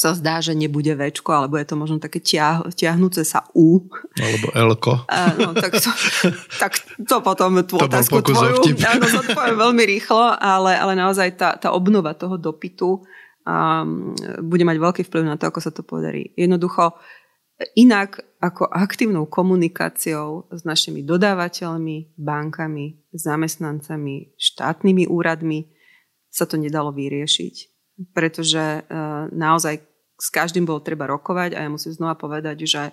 sa 0.00 0.16
zdá, 0.16 0.40
že 0.40 0.56
nebude 0.56 0.96
Včko, 0.96 1.28
alebo 1.28 1.60
je 1.60 1.68
to 1.68 1.76
možno 1.76 2.00
také 2.00 2.24
tia, 2.24 2.64
tiahnúce 2.72 3.20
sa 3.20 3.44
U. 3.52 3.84
Alebo 4.16 4.48
Lko. 4.72 5.04
no, 5.36 5.52
tak, 5.52 5.76
to, 5.76 5.92
tak 6.62 6.72
to 7.04 7.20
potom 7.20 7.60
tú 7.68 7.76
to 7.76 7.84
otázku 7.84 8.24
tvoju 8.24 8.64
áno, 8.96 9.04
zodpoviem 9.04 9.60
veľmi 9.60 9.84
rýchlo, 9.84 10.40
ale, 10.40 10.72
ale 10.80 10.96
naozaj 10.96 11.36
tá, 11.36 11.52
tá 11.60 11.76
obnova 11.76 12.16
toho 12.16 12.40
dopytu 12.40 13.04
um, 13.44 14.16
bude 14.40 14.64
mať 14.64 14.80
veľký 14.80 15.02
vplyv 15.04 15.24
na 15.28 15.36
to, 15.36 15.52
ako 15.52 15.60
sa 15.60 15.68
to 15.68 15.84
podarí. 15.84 16.32
Jednoducho, 16.32 16.96
inak 17.76 18.24
ako 18.40 18.72
aktívnou 18.72 19.28
komunikáciou 19.28 20.48
s 20.48 20.64
našimi 20.64 21.04
dodávateľmi, 21.04 22.16
bankami, 22.16 23.04
zamestnancami, 23.12 24.32
štátnymi 24.40 25.12
úradmi 25.12 25.68
sa 26.32 26.48
to 26.48 26.56
nedalo 26.56 26.88
vyriešiť 26.88 27.70
pretože 28.12 28.58
e, 28.58 28.80
naozaj 29.32 29.89
s 30.20 30.28
každým 30.28 30.68
bolo 30.68 30.84
treba 30.84 31.08
rokovať 31.08 31.56
a 31.56 31.64
ja 31.64 31.70
musím 31.72 31.96
znova 31.96 32.12
povedať, 32.12 32.68
že 32.68 32.92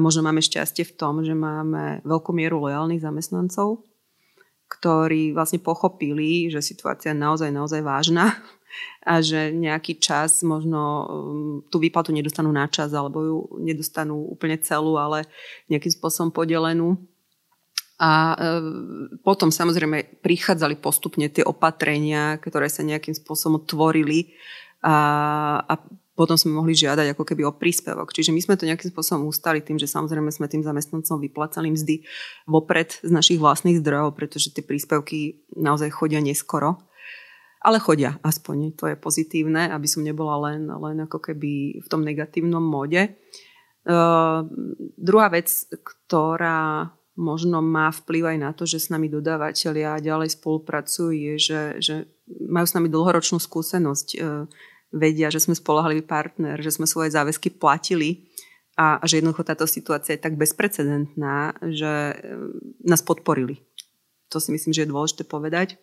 možno 0.00 0.24
máme 0.24 0.40
šťastie 0.40 0.88
v 0.88 0.96
tom, 0.96 1.20
že 1.20 1.36
máme 1.36 2.00
veľkú 2.08 2.32
mieru 2.32 2.64
lojálnych 2.64 3.04
zamestnancov, 3.04 3.84
ktorí 4.68 5.36
vlastne 5.36 5.60
pochopili, 5.60 6.48
že 6.48 6.64
situácia 6.64 7.12
je 7.12 7.20
naozaj, 7.20 7.52
naozaj 7.52 7.84
vážna 7.84 8.32
a 9.04 9.20
že 9.24 9.52
nejaký 9.52 10.00
čas 10.00 10.44
možno 10.44 10.80
um, 10.80 11.06
tú 11.68 11.80
výplatu 11.80 12.12
nedostanú 12.12 12.52
na 12.52 12.68
čas 12.68 12.92
alebo 12.92 13.18
ju 13.24 13.38
nedostanú 13.60 14.28
úplne 14.28 14.60
celú, 14.60 14.96
ale 15.00 15.24
nejakým 15.72 15.92
spôsobom 15.92 16.32
podelenú. 16.32 17.00
A 17.98 18.10
e, 18.30 18.36
potom 19.26 19.50
samozrejme 19.50 20.22
prichádzali 20.22 20.78
postupne 20.78 21.26
tie 21.26 21.42
opatrenia, 21.42 22.38
ktoré 22.38 22.70
sa 22.70 22.86
nejakým 22.86 23.10
spôsobom 23.10 23.66
tvorili 23.66 24.38
a, 24.86 24.94
a 25.66 25.74
potom 26.18 26.34
sme 26.34 26.58
mohli 26.58 26.74
žiadať 26.74 27.14
ako 27.14 27.22
keby 27.22 27.46
o 27.46 27.54
príspevok. 27.54 28.10
Čiže 28.10 28.34
my 28.34 28.42
sme 28.42 28.58
to 28.58 28.66
nejakým 28.66 28.90
spôsobom 28.90 29.30
ustali 29.30 29.62
tým, 29.62 29.78
že 29.78 29.86
samozrejme 29.86 30.34
sme 30.34 30.50
tým 30.50 30.66
zamestnancom 30.66 31.22
vyplácali 31.22 31.70
mzdy 31.70 32.02
vopred 32.50 32.98
z 32.98 33.10
našich 33.14 33.38
vlastných 33.38 33.78
zdrojov, 33.78 34.18
pretože 34.18 34.50
tie 34.50 34.66
príspevky 34.66 35.46
naozaj 35.54 35.94
chodia 35.94 36.18
neskoro. 36.18 36.82
Ale 37.62 37.78
chodia, 37.78 38.18
aspoň 38.26 38.74
to 38.74 38.90
je 38.90 38.98
pozitívne, 38.98 39.70
aby 39.70 39.86
som 39.86 40.02
nebola 40.02 40.50
len, 40.50 40.66
len 40.66 41.06
ako 41.06 41.22
keby 41.22 41.78
v 41.78 41.86
tom 41.86 42.02
negatívnom 42.02 42.62
móde. 42.62 43.14
Uh, 43.86 44.42
druhá 44.98 45.30
vec, 45.30 45.48
ktorá 45.70 46.90
možno 47.18 47.58
má 47.58 47.90
vplyv 47.90 48.34
aj 48.34 48.38
na 48.38 48.50
to, 48.54 48.62
že 48.62 48.78
s 48.78 48.88
nami 48.94 49.10
dodávateľia 49.10 49.98
ďalej 49.98 50.38
spolupracujú, 50.38 51.10
je, 51.10 51.34
že, 51.34 51.60
že 51.82 51.94
majú 52.46 52.62
s 52.62 52.76
nami 52.78 52.86
dlhoročnú 52.86 53.42
skúsenosť, 53.42 54.08
e, 54.14 54.18
vedia, 54.92 55.28
že 55.28 55.42
sme 55.42 55.56
spolahlivý 55.56 56.04
partner, 56.04 56.56
že 56.60 56.72
sme 56.74 56.88
svoje 56.88 57.12
záväzky 57.12 57.56
platili 57.56 58.28
a, 58.78 59.02
a 59.02 59.04
že 59.04 59.20
jednoducho 59.20 59.44
táto 59.44 59.66
situácia 59.66 60.16
je 60.16 60.24
tak 60.24 60.38
bezprecedentná, 60.38 61.56
že 61.66 61.92
e, 62.12 62.16
nás 62.86 63.04
podporili. 63.04 63.60
To 64.32 64.38
si 64.40 64.52
myslím, 64.54 64.72
že 64.72 64.84
je 64.84 64.92
dôležité 64.92 65.22
povedať. 65.28 65.76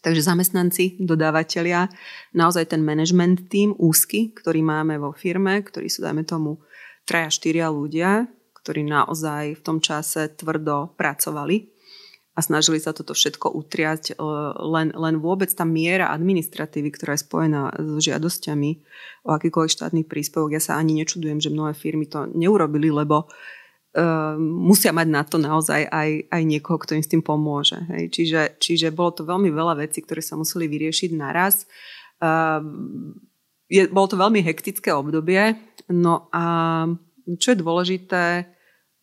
Takže 0.00 0.24
zamestnanci, 0.24 1.02
dodávateľia, 1.02 1.90
naozaj 2.32 2.72
ten 2.72 2.80
management 2.80 3.52
tým 3.52 3.76
úzky, 3.76 4.32
ktorý 4.32 4.64
máme 4.64 4.96
vo 4.96 5.12
firme, 5.12 5.60
ktorý 5.60 5.92
sú, 5.92 6.00
dajme 6.00 6.24
tomu, 6.24 6.62
traja, 7.04 7.28
štyria 7.28 7.68
ľudia, 7.68 8.24
ktorí 8.64 8.86
naozaj 8.86 9.60
v 9.60 9.62
tom 9.64 9.78
čase 9.80 10.32
tvrdo 10.36 10.96
pracovali 10.96 11.69
a 12.40 12.46
snažili 12.48 12.80
sa 12.80 12.96
toto 12.96 13.12
všetko 13.12 13.52
utriať. 13.52 14.16
E, 14.16 14.24
len, 14.64 14.88
len 14.96 15.14
vôbec 15.20 15.52
tá 15.52 15.68
miera 15.68 16.08
administratívy, 16.08 16.88
ktorá 16.96 17.20
je 17.20 17.28
spojená 17.28 17.76
s 17.76 18.00
žiadosťami 18.08 18.70
o 19.28 19.36
akýkoľvek 19.36 19.76
štátny 19.76 20.02
príspevok, 20.08 20.56
ja 20.56 20.62
sa 20.64 20.80
ani 20.80 20.96
nečudujem, 21.04 21.36
že 21.36 21.52
mnohé 21.52 21.76
firmy 21.76 22.08
to 22.08 22.24
neurobili, 22.32 22.88
lebo 22.88 23.28
uh, 23.28 24.40
musia 24.40 24.96
mať 24.96 25.08
na 25.12 25.22
to 25.28 25.36
naozaj 25.36 25.84
aj, 25.84 26.32
aj 26.32 26.42
niekoho, 26.48 26.80
kto 26.80 26.96
im 26.96 27.04
s 27.04 27.12
tým 27.12 27.20
pomôže. 27.20 27.76
Hej. 27.92 28.16
Čiže, 28.16 28.40
čiže 28.56 28.88
bolo 28.96 29.12
to 29.12 29.28
veľmi 29.28 29.52
veľa 29.52 29.84
vecí, 29.84 30.00
ktoré 30.00 30.24
sa 30.24 30.40
museli 30.40 30.72
vyriešiť 30.72 31.12
naraz. 31.12 31.68
Uh, 32.16 32.64
je, 33.68 33.84
bolo 33.92 34.08
to 34.08 34.16
veľmi 34.16 34.40
hektické 34.40 34.88
obdobie, 34.96 35.60
no 35.92 36.32
a 36.32 36.44
čo 37.36 37.52
je 37.52 37.60
dôležité 37.60 38.48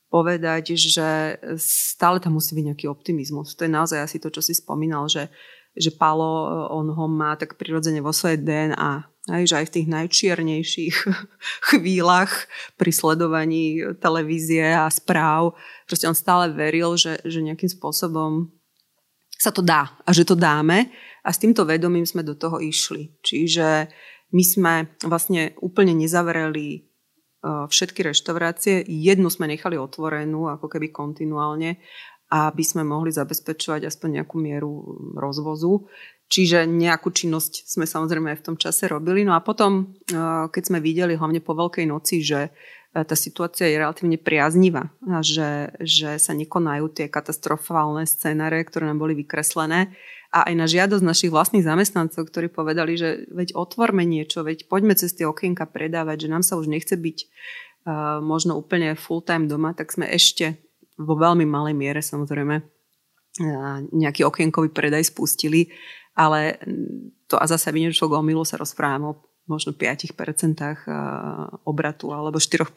povedať, 0.08 0.80
že 0.80 1.36
stále 1.60 2.24
tam 2.24 2.40
musí 2.40 2.56
byť 2.56 2.66
nejaký 2.74 2.86
optimizmus. 2.88 3.56
To 3.60 3.68
je 3.68 3.72
naozaj 3.72 4.00
asi 4.00 4.18
to, 4.24 4.32
čo 4.32 4.40
si 4.40 4.56
spomínal, 4.56 5.12
že, 5.12 5.28
že 5.76 5.92
Palo, 5.92 6.48
on 6.72 6.88
ho 6.88 7.06
má 7.12 7.36
tak 7.36 7.60
prirodzene 7.60 8.00
vo 8.00 8.16
svojej 8.16 8.40
DNA. 8.40 8.94
Aj, 9.28 9.44
že 9.44 9.60
aj 9.60 9.68
v 9.68 9.74
tých 9.76 9.88
najčiernejších 9.92 10.96
chvíľach 11.76 12.48
pri 12.80 12.92
sledovaní 12.96 13.84
televízie 14.00 14.72
a 14.72 14.88
správ, 14.88 15.52
proste 15.84 16.08
on 16.08 16.16
stále 16.16 16.48
veril, 16.56 16.96
že, 16.96 17.20
že 17.28 17.44
nejakým 17.44 17.68
spôsobom 17.68 18.48
sa 19.38 19.52
to 19.52 19.60
dá 19.60 19.92
a 20.08 20.10
že 20.16 20.24
to 20.24 20.34
dáme 20.34 20.88
a 21.22 21.30
s 21.30 21.44
týmto 21.44 21.68
vedomím 21.68 22.08
sme 22.08 22.24
do 22.24 22.40
toho 22.40 22.64
išli. 22.64 23.20
Čiže 23.20 23.92
my 24.32 24.44
sme 24.44 24.74
vlastne 25.04 25.56
úplne 25.60 25.92
nezavreli 25.92 26.88
všetky 27.46 28.02
reštaurácie. 28.02 28.82
Jednu 28.88 29.30
sme 29.30 29.46
nechali 29.48 29.78
otvorenú, 29.78 30.50
ako 30.50 30.66
keby 30.68 30.90
kontinuálne, 30.90 31.78
aby 32.28 32.64
sme 32.66 32.84
mohli 32.84 33.14
zabezpečovať 33.14 33.88
aspoň 33.88 34.10
nejakú 34.20 34.36
mieru 34.36 34.72
rozvozu. 35.16 35.88
Čiže 36.28 36.68
nejakú 36.68 37.16
činnosť 37.16 37.72
sme 37.72 37.88
samozrejme 37.88 38.36
aj 38.36 38.40
v 38.44 38.46
tom 38.52 38.58
čase 38.60 38.92
robili. 38.92 39.24
No 39.24 39.32
a 39.32 39.40
potom, 39.40 39.96
keď 40.52 40.64
sme 40.64 40.84
videli 40.84 41.16
hlavne 41.16 41.40
po 41.40 41.56
Veľkej 41.56 41.88
noci, 41.88 42.20
že 42.20 42.52
tá 43.04 43.14
situácia 43.20 43.70
je 43.70 43.78
relatívne 43.78 44.18
priaznivá 44.18 44.90
že, 45.22 45.76
že 45.84 46.18
sa 46.18 46.34
nekonajú 46.34 46.90
tie 46.90 47.06
katastrofálne 47.12 48.08
scenáre, 48.08 48.64
ktoré 48.64 48.90
nám 48.90 49.04
boli 49.04 49.14
vykreslené, 49.14 49.94
a 50.32 50.52
aj 50.52 50.54
na 50.60 50.68
žiadosť 50.68 51.04
našich 51.04 51.32
vlastných 51.32 51.64
zamestnancov, 51.64 52.28
ktorí 52.28 52.52
povedali, 52.52 53.00
že 53.00 53.26
veď 53.32 53.56
otvorme 53.56 54.04
niečo, 54.04 54.44
veď 54.44 54.68
poďme 54.68 54.94
cez 55.00 55.16
tie 55.16 55.24
okienka 55.24 55.64
predávať, 55.64 56.28
že 56.28 56.32
nám 56.32 56.44
sa 56.44 56.60
už 56.60 56.68
nechce 56.68 57.00
byť 57.00 57.18
uh, 57.24 58.20
možno 58.20 58.60
úplne 58.60 59.00
full 59.00 59.24
time 59.24 59.48
doma, 59.48 59.72
tak 59.72 59.96
sme 59.96 60.04
ešte 60.12 60.60
vo 61.00 61.16
veľmi 61.16 61.48
malej 61.48 61.76
miere 61.80 62.02
samozrejme 62.04 62.56
uh, 62.60 63.78
nejaký 63.96 64.28
okienkový 64.28 64.76
predaj 64.76 65.08
spustili, 65.08 65.72
ale 66.12 66.60
to 67.32 67.40
a 67.40 67.46
zase 67.48 67.72
vyniečo 67.72 68.12
k 68.12 68.18
omilu 68.20 68.44
sa 68.44 68.60
rozprávam 68.60 69.16
o 69.16 69.18
možno 69.48 69.72
5% 69.72 70.12
obratu 71.64 72.12
alebo 72.12 72.38
4% 72.38 72.68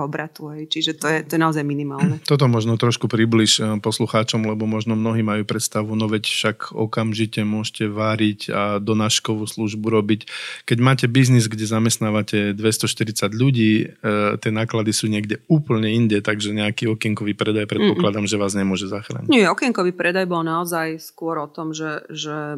obratu. 0.00 0.56
Hej. 0.56 0.72
Čiže 0.72 0.92
to 0.96 1.06
je, 1.08 1.18
to 1.22 1.32
je 1.36 1.40
naozaj 1.40 1.60
minimálne. 1.60 2.18
Toto 2.30 2.48
možno 2.48 2.80
trošku 2.80 3.06
približ 3.06 3.52
e, 3.60 3.62
poslucháčom, 3.84 4.48
lebo 4.48 4.64
možno 4.64 4.96
mnohí 4.96 5.20
majú 5.20 5.44
predstavu, 5.44 5.92
no 5.92 6.08
veď 6.08 6.24
však 6.24 6.72
okamžite 6.72 7.44
môžete 7.44 7.92
váriť 7.92 8.40
a 8.50 8.62
donáškovú 8.80 9.44
službu 9.44 9.86
robiť. 9.92 10.20
Keď 10.64 10.78
máte 10.80 11.06
biznis, 11.06 11.46
kde 11.46 11.68
zamestnávate 11.68 12.56
240 12.56 13.30
ľudí, 13.36 13.72
e, 13.92 14.36
tie 14.40 14.50
náklady 14.50 14.96
sú 14.96 15.06
niekde 15.12 15.44
úplne 15.46 15.92
inde, 15.92 16.24
takže 16.24 16.56
nejaký 16.56 16.88
okienkový 16.88 17.36
predaj 17.36 17.68
predpokladám, 17.68 18.24
Mm-mm. 18.24 18.32
že 18.32 18.40
vás 18.40 18.56
nemôže 18.56 18.88
zachrániť. 18.88 19.28
Nie, 19.28 19.52
okienkový 19.52 19.92
predaj 19.92 20.24
bol 20.24 20.40
naozaj 20.40 20.96
skôr 21.04 21.36
o 21.36 21.46
tom, 21.46 21.76
že, 21.76 22.08
že 22.08 22.56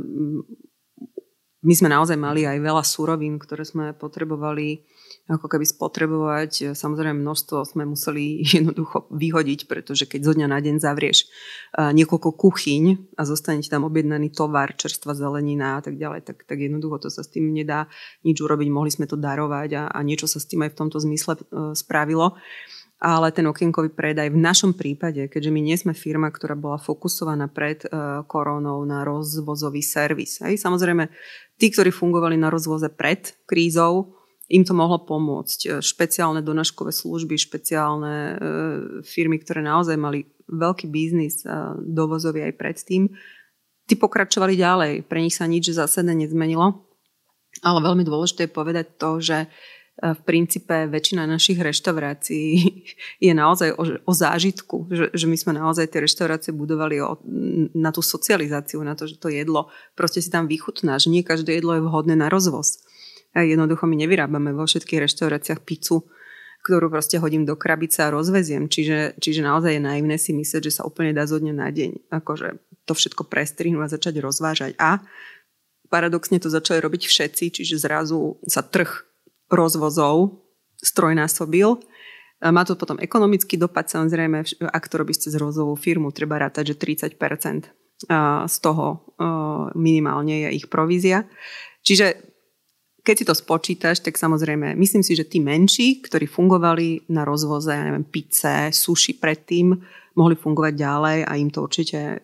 my 1.67 1.75
sme 1.75 1.91
naozaj 1.91 2.15
mali 2.15 2.47
aj 2.47 2.63
veľa 2.63 2.87
súrovín, 2.87 3.43
ktoré 3.43 3.67
sme 3.67 3.91
potrebovali 3.91 4.87
ako 5.27 5.51
keby 5.51 5.67
spotrebovať. 5.67 6.79
Samozrejme 6.79 7.19
množstvo 7.19 7.67
sme 7.67 7.83
museli 7.83 8.41
jednoducho 8.57 9.11
vyhodiť, 9.11 9.67
pretože 9.67 10.07
keď 10.07 10.21
zo 10.23 10.33
dňa 10.39 10.47
na 10.47 10.63
deň 10.63 10.79
zavrieš 10.79 11.27
niekoľko 11.75 12.31
kuchyň 12.39 13.15
a 13.19 13.23
zostane 13.27 13.61
ti 13.61 13.69
tam 13.69 13.83
objednaný 13.83 14.31
tovar, 14.31 14.79
čerstva 14.79 15.19
zelenina 15.19 15.79
a 15.79 15.81
tak 15.83 15.99
ďalej, 15.99 16.23
tak, 16.23 16.47
tak 16.47 16.59
jednoducho 16.63 17.03
to 17.03 17.09
sa 17.11 17.27
s 17.27 17.33
tým 17.35 17.51
nedá 17.51 17.91
nič 18.23 18.39
urobiť. 18.39 18.69
Mohli 18.71 18.91
sme 18.95 19.07
to 19.11 19.19
darovať 19.19 19.71
a, 19.75 19.83
a 19.91 19.99
niečo 20.07 20.31
sa 20.31 20.39
s 20.39 20.47
tým 20.47 20.63
aj 20.63 20.71
v 20.71 20.79
tomto 20.79 21.03
zmysle 21.03 21.35
e, 21.35 21.43
spravilo 21.75 22.39
ale 22.97 23.29
ten 23.29 23.45
okienkový 23.45 23.93
predaj 23.93 24.33
v 24.33 24.41
našom 24.41 24.73
prípade, 24.73 25.29
keďže 25.29 25.53
my 25.53 25.61
nie 25.61 25.77
sme 25.77 25.93
firma, 25.93 26.33
ktorá 26.33 26.57
bola 26.57 26.81
fokusovaná 26.81 27.53
pred 27.53 27.85
uh, 27.85 28.25
korónou 28.25 28.81
na 28.89 29.05
rozvozový 29.05 29.85
servis. 29.85 30.41
Hej. 30.41 30.65
Samozrejme, 30.65 31.13
tí, 31.61 31.69
ktorí 31.69 31.93
fungovali 31.93 32.41
na 32.41 32.49
rozvoze 32.49 32.89
pred 32.89 33.37
krízou, 33.45 34.17
im 34.49 34.65
to 34.65 34.73
mohlo 34.73 35.03
pomôcť. 35.03 35.59
E, 35.67 35.69
špeciálne 35.83 36.39
donaškové 36.39 36.95
služby, 36.95 37.35
špeciálne 37.35 38.15
uh, 38.15 38.39
firmy, 39.05 39.43
ktoré 39.43 39.61
naozaj 39.61 39.99
mali 39.99 40.25
veľký 40.47 40.87
biznis 40.87 41.43
dovozový 41.83 42.47
aj 42.47 42.55
predtým, 42.55 43.11
tí 43.91 43.95
pokračovali 43.99 44.55
ďalej. 44.55 44.93
Pre 45.07 45.19
nich 45.19 45.35
sa 45.35 45.51
nič 45.51 45.75
zásadne 45.75 46.15
nezmenilo. 46.15 46.87
Ale 47.65 47.79
veľmi 47.81 48.05
dôležité 48.05 48.47
je 48.47 48.57
povedať 48.57 48.87
to, 49.01 49.19
že 49.19 49.51
v 49.97 50.21
princípe 50.29 50.93
väčšina 50.93 51.25
našich 51.25 51.57
reštaurácií 51.57 52.53
je 53.27 53.33
naozaj 53.33 53.73
o, 53.81 53.85
o 54.05 54.13
zážitku, 54.13 54.93
že, 54.93 55.09
že 55.17 55.25
my 55.25 55.37
sme 55.41 55.53
naozaj 55.57 55.89
tie 55.89 56.05
reštaurácie 56.05 56.53
budovali 56.53 57.01
o, 57.01 57.17
na 57.73 57.89
tú 57.89 58.05
socializáciu, 58.05 58.85
na 58.85 58.93
to, 58.93 59.09
že 59.09 59.17
to 59.17 59.33
jedlo 59.33 59.73
proste 59.97 60.21
si 60.21 60.29
tam 60.29 60.45
vychutnáš. 60.45 61.09
Nie 61.09 61.25
každé 61.25 61.57
jedlo 61.57 61.81
je 61.81 61.83
vhodné 61.83 62.13
na 62.13 62.29
rozvoz. 62.29 62.85
A 63.33 63.45
jednoducho 63.45 63.89
my 63.89 63.97
nevyrábame 63.97 64.53
vo 64.53 64.69
všetkých 64.69 65.09
reštauráciách 65.09 65.61
pizzu, 65.65 66.05
ktorú 66.65 66.93
proste 66.93 67.17
hodím 67.17 67.49
do 67.49 67.57
krabice 67.57 68.05
a 68.05 68.13
rozveziem. 68.13 68.69
Čiže, 68.69 69.17
čiže 69.17 69.41
naozaj 69.41 69.77
je 69.77 69.83
naivné 69.83 70.17
si 70.21 70.37
myslieť, 70.37 70.69
že 70.69 70.77
sa 70.81 70.83
úplne 70.85 71.17
dá 71.17 71.25
zo 71.25 71.41
dňa 71.41 71.55
na 71.57 71.69
deň 71.73 72.13
akože 72.13 72.61
to 72.87 72.93
všetko 72.95 73.27
prestrihnúť 73.27 73.83
a 73.83 73.93
začať 73.97 74.15
rozvážať. 74.21 74.73
A 74.77 75.01
paradoxne 75.89 76.37
to 76.37 76.53
začali 76.53 76.81
robiť 76.81 77.09
všetci, 77.09 77.45
čiže 77.61 77.81
zrazu 77.81 78.39
sa 78.47 78.61
trh 78.61 79.16
rozvozov 79.51 80.43
strojnásobil. 80.81 81.81
Má 82.45 82.63
to 82.69 82.77
potom 82.77 83.01
ekonomický 83.01 83.57
dopad, 83.57 83.89
samozrejme, 83.89 84.45
ak 84.69 84.85
to 84.93 84.95
robíš 85.01 85.29
cez 85.29 85.35
rozvozovú 85.41 85.75
firmu, 85.75 86.13
treba 86.13 86.37
rátať, 86.37 86.77
že 86.77 87.01
30% 87.17 87.73
z 88.45 88.57
toho 88.61 88.87
minimálne 89.73 90.45
je 90.45 90.61
ich 90.61 90.67
provízia. 90.69 91.25
Čiže 91.81 92.37
keď 93.07 93.15
si 93.15 93.25
to 93.25 93.35
spočítaš, 93.39 94.03
tak 94.03 94.19
samozrejme, 94.19 94.75
myslím 94.75 95.07
si, 95.07 95.15
že 95.15 95.31
tí 95.31 95.39
menší, 95.39 96.03
ktorí 96.03 96.27
fungovali 96.27 97.07
na 97.15 97.23
rozvoze, 97.23 97.71
ja 97.71 97.87
neviem, 97.87 98.03
pice, 98.03 98.75
suši 98.75 99.23
predtým, 99.23 99.79
mohli 100.19 100.35
fungovať 100.35 100.75
ďalej 100.75 101.19
a 101.23 101.33
im 101.39 101.53
to 101.55 101.63
určite 101.63 101.95
e, 101.95 102.17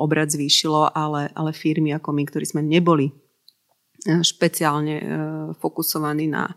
obrad 0.00 0.32
zvýšilo, 0.32 0.96
ale, 0.96 1.28
ale 1.36 1.52
firmy 1.52 1.92
ako 1.92 2.16
my, 2.16 2.22
ktorí 2.24 2.46
sme 2.48 2.62
neboli 2.64 3.12
špeciálne 4.04 4.96
e, 4.96 5.04
fokusovaní 5.60 6.26
na 6.30 6.48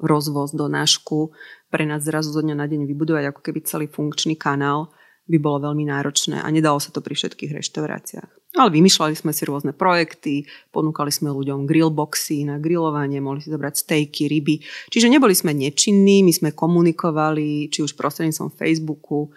rozvoz 0.00 0.56
do 0.56 0.68
nášku, 0.68 1.32
pre 1.70 1.84
nás 1.86 2.02
zrazu 2.02 2.32
zo 2.32 2.40
dňa 2.40 2.56
na 2.56 2.66
deň 2.66 2.88
vybudovať 2.88 3.24
ako 3.30 3.40
keby 3.44 3.60
celý 3.62 3.86
funkčný 3.86 4.34
kanál 4.34 4.90
by 5.30 5.38
bolo 5.38 5.70
veľmi 5.70 5.86
náročné 5.86 6.42
a 6.42 6.48
nedalo 6.50 6.82
sa 6.82 6.90
to 6.90 6.98
pri 6.98 7.14
všetkých 7.14 7.54
reštauráciách. 7.62 8.40
Ale 8.58 8.74
vymýšľali 8.74 9.14
sme 9.14 9.30
si 9.30 9.46
rôzne 9.46 9.70
projekty, 9.70 10.42
ponúkali 10.74 11.14
sme 11.14 11.30
ľuďom 11.30 11.70
grillboxy 11.70 12.42
na 12.42 12.58
grillovanie, 12.58 13.22
mohli 13.22 13.38
si 13.38 13.46
zobrať 13.46 13.86
stejky, 13.86 14.26
ryby. 14.26 14.58
Čiže 14.90 15.06
neboli 15.06 15.38
sme 15.38 15.54
nečinní, 15.54 16.26
my 16.26 16.32
sme 16.34 16.50
komunikovali, 16.50 17.70
či 17.70 17.86
už 17.86 17.94
prostredníctvom 17.94 18.50
Facebooku, 18.58 19.30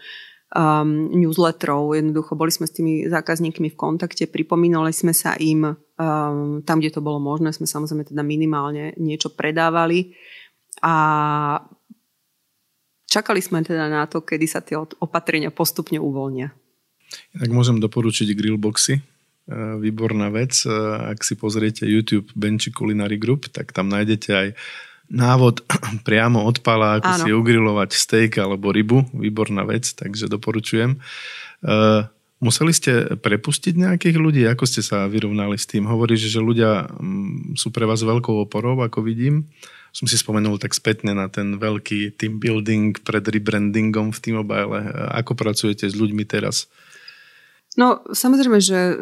um, 0.53 1.09
newsletterov, 1.11 1.97
jednoducho 1.97 2.37
boli 2.37 2.53
sme 2.53 2.69
s 2.69 2.77
tými 2.77 3.09
zákazníkmi 3.09 3.73
v 3.73 3.77
kontakte, 3.77 4.29
pripomínali 4.29 4.93
sme 4.93 5.11
sa 5.11 5.33
im, 5.41 5.73
um, 5.73 6.61
tam, 6.61 6.77
kde 6.79 6.93
to 6.93 7.01
bolo 7.01 7.17
možné, 7.17 7.51
sme 7.51 7.65
samozrejme 7.65 8.05
teda 8.05 8.21
minimálne 8.21 8.93
niečo 9.01 9.33
predávali 9.33 10.13
a 10.85 10.93
čakali 13.09 13.41
sme 13.41 13.65
teda 13.65 13.89
na 13.89 14.05
to, 14.05 14.21
kedy 14.21 14.45
sa 14.45 14.61
tie 14.61 14.77
opatrenia 14.77 15.49
postupne 15.49 15.97
uvoľnia. 15.97 16.53
Tak 17.37 17.49
môžem 17.53 17.77
doporučiť 17.77 18.33
grillboxy, 18.33 18.93
e, 18.97 19.01
výborná 19.77 20.33
vec. 20.33 20.65
E, 20.65 20.69
ak 21.13 21.21
si 21.21 21.37
pozriete 21.37 21.85
YouTube 21.85 22.33
Benči 22.33 22.73
Culinary 22.73 23.21
Group, 23.21 23.53
tak 23.53 23.69
tam 23.69 23.85
nájdete 23.93 24.29
aj 24.33 24.47
návod 25.11 25.65
priamo 26.07 26.43
od 26.43 26.63
pala, 26.63 26.99
ako 26.99 27.09
Áno. 27.09 27.23
si 27.25 27.29
ugrilovať 27.31 27.89
steak 27.95 28.39
alebo 28.39 28.71
rybu. 28.71 29.11
Výborná 29.15 29.67
vec, 29.67 29.91
takže 29.91 30.31
doporučujem. 30.31 30.99
Uh, 31.63 32.07
museli 32.43 32.75
ste 32.75 33.15
prepustiť 33.19 33.73
nejakých 33.79 34.17
ľudí? 34.19 34.43
Ako 34.47 34.67
ste 34.67 34.83
sa 34.83 35.07
vyrovnali 35.07 35.55
s 35.55 35.67
tým? 35.67 35.87
Hovoríš, 35.87 36.27
že 36.27 36.43
ľudia 36.43 36.91
mm, 36.91 37.55
sú 37.55 37.71
pre 37.71 37.87
vás 37.87 38.03
veľkou 38.03 38.43
oporou, 38.43 38.79
ako 38.83 39.03
vidím. 39.03 39.47
Som 39.93 40.09
si 40.09 40.17
spomenul 40.17 40.57
tak 40.57 40.73
spätne 40.73 41.13
na 41.13 41.29
ten 41.29 41.61
veľký 41.61 42.17
team 42.17 42.41
building 42.41 42.97
pred 43.05 43.21
rebrandingom 43.23 44.09
v 44.09 44.19
T-Mobile. 44.19 44.73
Ako 45.21 45.37
pracujete 45.37 45.85
s 45.85 45.93
ľuďmi 45.93 46.25
teraz? 46.25 46.65
No, 47.77 48.01
samozrejme, 48.09 48.57
že 48.61 48.97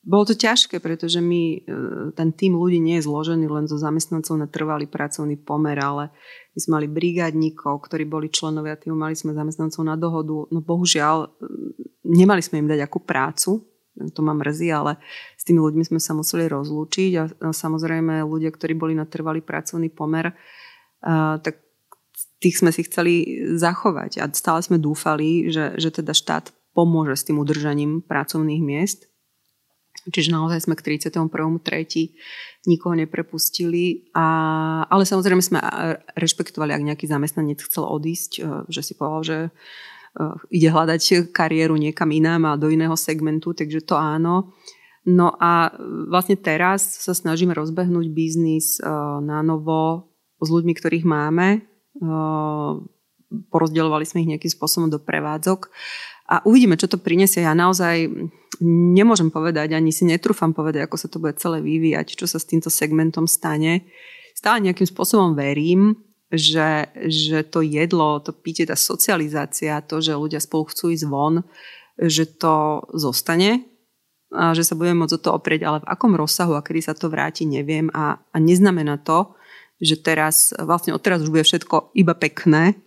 bolo 0.00 0.24
to 0.24 0.32
ťažké, 0.32 0.80
pretože 0.80 1.20
my, 1.20 1.42
e, 1.60 1.76
ten 2.16 2.32
tým 2.32 2.56
ľudí 2.56 2.80
nie 2.80 2.96
je 2.96 3.04
zložený 3.04 3.52
len 3.52 3.68
zo 3.68 3.76
zamestnancov 3.76 4.32
na 4.40 4.48
trvalý 4.48 4.88
pracovný 4.88 5.36
pomer, 5.36 5.76
ale 5.76 6.08
my 6.56 6.58
sme 6.58 6.72
mali 6.80 6.86
brigádnikov, 6.88 7.84
ktorí 7.84 8.08
boli 8.08 8.32
členovia 8.32 8.80
týmu, 8.80 8.96
mali 8.96 9.12
sme 9.12 9.36
zamestnancov 9.36 9.84
na 9.84 10.00
dohodu. 10.00 10.48
No 10.48 10.64
bohužiaľ, 10.64 11.16
e, 11.24 11.28
nemali 12.08 12.40
sme 12.40 12.64
im 12.64 12.68
dať 12.72 12.80
akú 12.80 13.04
prácu, 13.04 13.60
to 14.16 14.20
ma 14.24 14.32
mrzí, 14.32 14.72
ale 14.72 14.96
s 15.36 15.44
tými 15.44 15.60
ľuďmi 15.60 15.84
sme 15.84 16.00
sa 16.00 16.16
museli 16.16 16.48
rozlúčiť 16.48 17.12
a, 17.20 17.52
samozrejme 17.52 18.24
ľudia, 18.24 18.48
ktorí 18.48 18.72
boli 18.72 18.96
na 18.96 19.04
trvalý 19.04 19.44
pracovný 19.44 19.92
pomer, 19.92 20.32
a, 21.04 21.36
tak 21.44 21.60
tých 22.40 22.56
sme 22.56 22.72
si 22.72 22.88
chceli 22.88 23.44
zachovať 23.60 24.24
a 24.24 24.24
stále 24.32 24.64
sme 24.64 24.80
dúfali, 24.80 25.52
že, 25.52 25.76
že 25.76 25.92
teda 25.92 26.16
štát 26.16 26.56
pomôže 26.72 27.20
s 27.20 27.26
tým 27.28 27.36
udržaním 27.36 28.00
pracovných 28.00 28.62
miest. 28.64 29.09
Čiže 30.08 30.32
naozaj 30.32 30.64
sme 30.64 30.74
k 30.80 30.96
31.3. 30.96 32.64
nikoho 32.64 32.94
neprepustili. 32.96 34.08
A, 34.16 34.26
ale 34.88 35.04
samozrejme 35.04 35.44
sme 35.44 35.60
rešpektovali, 36.16 36.72
ak 36.72 36.86
nejaký 36.88 37.04
zamestnanec 37.04 37.60
chcel 37.60 37.84
odísť, 37.84 38.32
e, 38.40 38.42
že 38.72 38.80
si 38.80 38.96
povedal, 38.96 39.22
že 39.24 39.38
e, 39.44 39.50
ide 40.56 40.72
hľadať 40.72 41.32
kariéru 41.36 41.76
niekam 41.76 42.08
inám 42.08 42.48
a 42.48 42.60
do 42.60 42.72
iného 42.72 42.96
segmentu, 42.96 43.52
takže 43.52 43.84
to 43.84 44.00
áno. 44.00 44.56
No 45.04 45.36
a 45.36 45.72
vlastne 46.08 46.36
teraz 46.36 47.04
sa 47.04 47.12
snažíme 47.12 47.52
rozbehnúť 47.52 48.06
biznis 48.08 48.80
e, 48.80 48.88
na 49.20 49.44
novo 49.44 50.08
s 50.40 50.48
ľuďmi, 50.48 50.72
ktorých 50.72 51.04
máme. 51.04 51.68
Porozdeľovali 53.52 54.04
sme 54.08 54.24
ich 54.24 54.30
nejakým 54.32 54.48
spôsobom 54.48 54.88
do 54.88 54.96
prevádzok 54.96 55.68
a 56.30 56.46
uvidíme, 56.46 56.78
čo 56.78 56.86
to 56.86 57.02
prinesie. 57.02 57.42
Ja 57.42 57.58
naozaj 57.58 58.06
nemôžem 58.62 59.34
povedať, 59.34 59.74
ani 59.74 59.90
si 59.90 60.06
netrúfam 60.06 60.54
povedať, 60.54 60.86
ako 60.86 60.96
sa 60.96 61.08
to 61.10 61.18
bude 61.18 61.34
celé 61.42 61.58
vyvíjať, 61.58 62.14
čo 62.14 62.30
sa 62.30 62.38
s 62.38 62.46
týmto 62.46 62.70
segmentom 62.70 63.26
stane. 63.26 63.90
Stále 64.38 64.62
nejakým 64.62 64.86
spôsobom 64.86 65.34
verím, 65.34 65.98
že, 66.30 66.86
že 67.10 67.42
to 67.42 67.66
jedlo, 67.66 68.22
to 68.22 68.30
pitie, 68.30 68.62
tá 68.62 68.78
socializácia, 68.78 69.82
to, 69.82 69.98
že 69.98 70.14
ľudia 70.14 70.38
spolu 70.38 70.70
chcú 70.70 70.94
ísť 70.94 71.10
von, 71.10 71.42
že 71.98 72.30
to 72.38 72.86
zostane 72.94 73.66
a 74.30 74.54
že 74.54 74.62
sa 74.62 74.78
budeme 74.78 75.02
môcť 75.02 75.18
o 75.18 75.24
to 75.26 75.30
oprieť, 75.34 75.66
ale 75.66 75.82
v 75.82 75.90
akom 75.90 76.14
rozsahu 76.14 76.54
a 76.54 76.62
kedy 76.62 76.86
sa 76.86 76.94
to 76.94 77.10
vráti, 77.10 77.50
neviem 77.50 77.90
a, 77.90 78.22
a 78.30 78.36
neznamená 78.38 79.02
to, 79.02 79.34
že 79.82 79.98
teraz, 79.98 80.54
vlastne 80.54 80.94
odteraz 80.94 81.26
už 81.26 81.34
bude 81.34 81.42
všetko 81.42 81.90
iba 81.98 82.14
pekné, 82.14 82.78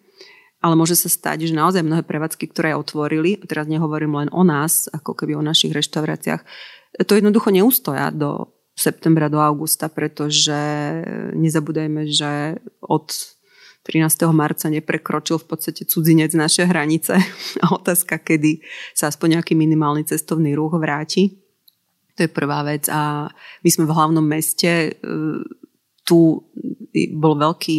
ale 0.63 0.79
môže 0.79 0.95
sa 0.95 1.11
stať, 1.11 1.51
že 1.51 1.59
naozaj 1.59 1.83
mnohé 1.83 2.07
prevádzky, 2.07 2.47
ktoré 2.55 2.71
otvorili, 2.71 3.35
a 3.35 3.45
teraz 3.45 3.67
nehovorím 3.67 4.15
len 4.23 4.29
o 4.31 4.47
nás, 4.47 4.87
ako 4.87 5.11
keby 5.11 5.35
o 5.35 5.43
našich 5.43 5.75
reštauráciách, 5.75 6.39
to 7.03 7.19
jednoducho 7.19 7.51
neustoja 7.51 8.07
do 8.15 8.47
septembra, 8.73 9.27
do 9.27 9.43
augusta, 9.43 9.91
pretože 9.91 10.55
nezabúdajme, 11.35 12.09
že 12.09 12.63
od 12.79 13.11
13. 13.83 14.31
marca 14.31 14.71
neprekročil 14.71 15.43
v 15.43 15.47
podstate 15.51 15.83
cudzinec 15.83 16.31
naše 16.33 16.63
hranice 16.63 17.19
a 17.63 17.75
otázka, 17.75 18.23
kedy 18.23 18.63
sa 18.95 19.11
aspoň 19.11 19.39
nejaký 19.39 19.53
minimálny 19.59 20.07
cestovný 20.07 20.55
ruch 20.55 20.79
vráti. 20.79 21.43
To 22.15 22.23
je 22.23 22.29
prvá 22.29 22.61
vec 22.63 22.87
a 22.87 23.27
my 23.65 23.69
sme 23.69 23.89
v 23.89 23.95
hlavnom 23.97 24.23
meste, 24.23 24.93
e, 24.93 25.11
tu 26.03 26.43
bol 27.15 27.33
veľký 27.39 27.77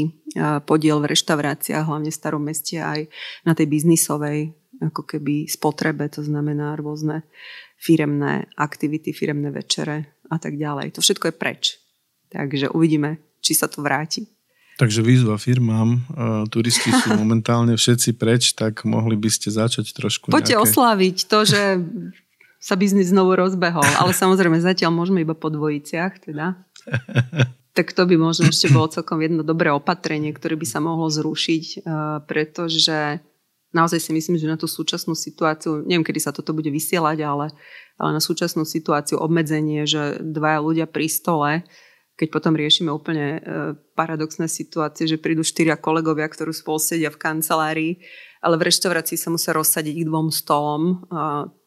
podiel 0.66 0.98
v 0.98 1.10
reštauráciách, 1.14 1.86
hlavne 1.86 2.10
v 2.10 2.18
starom 2.18 2.42
meste 2.42 2.82
aj 2.82 3.06
na 3.46 3.52
tej 3.54 3.70
biznisovej 3.70 4.50
ako 4.82 5.06
keby 5.06 5.46
spotrebe, 5.46 6.10
to 6.10 6.26
znamená 6.26 6.74
rôzne 6.74 7.22
firemné 7.78 8.50
aktivity, 8.58 9.14
firemné 9.14 9.54
večere 9.54 10.18
a 10.32 10.36
tak 10.42 10.58
ďalej. 10.58 10.98
To 10.98 11.00
všetko 11.00 11.30
je 11.30 11.34
preč. 11.34 11.62
Takže 12.34 12.74
uvidíme, 12.74 13.22
či 13.38 13.54
sa 13.54 13.70
to 13.70 13.84
vráti. 13.84 14.26
Takže 14.74 15.06
výzva 15.06 15.38
firmám, 15.38 16.02
turisti 16.50 16.90
sú 16.90 17.14
momentálne 17.22 17.78
všetci 17.78 18.18
preč, 18.18 18.58
tak 18.58 18.82
mohli 18.82 19.14
by 19.14 19.30
ste 19.30 19.54
začať 19.54 19.94
trošku 19.94 20.34
Poďte 20.34 20.58
nejaké... 20.58 20.64
oslaviť 20.66 21.16
to, 21.30 21.38
že 21.46 21.62
sa 22.58 22.74
biznis 22.74 23.14
znovu 23.14 23.38
rozbehol, 23.38 23.86
ale 24.00 24.10
samozrejme 24.22 24.58
zatiaľ 24.58 24.90
môžeme 24.90 25.22
iba 25.22 25.36
po 25.38 25.52
dvojiciach, 25.52 26.26
teda. 26.26 26.58
tak 27.74 27.90
to 27.90 28.06
by 28.06 28.14
možno 28.14 28.48
ešte 28.48 28.70
bolo 28.70 28.86
celkom 28.86 29.18
jedno 29.18 29.42
dobré 29.42 29.74
opatrenie, 29.74 30.30
ktoré 30.30 30.54
by 30.54 30.66
sa 30.66 30.78
mohlo 30.78 31.10
zrušiť, 31.10 31.64
eh, 31.78 31.80
pretože 32.24 33.18
naozaj 33.74 33.98
si 33.98 34.10
myslím, 34.14 34.38
že 34.38 34.46
na 34.46 34.54
tú 34.54 34.70
súčasnú 34.70 35.18
situáciu, 35.18 35.82
neviem, 35.82 36.06
kedy 36.06 36.22
sa 36.22 36.30
toto 36.30 36.54
bude 36.54 36.70
vysielať, 36.70 37.18
ale, 37.26 37.50
ale 37.98 38.10
na 38.14 38.22
súčasnú 38.22 38.62
situáciu 38.62 39.18
obmedzenie, 39.18 39.84
že 39.84 40.22
dvaja 40.22 40.62
ľudia 40.62 40.86
pri 40.86 41.06
stole 41.10 41.50
keď 42.14 42.28
potom 42.30 42.54
riešime 42.54 42.94
úplne 42.94 43.42
paradoxné 43.98 44.46
situácie, 44.46 45.10
že 45.10 45.18
prídu 45.18 45.42
štyria 45.42 45.74
kolegovia, 45.74 46.30
ktorí 46.30 46.54
spolu 46.54 46.78
sedia 46.78 47.10
v 47.10 47.18
kancelárii, 47.18 47.92
ale 48.38 48.54
v 48.54 48.70
reštaurácii 48.70 49.18
sa 49.18 49.34
musia 49.34 49.50
rozsadiť 49.50 50.02
k 50.02 50.08
dvom 50.08 50.30
stolom, 50.30 51.02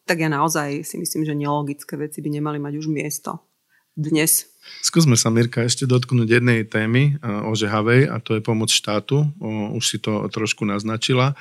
tak 0.07 0.23
ja 0.23 0.31
naozaj 0.31 0.87
si 0.87 0.95
myslím, 0.95 1.27
že 1.27 1.35
nelogické 1.35 1.99
veci 1.99 2.23
by 2.23 2.39
nemali 2.39 2.63
mať 2.63 2.73
už 2.79 2.87
miesto 2.87 3.43
dnes. 3.91 4.47
Skúsme 4.81 5.19
sa, 5.19 5.33
Mirka, 5.33 5.65
ešte 5.65 5.89
dotknúť 5.89 6.39
jednej 6.39 6.63
témy 6.63 7.19
ožehavej 7.23 8.11
a 8.11 8.21
to 8.23 8.37
je 8.37 8.41
pomoc 8.41 8.71
štátu. 8.71 9.27
Už 9.73 9.83
si 9.83 9.97
to 9.99 10.25
trošku 10.31 10.63
naznačila. 10.63 11.35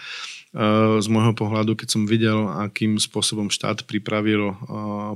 Eh, 0.57 1.03
z 1.05 1.07
môjho 1.13 1.37
pohľadu, 1.37 1.77
keď 1.77 1.89
som 1.93 2.09
videl, 2.09 2.49
akým 2.49 2.97
spôsobom 2.97 3.53
štát 3.53 3.85
pripravil 3.85 4.55
eh, 4.55 4.57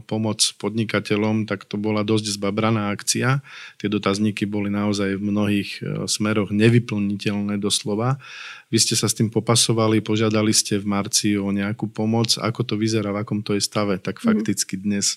pomoc 0.05 0.45
podnikateľom, 0.61 1.49
tak 1.49 1.65
to 1.65 1.81
bola 1.81 2.05
dosť 2.05 2.37
zbabraná 2.37 2.93
akcia. 2.93 3.41
Tie 3.81 3.89
dotazníky 3.89 4.45
boli 4.45 4.69
naozaj 4.69 5.17
v 5.17 5.23
mnohých 5.25 5.71
eh, 5.81 6.05
smeroch 6.05 6.53
nevyplniteľné 6.53 7.57
doslova. 7.57 8.21
Vy 8.69 8.85
ste 8.85 8.93
sa 9.01 9.09
s 9.09 9.17
tým 9.17 9.33
popasovali, 9.33 10.05
požiadali 10.05 10.53
ste 10.53 10.77
v 10.77 10.85
marci 10.85 11.41
o 11.41 11.49
nejakú 11.49 11.89
pomoc. 11.89 12.37
Ako 12.37 12.61
to 12.61 12.77
vyzerá, 12.77 13.09
v 13.09 13.25
akom 13.25 13.41
to 13.41 13.57
je 13.57 13.65
stave, 13.65 13.97
tak 13.97 14.21
mhm. 14.21 14.25
fakticky 14.29 14.77
dnes? 14.77 15.17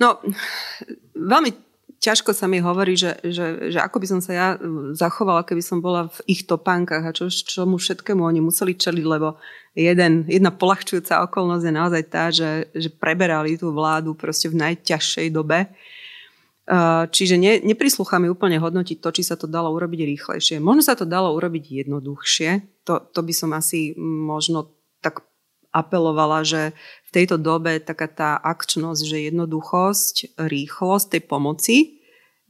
No, 0.00 0.22
veľmi 1.16 1.52
ťažko 2.02 2.34
sa 2.34 2.50
mi 2.50 2.58
hovorí, 2.58 2.98
že, 2.98 3.22
že, 3.22 3.70
že 3.70 3.78
ako 3.78 4.02
by 4.02 4.06
som 4.10 4.20
sa 4.20 4.32
ja 4.34 4.48
zachovala, 4.98 5.46
keby 5.46 5.62
som 5.62 5.78
bola 5.78 6.10
v 6.10 6.18
ich 6.34 6.42
topánkach 6.50 7.06
a 7.06 7.14
čo, 7.14 7.30
čomu 7.30 7.78
všetkému 7.78 8.26
oni 8.26 8.42
museli 8.42 8.74
čeliť, 8.74 9.04
lebo 9.06 9.38
jeden, 9.78 10.26
jedna 10.26 10.50
polahčujúca 10.50 11.22
okolnosť 11.30 11.62
je 11.62 11.72
naozaj 11.72 12.02
tá, 12.10 12.34
že, 12.34 12.66
že 12.74 12.90
preberali 12.90 13.54
tú 13.54 13.70
vládu 13.70 14.18
proste 14.18 14.50
v 14.50 14.58
najťažšej 14.58 15.28
dobe. 15.30 15.70
Čiže 17.10 17.38
ne, 17.38 17.62
neprislúcha 17.62 18.18
mi 18.18 18.26
úplne 18.30 18.58
hodnotiť 18.58 18.98
to, 18.98 19.10
či 19.14 19.22
sa 19.22 19.38
to 19.38 19.46
dalo 19.46 19.70
urobiť 19.70 20.02
rýchlejšie. 20.02 20.58
Možno 20.58 20.82
sa 20.82 20.98
to 20.98 21.06
dalo 21.06 21.34
urobiť 21.38 21.86
jednoduchšie. 21.86 22.82
To, 22.86 22.98
to 22.98 23.20
by 23.22 23.34
som 23.34 23.50
asi 23.54 23.94
možno 23.98 24.74
apelovala, 25.72 26.44
že 26.44 26.76
v 27.08 27.10
tejto 27.10 27.40
dobe 27.40 27.80
taká 27.80 28.06
tá 28.06 28.30
akčnosť, 28.38 29.02
že 29.02 29.26
jednoduchosť, 29.32 30.36
rýchlosť 30.36 31.06
tej 31.16 31.22
pomoci 31.24 31.76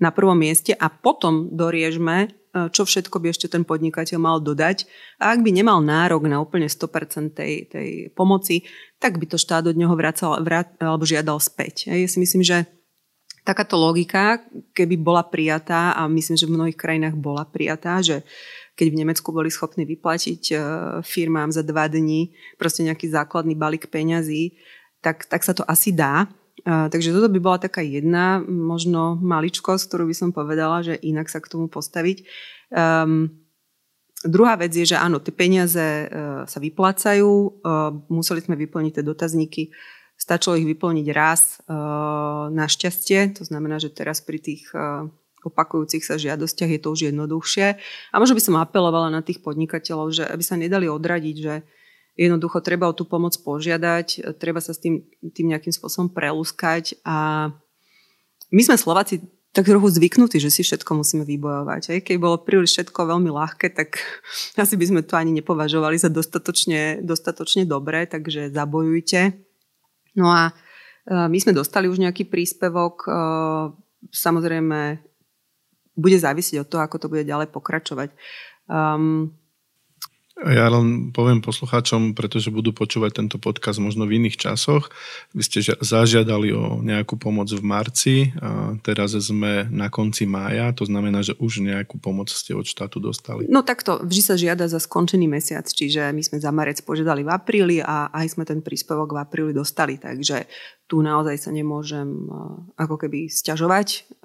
na 0.02 0.10
prvom 0.10 0.34
mieste 0.34 0.74
a 0.74 0.90
potom 0.90 1.54
doriežme, 1.54 2.26
e, 2.26 2.28
čo 2.74 2.82
všetko 2.82 3.22
by 3.22 3.30
ešte 3.30 3.46
ten 3.46 3.62
podnikateľ 3.62 4.18
mal 4.18 4.38
dodať. 4.42 4.90
A 5.22 5.30
ak 5.30 5.46
by 5.46 5.54
nemal 5.54 5.78
nárok 5.78 6.26
na 6.26 6.42
úplne 6.42 6.66
100% 6.66 7.38
tej, 7.38 7.70
tej 7.70 7.88
pomoci, 8.18 8.66
tak 8.98 9.22
by 9.22 9.30
to 9.30 9.38
štát 9.38 9.62
od 9.70 9.78
neho 9.78 9.94
vracal, 9.94 10.42
vrat, 10.42 10.74
alebo 10.82 11.06
žiadal 11.06 11.38
späť. 11.38 11.86
Ja 11.86 12.10
si 12.10 12.18
myslím, 12.18 12.42
že 12.42 12.66
takáto 13.42 13.78
logika, 13.78 14.42
keby 14.74 14.98
bola 14.98 15.26
prijatá, 15.26 15.94
a 15.94 16.06
myslím, 16.06 16.38
že 16.38 16.46
v 16.46 16.54
mnohých 16.54 16.78
krajinách 16.78 17.18
bola 17.18 17.42
prijatá, 17.46 18.02
že 18.02 18.22
keď 18.72 18.86
v 18.88 18.98
Nemecku 19.04 19.28
boli 19.32 19.52
schopní 19.52 19.84
vyplatiť 19.84 20.42
e, 20.48 20.54
firmám 21.04 21.52
za 21.52 21.60
dva 21.60 21.88
dní 21.92 22.32
proste 22.56 22.80
nejaký 22.88 23.12
základný 23.12 23.52
balík 23.52 23.92
peňazí, 23.92 24.56
tak, 25.04 25.28
tak 25.28 25.44
sa 25.44 25.52
to 25.52 25.66
asi 25.66 25.92
dá. 25.92 26.30
Uh, 26.62 26.86
takže 26.86 27.10
toto 27.10 27.26
by 27.26 27.40
bola 27.42 27.58
taká 27.58 27.82
jedna 27.82 28.38
možno 28.46 29.18
maličkosť, 29.18 29.82
ktorú 29.88 30.04
by 30.06 30.14
som 30.14 30.30
povedala, 30.30 30.84
že 30.86 30.94
inak 30.94 31.26
sa 31.26 31.42
k 31.42 31.50
tomu 31.50 31.66
postaviť. 31.66 32.22
Um, 32.70 33.34
druhá 34.22 34.54
vec 34.54 34.70
je, 34.70 34.86
že 34.86 34.94
áno, 34.94 35.18
tie 35.18 35.34
peniaze 35.34 35.82
uh, 36.06 36.46
sa 36.46 36.58
vyplácajú, 36.62 37.64
museli 38.06 38.46
sme 38.46 38.54
vyplniť 38.54 38.92
tie 38.94 39.02
dotazníky, 39.02 39.74
stačilo 40.14 40.54
ich 40.54 40.68
vyplniť 40.70 41.06
raz 41.10 41.58
uh, 41.66 42.46
našťastie, 42.54 43.34
to 43.34 43.42
znamená, 43.42 43.82
že 43.82 43.90
teraz 43.90 44.22
pri 44.22 44.38
tých 44.38 44.70
opakujúcich 45.42 46.02
sa 46.06 46.18
žiadostiach 46.18 46.70
je 46.70 46.80
to 46.80 46.88
už 46.94 47.00
jednoduchšie. 47.10 47.66
A 48.10 48.16
možno 48.16 48.38
by 48.38 48.42
som 48.42 48.56
apelovala 48.58 49.10
na 49.10 49.20
tých 49.20 49.42
podnikateľov, 49.42 50.14
že 50.14 50.24
aby 50.26 50.42
sa 50.42 50.54
nedali 50.54 50.86
odradiť, 50.86 51.36
že 51.36 51.54
jednoducho 52.14 52.60
treba 52.60 52.88
o 52.88 52.96
tú 52.96 53.08
pomoc 53.08 53.34
požiadať, 53.40 54.36
treba 54.36 54.60
sa 54.60 54.76
s 54.76 54.80
tým, 54.80 55.02
tým 55.32 55.52
nejakým 55.52 55.72
spôsobom 55.72 56.12
prelúskať 56.12 57.00
a 57.02 57.48
my 58.52 58.60
sme 58.60 58.76
Slováci 58.76 59.24
tak 59.52 59.68
trochu 59.68 59.92
zvyknutí, 59.92 60.40
že 60.40 60.48
si 60.48 60.64
všetko 60.64 61.04
musíme 61.04 61.28
vybojovať. 61.28 61.82
Aj 61.92 62.00
keď 62.00 62.16
bolo 62.16 62.40
príliš 62.40 62.72
všetko 62.72 63.04
veľmi 63.04 63.28
ľahké, 63.28 63.68
tak 63.72 64.00
asi 64.62 64.74
by 64.80 64.84
sme 64.88 65.00
to 65.04 65.16
ani 65.16 65.32
nepovažovali 65.40 66.00
za 66.00 66.08
dostatočne, 66.08 67.04
dostatočne 67.04 67.68
dobré, 67.68 68.08
takže 68.08 68.48
zabojujte. 68.48 69.36
No 70.16 70.32
a 70.32 70.42
e, 70.48 70.52
my 71.28 71.38
sme 71.40 71.52
dostali 71.52 71.88
už 71.88 72.00
nejaký 72.00 72.28
príspevok, 72.28 73.04
e, 73.04 73.10
samozrejme 74.08 75.04
bude 75.96 76.16
závisieť 76.16 76.64
od 76.64 76.68
toho, 76.68 76.82
ako 76.84 76.96
to 76.96 77.10
bude 77.12 77.24
ďalej 77.28 77.52
pokračovať. 77.52 78.12
Um, 78.70 79.36
ja 80.40 80.66
len 80.72 81.12
poviem 81.12 81.44
poslucháčom, 81.44 82.16
pretože 82.16 82.48
budú 82.48 82.72
počúvať 82.72 83.20
tento 83.20 83.36
podcast 83.36 83.78
možno 83.78 84.08
v 84.08 84.16
iných 84.16 84.40
časoch. 84.40 84.88
Vy 85.36 85.42
ste 85.44 85.58
zažiadali 85.78 86.50
o 86.56 86.80
nejakú 86.80 87.20
pomoc 87.20 87.52
v 87.52 87.62
marci, 87.62 88.32
a 88.40 88.74
teraz 88.80 89.12
sme 89.12 89.68
na 89.68 89.92
konci 89.92 90.24
mája, 90.24 90.72
to 90.72 90.88
znamená, 90.88 91.22
že 91.22 91.36
už 91.36 91.62
nejakú 91.62 92.00
pomoc 92.00 92.32
ste 92.32 92.56
od 92.56 92.64
štátu 92.64 92.98
dostali. 92.98 93.46
No 93.46 93.62
takto, 93.62 94.02
vždy 94.02 94.22
sa 94.24 94.34
žiada 94.34 94.66
za 94.66 94.80
skončený 94.82 95.30
mesiac, 95.30 95.68
čiže 95.68 96.10
my 96.10 96.22
sme 96.24 96.42
za 96.42 96.50
marec 96.50 96.80
požiadali 96.82 97.22
v 97.22 97.30
apríli 97.30 97.78
a 97.78 98.10
aj 98.10 98.34
sme 98.34 98.48
ten 98.48 98.64
príspevok 98.64 99.14
v 99.14 99.22
apríli 99.22 99.52
dostali, 99.54 100.00
takže 100.00 100.50
tu 100.90 101.04
naozaj 101.04 101.38
sa 101.38 101.50
nemôžem 101.54 102.08
ako 102.76 102.98
keby 102.98 103.30
sťažovať 103.30 104.18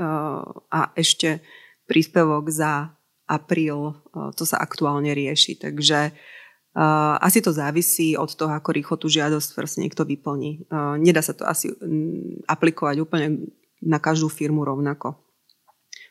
a 0.72 0.80
ešte 0.98 1.46
príspevok 1.88 2.52
za 2.52 2.97
apríl, 3.28 3.94
to 4.34 4.44
sa 4.48 4.58
aktuálne 4.58 5.12
rieši. 5.12 5.60
Takže 5.60 6.16
uh, 6.16 7.20
asi 7.20 7.44
to 7.44 7.52
závisí 7.52 8.16
od 8.16 8.32
toho, 8.32 8.56
ako 8.56 8.72
rýchlo 8.72 8.96
tú 8.96 9.12
žiadosť 9.12 9.50
proste 9.52 9.84
niekto 9.84 10.08
vyplní. 10.08 10.72
Uh, 10.72 10.96
nedá 10.96 11.20
sa 11.20 11.36
to 11.36 11.44
asi 11.44 11.76
aplikovať 12.48 13.04
úplne 13.04 13.52
na 13.84 14.00
každú 14.00 14.32
firmu 14.32 14.64
rovnako. 14.64 15.20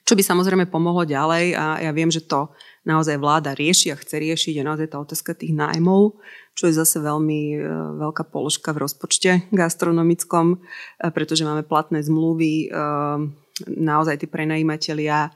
Čo 0.06 0.14
by 0.14 0.22
samozrejme 0.22 0.70
pomohlo 0.70 1.02
ďalej 1.02 1.58
a 1.58 1.82
ja 1.82 1.90
viem, 1.90 2.06
že 2.06 2.22
to 2.22 2.54
naozaj 2.86 3.18
vláda 3.18 3.58
rieši 3.58 3.90
a 3.90 3.98
chce 3.98 4.22
riešiť 4.22 4.54
je 4.54 4.62
naozaj 4.62 4.94
tá 4.94 5.02
otázka 5.02 5.34
tých 5.34 5.50
nájmov, 5.50 6.22
čo 6.54 6.70
je 6.70 6.78
zase 6.78 7.02
veľmi 7.02 7.58
veľká 7.98 8.30
položka 8.30 8.70
v 8.70 8.86
rozpočte 8.86 9.50
gastronomickom, 9.50 10.62
pretože 11.10 11.42
máme 11.42 11.66
platné 11.66 12.06
zmluvy, 12.06 12.70
naozaj 13.66 14.22
tí 14.22 14.30
prenajímatelia 14.30 15.34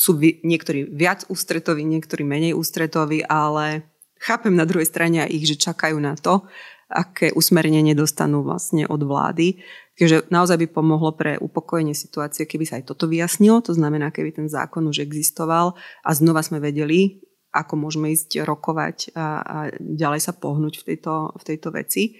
sú 0.00 0.16
niektorí 0.16 0.88
viac 0.88 1.28
ústretoví, 1.28 1.84
niektorí 1.84 2.24
menej 2.24 2.56
ústretoví, 2.56 3.20
ale 3.28 3.84
chápem 4.16 4.56
na 4.56 4.64
druhej 4.64 4.88
strane 4.88 5.20
aj 5.20 5.28
ich, 5.28 5.44
že 5.44 5.60
čakajú 5.60 6.00
na 6.00 6.16
to, 6.16 6.48
aké 6.88 7.36
usmernenie 7.36 7.92
dostanú 7.92 8.40
vlastne 8.40 8.88
od 8.88 9.04
vlády. 9.04 9.60
Takže 10.00 10.32
naozaj 10.32 10.56
by 10.64 10.66
pomohlo 10.72 11.12
pre 11.12 11.36
upokojenie 11.36 11.92
situácie, 11.92 12.48
keby 12.48 12.64
sa 12.64 12.80
aj 12.80 12.88
toto 12.88 13.12
vyjasnilo, 13.12 13.60
to 13.60 13.76
znamená, 13.76 14.08
keby 14.08 14.32
ten 14.32 14.48
zákon 14.48 14.88
už 14.88 15.04
existoval 15.04 15.76
a 16.00 16.10
znova 16.16 16.40
sme 16.40 16.64
vedeli, 16.64 17.20
ako 17.52 17.76
môžeme 17.76 18.08
ísť 18.08 18.40
rokovať 18.40 19.12
a, 19.12 19.26
a 19.44 19.56
ďalej 19.76 20.20
sa 20.24 20.32
pohnúť 20.32 20.80
v 20.80 20.84
tejto, 20.94 21.36
v 21.36 21.42
tejto 21.44 21.68
veci. 21.76 22.16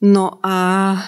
No 0.00 0.40
a 0.40 0.56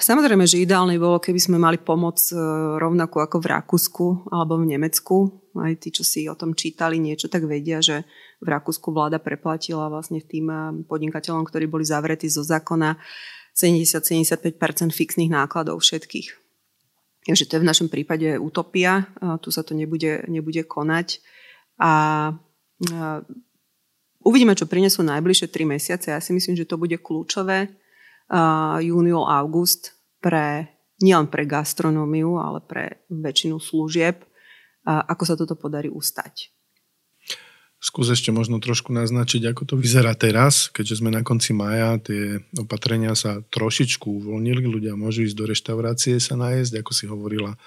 samozrejme, 0.05 0.45
že 0.45 0.61
ideálne 0.61 1.01
bolo, 1.01 1.17
keby 1.17 1.41
sme 1.41 1.57
mali 1.57 1.81
pomoc 1.81 2.21
e, 2.29 2.37
rovnako 2.77 3.25
ako 3.25 3.37
v 3.41 3.47
Rakúsku 3.49 4.07
alebo 4.29 4.61
v 4.61 4.77
Nemecku. 4.77 5.33
Aj 5.57 5.73
tí, 5.81 5.89
čo 5.89 6.05
si 6.05 6.29
o 6.29 6.37
tom 6.37 6.53
čítali 6.53 7.01
niečo, 7.01 7.33
tak 7.33 7.49
vedia, 7.49 7.81
že 7.81 8.05
v 8.45 8.53
Rakúsku 8.53 8.93
vláda 8.93 9.17
preplatila 9.17 9.89
vlastne 9.89 10.21
tým 10.21 10.45
e, 10.53 10.57
podnikateľom, 10.85 11.41
ktorí 11.49 11.73
boli 11.73 11.89
zavretí 11.89 12.29
zo 12.29 12.45
zákona 12.45 13.01
70-75% 13.57 14.61
fixných 14.93 15.33
nákladov 15.33 15.81
všetkých. 15.81 16.29
Takže 17.25 17.49
to 17.49 17.53
je 17.57 17.63
v 17.65 17.69
našom 17.69 17.89
prípade 17.89 18.35
utopia, 18.35 19.07
tu 19.47 19.55
sa 19.55 19.63
to 19.63 19.79
nebude, 19.79 20.27
nebude 20.27 20.67
konať. 20.67 21.23
A 21.79 21.93
uvidíme, 24.27 24.59
čo 24.59 24.67
prinesú 24.67 25.07
najbližšie 25.07 25.47
3 25.47 25.63
mesiace. 25.63 26.07
Ja 26.11 26.19
si 26.19 26.35
myslím, 26.35 26.59
že 26.59 26.67
to 26.67 26.83
bude 26.83 26.99
kľúčové 26.99 27.71
júniu, 28.81 29.29
august 29.29 29.93
pre 30.25 30.73
nielen 31.05 31.29
pre 31.29 31.45
gastronómiu, 31.45 32.39
ale 32.41 32.65
pre 32.65 33.05
väčšinu 33.11 33.61
služieb, 33.61 34.25
ako 34.87 35.23
sa 35.27 35.35
toto 35.37 35.59
podarí 35.59 35.91
ustať. 35.91 36.49
Skús 37.83 38.15
ešte 38.15 38.31
možno 38.31 38.63
trošku 38.63 38.95
naznačiť, 38.95 39.43
ako 39.51 39.63
to 39.67 39.75
vyzerá 39.75 40.15
teraz, 40.15 40.71
keďže 40.71 41.03
sme 41.03 41.11
na 41.11 41.27
konci 41.27 41.51
maja, 41.51 41.99
tie 41.99 42.39
opatrenia 42.55 43.19
sa 43.19 43.43
trošičku 43.43 44.07
uvoľnili, 44.23 44.63
ľudia 44.63 44.95
môžu 44.95 45.27
ísť 45.27 45.35
do 45.35 45.51
reštaurácie 45.51 46.23
sa 46.23 46.39
najesť, 46.39 46.79
ako 46.79 46.93
si 46.95 47.11
hovorila, 47.11 47.59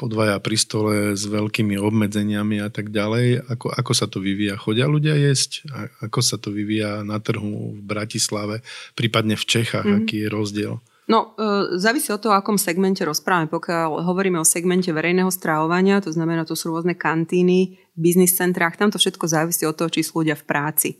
po 0.00 0.08
dvaja 0.08 0.40
pri 0.40 0.56
stole 0.56 0.94
s 1.12 1.28
veľkými 1.28 1.76
obmedzeniami 1.76 2.64
a 2.64 2.72
tak 2.72 2.88
ďalej. 2.88 3.44
Ako, 3.52 3.68
ako 3.68 3.92
sa 3.92 4.08
to 4.08 4.24
vyvíja? 4.24 4.56
Chodia 4.56 4.88
ľudia 4.88 5.12
jesť? 5.12 5.68
A 5.76 5.92
ako 6.08 6.24
sa 6.24 6.40
to 6.40 6.48
vyvíja 6.48 7.04
na 7.04 7.20
trhu 7.20 7.76
v 7.76 7.82
Bratislave, 7.84 8.64
prípadne 8.96 9.36
v 9.36 9.44
Čechách? 9.44 9.84
Mm. 9.84 9.96
Aký 10.00 10.24
je 10.24 10.28
rozdiel? 10.32 10.80
No, 11.10 11.34
e, 11.34 11.76
závisí 11.76 12.14
od 12.14 12.22
toho, 12.22 12.38
akom 12.38 12.54
segmente 12.54 13.02
rozprávame. 13.02 13.50
Pokiaľ 13.50 14.06
hovoríme 14.06 14.38
o 14.38 14.46
segmente 14.46 14.94
verejného 14.94 15.28
strávovania, 15.28 15.98
to 15.98 16.14
znamená, 16.14 16.46
to 16.46 16.54
sú 16.54 16.70
rôzne 16.70 16.94
kantíny, 16.94 17.82
biznis 17.98 18.38
centrách, 18.38 18.78
tam 18.78 18.94
to 18.94 18.96
všetko 18.96 19.26
závisí 19.26 19.66
od 19.66 19.74
toho, 19.74 19.90
či 19.90 20.06
sú 20.06 20.22
ľudia 20.22 20.38
v 20.38 20.46
práci. 20.46 20.90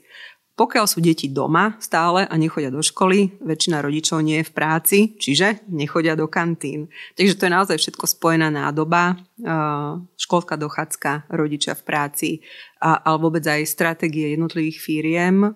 Pokiaľ 0.60 0.84
sú 0.84 1.00
deti 1.00 1.32
doma 1.32 1.80
stále 1.80 2.28
a 2.28 2.34
nechodia 2.36 2.68
do 2.68 2.84
školy, 2.84 3.40
väčšina 3.40 3.80
rodičov 3.80 4.20
nie 4.20 4.44
je 4.44 4.48
v 4.52 4.52
práci, 4.52 4.98
čiže 5.16 5.64
nechodia 5.72 6.12
do 6.12 6.28
kantín. 6.28 6.92
Takže 7.16 7.40
to 7.40 7.48
je 7.48 7.56
naozaj 7.56 7.76
všetko 7.80 8.04
spojená 8.04 8.52
nádoba, 8.52 9.16
e, 9.40 9.48
školská 10.20 10.60
dochádzka, 10.60 11.32
rodičia 11.32 11.72
v 11.72 11.82
práci, 11.88 12.28
ale 12.76 13.16
vôbec 13.16 13.40
aj 13.40 13.64
stratégie 13.64 14.36
jednotlivých 14.36 14.84
firiem, 14.84 15.48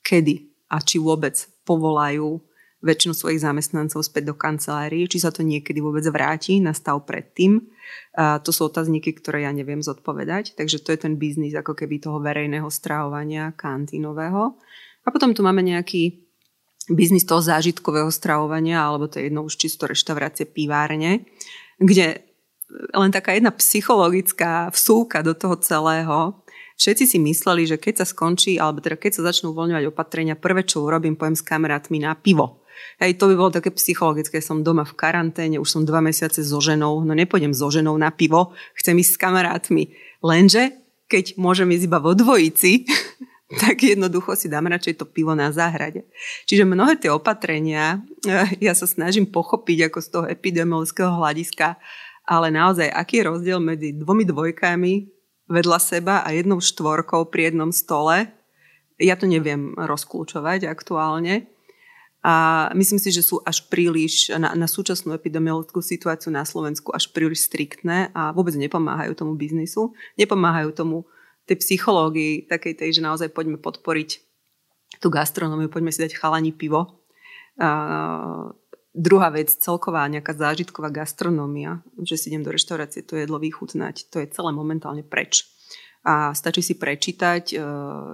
kedy 0.00 0.48
a 0.72 0.80
či 0.80 1.04
vôbec 1.04 1.36
povolajú 1.68 2.40
väčšinu 2.84 3.16
svojich 3.16 3.40
zamestnancov 3.40 4.04
späť 4.04 4.30
do 4.30 4.34
kancelárií, 4.36 5.08
či 5.08 5.18
sa 5.22 5.32
to 5.32 5.40
niekedy 5.40 5.80
vôbec 5.80 6.04
vráti 6.12 6.60
na 6.60 6.76
stav 6.76 7.02
predtým. 7.08 7.64
To 8.16 8.50
sú 8.52 8.68
otázniky, 8.68 9.16
ktoré 9.16 9.48
ja 9.48 9.52
neviem 9.52 9.80
zodpovedať, 9.80 10.54
takže 10.60 10.84
to 10.84 10.92
je 10.92 10.98
ten 11.00 11.16
biznis 11.16 11.56
ako 11.56 11.72
keby 11.72 12.00
toho 12.00 12.20
verejného 12.20 12.68
stravovania 12.68 13.56
kantínového. 13.56 14.60
A 15.02 15.08
potom 15.08 15.32
tu 15.32 15.40
máme 15.40 15.64
nejaký 15.64 16.20
biznis 16.92 17.24
toho 17.24 17.40
zážitkového 17.40 18.12
stravovania, 18.12 18.84
alebo 18.84 19.08
to 19.08 19.18
je 19.18 19.32
jedno 19.32 19.42
už 19.42 19.56
čisto 19.56 19.88
reštaurácie, 19.88 20.46
pivárne, 20.46 21.24
kde 21.80 22.22
len 22.92 23.10
taká 23.10 23.34
jedna 23.34 23.54
psychologická 23.56 24.68
vsúka 24.74 25.22
do 25.24 25.32
toho 25.32 25.56
celého, 25.58 26.44
Všetci 26.76 27.04
si 27.08 27.18
mysleli, 27.24 27.64
že 27.64 27.80
keď 27.80 28.04
sa 28.04 28.06
skončí, 28.06 28.60
alebo 28.60 28.84
teda 28.84 29.00
keď 29.00 29.12
sa 29.16 29.32
začnú 29.32 29.56
uvoľňovať 29.56 29.84
opatrenia, 29.88 30.36
prvé, 30.36 30.60
čo 30.60 30.84
urobím, 30.84 31.16
pojem 31.16 31.32
s 31.32 31.40
kamarátmi 31.40 32.04
na 32.04 32.12
pivo. 32.12 32.65
Hej, 33.00 33.18
to 33.20 33.30
by 33.30 33.34
bolo 33.34 33.50
také 33.52 33.70
psychologické, 33.74 34.40
som 34.40 34.64
doma 34.64 34.84
v 34.84 34.96
karanténe, 34.96 35.60
už 35.60 35.68
som 35.68 35.82
dva 35.82 36.00
mesiace 36.04 36.42
so 36.42 36.58
ženou, 36.62 37.04
no 37.04 37.12
nepôjdem 37.12 37.52
so 37.52 37.68
ženou 37.68 37.96
na 37.96 38.12
pivo, 38.12 38.56
chcem 38.78 38.96
ísť 38.96 39.12
s 39.16 39.20
kamarátmi. 39.20 39.84
Lenže, 40.20 40.76
keď 41.06 41.38
môžem 41.38 41.70
ísť 41.72 41.86
iba 41.86 41.98
vo 42.02 42.12
dvojici, 42.12 42.86
tak 43.62 43.78
jednoducho 43.78 44.34
si 44.34 44.50
dám 44.50 44.66
radšej 44.66 44.98
to 45.00 45.06
pivo 45.06 45.32
na 45.38 45.54
záhrade. 45.54 46.02
Čiže 46.50 46.66
mnohé 46.66 46.98
tie 46.98 47.14
opatrenia, 47.14 48.02
eh, 48.26 48.58
ja 48.58 48.74
sa 48.74 48.90
snažím 48.90 49.30
pochopiť 49.30 49.90
ako 49.90 49.98
z 50.02 50.08
toho 50.10 50.24
epidemiologického 50.26 51.14
hľadiska, 51.14 51.78
ale 52.26 52.50
naozaj, 52.50 52.90
aký 52.90 53.22
je 53.22 53.28
rozdiel 53.30 53.58
medzi 53.62 53.94
dvomi 53.94 54.26
dvojkami, 54.26 55.16
vedľa 55.46 55.78
seba 55.78 56.14
a 56.26 56.34
jednou 56.34 56.58
štvorkou 56.58 57.30
pri 57.30 57.54
jednom 57.54 57.70
stole. 57.70 58.34
Ja 58.98 59.14
to 59.14 59.30
neviem 59.30 59.78
rozklúčovať 59.78 60.66
aktuálne. 60.66 61.46
A 62.26 62.66
myslím 62.74 62.98
si, 62.98 63.14
že 63.14 63.22
sú 63.22 63.38
až 63.46 63.70
príliš 63.70 64.34
na, 64.34 64.50
na 64.58 64.66
súčasnú 64.66 65.14
epidemiologickú 65.14 65.78
situáciu 65.78 66.34
na 66.34 66.42
Slovensku 66.42 66.90
až 66.90 67.14
príliš 67.14 67.46
striktné 67.46 68.10
a 68.10 68.34
vôbec 68.34 68.58
nepomáhajú 68.58 69.14
tomu 69.14 69.38
biznisu. 69.38 69.94
Nepomáhajú 70.18 70.74
tomu 70.74 71.06
tej 71.46 71.62
psychológii, 71.62 72.50
takej 72.50 72.74
tej, 72.82 72.98
že 72.98 73.06
naozaj 73.06 73.30
poďme 73.30 73.62
podporiť 73.62 74.18
tú 74.98 75.06
gastronómiu, 75.06 75.70
poďme 75.70 75.94
si 75.94 76.02
dať 76.02 76.18
chalani 76.18 76.50
pivo. 76.50 77.06
A, 77.62 78.50
Druhá 78.96 79.28
vec, 79.28 79.52
celková 79.52 80.08
nejaká 80.08 80.32
zážitková 80.32 80.88
gastronómia, 80.88 81.84
že 82.00 82.16
si 82.16 82.32
idem 82.32 82.40
do 82.40 82.48
reštaurácie 82.48 83.04
to 83.04 83.20
jedlo 83.20 83.36
vychutnať, 83.36 84.08
to 84.08 84.24
je 84.24 84.32
celé 84.32 84.56
momentálne 84.56 85.04
preč. 85.04 85.44
A 86.06 86.30
stačí 86.38 86.62
si 86.62 86.78
prečítať, 86.78 87.44
e, 87.50 87.56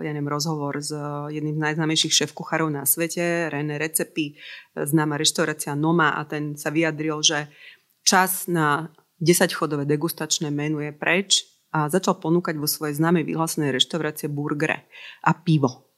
ja 0.01 0.11
neviem, 0.17 0.33
rozhovor 0.33 0.81
s 0.81 0.97
jedným 1.29 1.61
z 1.61 1.65
najznámejších 1.69 2.25
šéf-kuchárov 2.25 2.73
na 2.73 2.89
svete, 2.89 3.53
René 3.53 3.77
Recepy, 3.77 4.41
známa 4.73 5.21
reštaurácia 5.21 5.77
Noma 5.77 6.17
a 6.17 6.25
ten 6.25 6.57
sa 6.57 6.73
vyjadril, 6.73 7.21
že 7.21 7.53
čas 8.01 8.49
na 8.49 8.89
10-chodové 9.21 9.85
degustačné 9.85 10.49
menu 10.49 10.81
je 10.81 10.93
preč 10.97 11.45
a 11.73 11.93
začal 11.93 12.17
ponúkať 12.21 12.59
vo 12.59 12.69
svojej 12.69 12.97
známej 12.97 13.29
vyhlásenej 13.29 13.77
reštaurácie 13.77 14.33
burgere 14.33 14.89
a 15.25 15.37
pivo. 15.37 15.93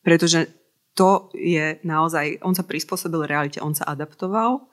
Pretože 0.00 0.48
to 0.96 1.30
je 1.36 1.78
naozaj, 1.86 2.42
on 2.42 2.56
sa 2.56 2.66
prispôsobil 2.66 3.26
realite, 3.28 3.62
on 3.62 3.76
sa 3.76 3.86
adaptoval. 3.86 4.66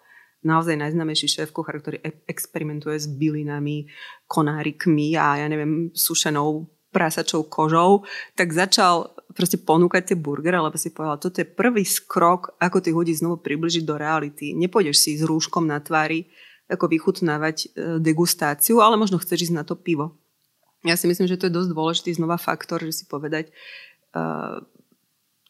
Naozaj 0.46 0.78
najznámejší 0.78 1.28
šéf 1.28 1.50
kuchár, 1.50 1.82
ktorý 1.82 1.98
e- 2.02 2.22
experimentuje 2.30 2.98
s 2.98 3.10
bylinami, 3.10 3.90
konárikmi 4.30 5.18
a 5.18 5.42
ja 5.42 5.48
neviem, 5.50 5.90
sušenou 5.98 6.70
prasačou 6.94 7.46
kožou, 7.46 8.08
tak 8.34 8.54
začal 8.54 9.14
proste 9.36 9.62
ponúkať 9.62 10.14
tie 10.14 10.18
burgery, 10.18 10.58
lebo 10.58 10.78
si 10.80 10.90
povedal, 10.90 11.22
toto 11.22 11.44
je 11.44 11.46
prvý 11.46 11.86
krok, 12.10 12.58
ako 12.58 12.82
tých 12.82 12.96
ľudí 12.96 13.14
znovu 13.14 13.38
približiť 13.44 13.84
do 13.86 13.96
reality. 14.00 14.58
Nepôjdeš 14.58 14.98
si 14.98 15.12
s 15.20 15.22
rúškom 15.22 15.68
na 15.68 15.78
tvári 15.78 16.26
ako 16.68 16.90
vychutnávať 16.90 17.58
e, 17.64 17.68
degustáciu, 18.02 18.84
ale 18.84 19.00
možno 19.00 19.22
chceš 19.22 19.50
ísť 19.50 19.56
na 19.56 19.64
to 19.64 19.78
pivo. 19.78 20.18
Ja 20.84 20.98
si 20.98 21.06
myslím, 21.06 21.30
že 21.30 21.40
to 21.40 21.48
je 21.48 21.58
dosť 21.58 21.70
dôležitý 21.74 22.12
znova 22.18 22.38
faktor, 22.38 22.82
že 22.86 22.94
si 22.94 23.04
povedať, 23.10 23.50
uh, 24.14 24.62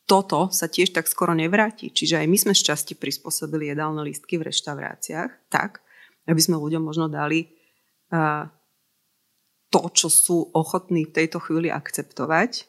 toto 0.07 0.47
sa 0.55 0.71
tiež 0.71 0.95
tak 0.95 1.11
skoro 1.11 1.35
nevráti. 1.35 1.91
Čiže 1.91 2.23
aj 2.23 2.27
my 2.31 2.37
sme 2.39 2.53
z 2.55 2.63
časti 2.73 2.93
prispôsobili 2.95 3.69
jedálne 3.69 4.01
lístky 4.07 4.39
v 4.39 4.47
reštauráciách 4.47 5.51
tak, 5.51 5.83
aby 6.25 6.39
sme 6.39 6.55
ľuďom 6.55 6.81
možno 6.87 7.11
dali 7.11 7.51
to, 9.67 9.79
čo 9.91 10.07
sú 10.07 10.37
ochotní 10.55 11.07
v 11.07 11.15
tejto 11.15 11.43
chvíli 11.43 11.67
akceptovať 11.67 12.65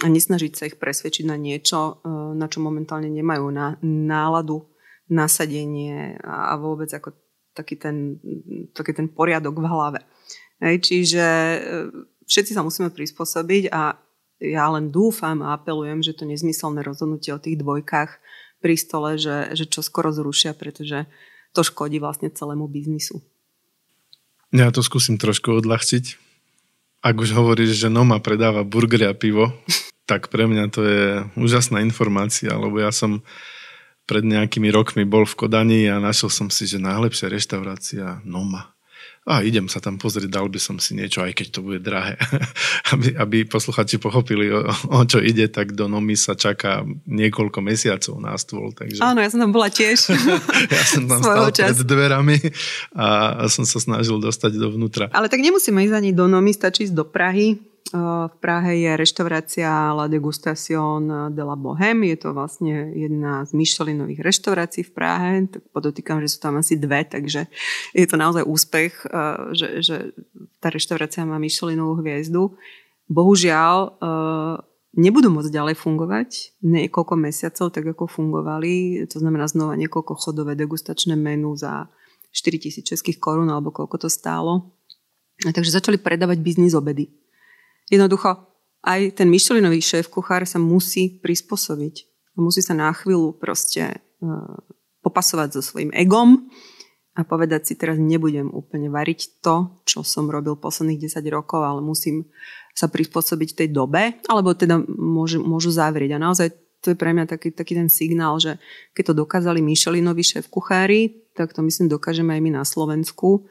a 0.00 0.06
nesnažiť 0.08 0.52
sa 0.56 0.64
ich 0.72 0.80
presvedčiť 0.80 1.28
na 1.28 1.36
niečo, 1.36 2.00
uh, 2.00 2.32
na 2.32 2.48
čo 2.48 2.64
momentálne 2.64 3.12
nemajú 3.12 3.52
na, 3.52 3.76
náladu, 3.84 4.64
nasadenie 5.12 6.16
a, 6.22 6.54
vôbec 6.56 6.88
ako 6.88 7.12
taký 7.52 7.76
ten, 7.76 8.16
taký 8.72 8.94
ten 8.96 9.10
poriadok 9.10 9.58
v 9.58 9.66
hlave. 9.68 10.00
Hej, 10.64 10.88
čiže 10.88 11.26
uh, 11.26 11.92
všetci 12.24 12.56
sa 12.56 12.64
musíme 12.64 12.88
prispôsobiť 12.88 13.68
a 13.68 14.00
ja 14.40 14.72
len 14.72 14.88
dúfam 14.88 15.44
a 15.44 15.54
apelujem, 15.54 16.00
že 16.00 16.16
to 16.16 16.24
nezmyselné 16.24 16.80
rozhodnutie 16.80 17.36
o 17.36 17.38
tých 17.38 17.60
dvojkách 17.60 18.10
pri 18.64 18.74
stole, 18.76 19.20
že, 19.20 19.52
že 19.52 19.68
čo 19.68 19.84
skoro 19.84 20.10
zrušia, 20.10 20.56
pretože 20.56 21.04
to 21.52 21.60
škodí 21.60 22.00
vlastne 22.00 22.32
celému 22.32 22.64
biznisu. 22.64 23.20
Ja 24.50 24.72
to 24.72 24.80
skúsim 24.80 25.20
trošku 25.20 25.60
odľahčiť. 25.62 26.18
Ak 27.00 27.16
už 27.16 27.32
hovoríš, 27.36 27.76
že 27.76 27.88
Noma 27.92 28.20
predáva 28.20 28.64
burgery 28.66 29.08
a 29.08 29.14
pivo, 29.14 29.52
tak 30.10 30.32
pre 30.32 30.48
mňa 30.48 30.64
to 30.72 30.80
je 30.82 31.04
úžasná 31.36 31.84
informácia, 31.84 32.50
lebo 32.56 32.80
ja 32.80 32.90
som 32.90 33.20
pred 34.08 34.26
nejakými 34.26 34.72
rokmi 34.74 35.06
bol 35.06 35.22
v 35.22 35.38
Kodani 35.38 35.86
a 35.86 36.02
našiel 36.02 36.32
som 36.32 36.48
si, 36.50 36.66
že 36.66 36.82
najlepšia 36.82 37.30
reštaurácia 37.30 38.24
Noma 38.26 38.74
a 39.28 39.44
idem 39.44 39.68
sa 39.68 39.84
tam 39.84 40.00
pozrieť, 40.00 40.32
dal 40.32 40.48
by 40.48 40.56
som 40.56 40.80
si 40.80 40.96
niečo, 40.96 41.20
aj 41.20 41.36
keď 41.36 41.46
to 41.52 41.60
bude 41.60 41.84
drahé. 41.84 42.16
aby, 42.96 43.12
aby 43.20 43.38
posluchači 43.44 44.00
pochopili, 44.00 44.48
o, 44.48 44.64
o 44.66 45.00
čo 45.04 45.20
ide, 45.20 45.44
tak 45.52 45.76
do 45.76 45.92
Nomy 45.92 46.16
sa 46.16 46.32
čaká 46.32 46.82
niekoľko 47.04 47.60
mesiacov 47.60 48.16
na 48.16 48.32
stôl. 48.40 48.72
Takže... 48.72 49.04
Áno, 49.04 49.20
ja 49.20 49.28
som 49.28 49.44
tam 49.44 49.52
bola 49.52 49.68
tiež. 49.68 50.16
ja 50.74 50.82
som 50.88 51.04
tam 51.04 51.20
stal 51.20 51.52
čas. 51.52 51.76
pred 51.76 51.84
dverami 51.84 52.36
a 52.96 53.06
som 53.52 53.68
sa 53.68 53.76
snažil 53.76 54.16
dostať 54.18 54.56
dovnútra. 54.56 55.12
Ale 55.12 55.28
tak 55.28 55.44
nemusíme 55.44 55.84
ísť 55.84 55.94
ani 56.00 56.10
do 56.16 56.24
Nomy, 56.24 56.56
stačí 56.56 56.88
ísť 56.88 56.96
do 56.96 57.04
Prahy 57.04 57.69
v 57.90 58.34
Prahe 58.38 58.86
je 58.86 58.92
reštaurácia 58.94 59.90
La 59.90 60.06
Degustation 60.06 61.02
de 61.34 61.42
la 61.42 61.56
Bohème. 61.58 62.06
Je 62.06 62.22
to 62.22 62.30
vlastne 62.30 62.94
jedna 62.94 63.42
z 63.42 63.50
Michelinových 63.56 64.22
reštaurácií 64.22 64.86
v 64.86 64.92
Prahe. 64.94 65.30
Tak 65.50 65.74
podotýkam, 65.74 66.22
že 66.22 66.30
sú 66.30 66.38
tam 66.38 66.60
asi 66.60 66.78
dve, 66.78 67.02
takže 67.02 67.50
je 67.90 68.06
to 68.06 68.14
naozaj 68.14 68.46
úspech, 68.46 69.10
že, 69.58 69.82
že 69.82 69.96
tá 70.62 70.70
reštaurácia 70.70 71.26
má 71.26 71.42
Michelinovú 71.42 71.98
hviezdu. 71.98 72.54
Bohužiaľ, 73.10 73.98
nebudú 74.94 75.30
môcť 75.34 75.50
ďalej 75.50 75.74
fungovať 75.78 76.62
niekoľko 76.62 77.14
mesiacov, 77.18 77.74
tak 77.74 77.84
ako 77.90 78.06
fungovali. 78.06 79.02
To 79.10 79.16
znamená 79.18 79.50
znova 79.50 79.74
niekoľko 79.74 80.14
chodové 80.14 80.54
degustačné 80.54 81.18
menu 81.18 81.58
za 81.58 81.90
4000 82.30 82.86
českých 82.86 83.18
korún 83.18 83.50
alebo 83.50 83.74
koľko 83.74 84.06
to 84.06 84.08
stálo. 84.10 84.78
Takže 85.40 85.74
začali 85.74 85.98
predávať 85.98 86.38
biznis 86.38 86.76
obedy. 86.76 87.19
Jednoducho, 87.90 88.48
aj 88.86 89.18
ten 89.18 89.28
Michelinový 89.28 89.82
šéf 89.84 90.08
kuchár 90.08 90.48
sa 90.48 90.56
musí 90.56 91.20
prispôsobiť. 91.20 92.08
Musí 92.40 92.64
sa 92.64 92.72
na 92.72 92.88
chvíľu 92.94 93.36
proste 93.36 94.00
uh, 94.22 94.56
popasovať 95.04 95.58
so 95.58 95.60
svojím 95.60 95.92
egom 95.92 96.48
a 97.18 97.26
povedať 97.26 97.68
si, 97.68 97.72
teraz 97.76 98.00
nebudem 98.00 98.48
úplne 98.48 98.88
variť 98.88 99.42
to, 99.44 99.82
čo 99.84 100.00
som 100.06 100.30
robil 100.30 100.56
posledných 100.56 101.10
10 101.10 101.20
rokov, 101.28 101.60
ale 101.60 101.84
musím 101.84 102.30
sa 102.72 102.86
prispôsobiť 102.88 103.58
tej 103.58 103.68
dobe, 103.74 104.22
alebo 104.30 104.54
teda 104.56 104.80
môžu, 104.88 105.42
môžu 105.42 105.74
zavrieť. 105.74 106.16
A 106.16 106.22
naozaj 106.22 106.54
to 106.80 106.94
je 106.94 106.96
pre 106.96 107.12
mňa 107.12 107.28
taký, 107.28 107.52
taký 107.52 107.76
ten 107.76 107.92
signál, 107.92 108.40
že 108.40 108.56
keď 108.96 109.12
to 109.12 109.20
dokázali 109.26 109.60
Michelinovi 109.60 110.24
šéf 110.24 110.48
kuchári, 110.48 111.28
tak 111.36 111.52
to 111.52 111.60
myslím 111.60 111.92
dokážeme 111.92 112.32
aj 112.32 112.40
my 112.40 112.50
na 112.56 112.64
Slovensku 112.64 113.44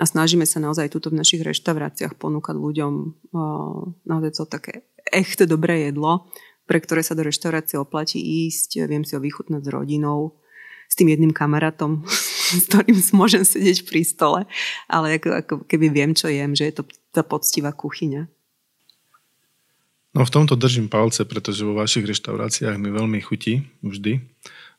a 0.00 0.08
snažíme 0.08 0.48
sa 0.48 0.56
naozaj 0.56 0.88
túto 0.88 1.12
v 1.12 1.20
našich 1.20 1.44
reštauráciách 1.44 2.16
ponúkať 2.16 2.56
ľuďom 2.56 2.92
naozaj 4.08 4.30
to 4.32 4.44
také 4.48 4.88
echte 5.12 5.44
dobré 5.44 5.92
jedlo, 5.92 6.32
pre 6.64 6.80
ktoré 6.80 7.04
sa 7.04 7.12
do 7.12 7.26
reštaurácie 7.26 7.76
oplatí 7.76 8.22
ísť, 8.48 8.88
viem 8.88 9.04
si 9.04 9.12
ho 9.12 9.20
vychutnať 9.20 9.60
s 9.60 9.68
rodinou, 9.68 10.40
s 10.88 10.94
tým 10.96 11.12
jedným 11.12 11.32
kamarátom, 11.32 12.04
s 12.56 12.68
ktorým 12.68 12.96
môžem 13.16 13.44
sedieť 13.44 13.84
pri 13.88 14.00
stole, 14.04 14.40
ale 14.88 15.20
ako, 15.20 15.28
ako 15.44 15.54
keby 15.68 15.92
viem, 15.92 16.12
čo 16.16 16.32
jem, 16.32 16.56
že 16.56 16.72
je 16.72 16.74
to 16.80 16.82
tá 17.12 17.20
poctivá 17.20 17.72
kuchyňa. 17.72 18.28
No 20.12 20.28
v 20.28 20.34
tomto 20.34 20.60
držím 20.60 20.92
palce, 20.92 21.24
pretože 21.24 21.64
vo 21.64 21.72
vašich 21.72 22.04
reštauráciách 22.04 22.76
mi 22.76 22.92
veľmi 22.92 23.16
chutí 23.24 23.64
vždy. 23.80 24.20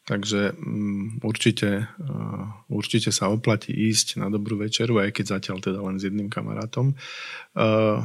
Takže 0.03 0.51
um, 0.59 1.15
určite, 1.23 1.87
uh, 1.87 2.43
určite 2.67 3.15
sa 3.15 3.31
oplatí 3.31 3.71
ísť 3.71 4.19
na 4.19 4.27
dobrú 4.27 4.59
večeru, 4.59 4.99
aj 4.99 5.15
keď 5.15 5.39
zatiaľ 5.39 5.57
teda 5.63 5.79
len 5.79 5.95
s 5.95 6.03
jedným 6.03 6.27
kamarátom. 6.27 6.91
Uh, 7.55 8.03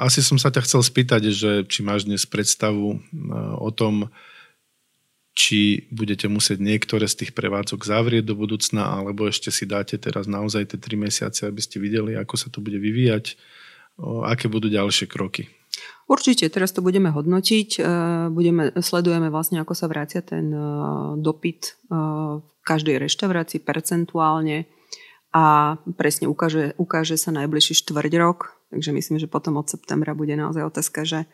asi 0.00 0.24
som 0.24 0.40
sa 0.40 0.48
ťa 0.48 0.64
chcel 0.64 0.80
spýtať, 0.80 1.22
že 1.28 1.50
či 1.68 1.84
máš 1.84 2.08
dnes 2.08 2.24
predstavu 2.24 2.96
uh, 2.96 3.00
o 3.60 3.68
tom, 3.68 4.08
či 5.36 5.84
budete 5.92 6.24
musieť 6.32 6.56
niektoré 6.64 7.04
z 7.04 7.20
tých 7.20 7.32
prevádzok 7.36 7.84
zavrieť 7.84 8.24
do 8.24 8.32
budúcna, 8.32 8.96
alebo 8.96 9.28
ešte 9.28 9.52
si 9.52 9.68
dáte 9.68 10.00
teraz 10.00 10.24
naozaj 10.24 10.72
tie 10.72 10.80
3 10.80 10.96
mesiace, 10.96 11.44
aby 11.44 11.60
ste 11.60 11.76
videli, 11.76 12.16
ako 12.16 12.34
sa 12.40 12.48
to 12.48 12.64
bude 12.64 12.80
vyvíjať, 12.80 13.36
aké 14.24 14.48
budú 14.48 14.72
ďalšie 14.72 15.04
kroky. 15.04 15.52
Určite, 16.06 16.46
teraz 16.46 16.70
to 16.70 16.86
budeme 16.86 17.10
hodnotiť. 17.10 17.68
E, 17.76 17.80
budeme, 18.30 18.70
sledujeme 18.78 19.26
vlastne, 19.28 19.58
ako 19.58 19.74
sa 19.74 19.90
vrácia 19.90 20.22
ten 20.22 20.54
e, 20.54 20.60
dopyt 21.18 21.60
e, 21.66 21.70
v 22.38 22.62
každej 22.62 23.02
reštaurácii 23.02 23.62
percentuálne 23.62 24.70
a 25.34 25.76
presne 25.98 26.30
ukáže, 26.30 26.78
ukáže 26.78 27.18
sa 27.18 27.34
najbližší 27.34 27.74
štvrť 27.82 28.12
rok. 28.22 28.54
Takže 28.70 28.90
myslím, 28.94 29.18
že 29.18 29.30
potom 29.30 29.58
od 29.58 29.66
septembra 29.66 30.14
bude 30.14 30.38
naozaj 30.38 30.62
otázka, 30.62 31.02
že 31.02 31.26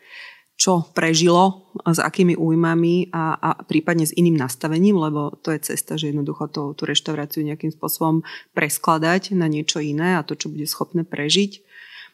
čo 0.53 0.85
prežilo, 0.93 1.73
s 1.81 1.97
akými 1.97 2.37
újmami 2.37 3.09
a, 3.09 3.33
a 3.35 3.49
prípadne 3.65 4.05
s 4.05 4.13
iným 4.13 4.37
nastavením, 4.37 5.01
lebo 5.01 5.33
to 5.41 5.49
je 5.49 5.73
cesta, 5.73 5.97
že 5.97 6.13
jednoducho 6.13 6.45
to, 6.53 6.77
tú 6.77 6.85
reštauráciu 6.85 7.41
nejakým 7.41 7.73
spôsobom 7.73 8.21
preskladať 8.53 9.33
na 9.33 9.49
niečo 9.49 9.81
iné 9.81 10.21
a 10.21 10.25
to, 10.25 10.37
čo 10.37 10.53
bude 10.53 10.69
schopné 10.69 11.01
prežiť. 11.01 11.65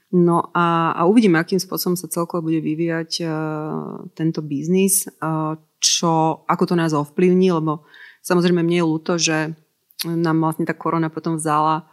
No 0.09 0.49
a, 0.57 0.97
a 0.97 1.05
uvidíme, 1.05 1.37
akým 1.37 1.61
spôsobom 1.61 1.93
sa 1.93 2.09
celkovo 2.09 2.49
bude 2.49 2.65
vyvíjať 2.65 3.11
uh, 3.21 3.31
tento 4.17 4.41
biznis, 4.41 5.05
uh, 5.05 5.53
čo, 5.77 6.43
ako 6.49 6.63
to 6.65 6.73
nás 6.73 6.97
ovplyvní, 6.97 7.53
lebo 7.53 7.85
samozrejme 8.25 8.65
mne 8.65 8.77
je 8.81 8.89
ľúto, 8.89 9.13
že 9.21 9.53
nám 10.09 10.41
vlastne 10.41 10.65
tá 10.65 10.73
korona 10.73 11.13
potom 11.13 11.37
vzala 11.37 11.85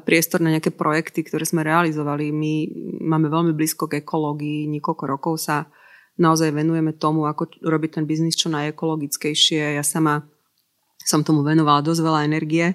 priestor 0.00 0.40
na 0.40 0.56
nejaké 0.56 0.72
projekty, 0.72 1.20
ktoré 1.20 1.44
sme 1.44 1.60
realizovali. 1.60 2.32
My 2.32 2.64
máme 3.04 3.28
veľmi 3.28 3.52
blízko 3.52 3.92
k 3.92 4.00
ekológii, 4.00 4.64
niekoľko 4.72 5.04
rokov 5.04 5.34
sa 5.36 5.68
naozaj 6.16 6.48
venujeme 6.48 6.96
tomu, 6.96 7.28
ako 7.28 7.60
robiť 7.60 8.00
ten 8.00 8.04
biznis 8.08 8.40
čo 8.40 8.48
najekologickejšie. 8.48 9.76
Ja 9.76 9.84
sama 9.84 10.24
som 11.04 11.20
tomu 11.20 11.44
venovala 11.44 11.84
dosť 11.84 12.00
veľa 12.00 12.20
energie 12.24 12.72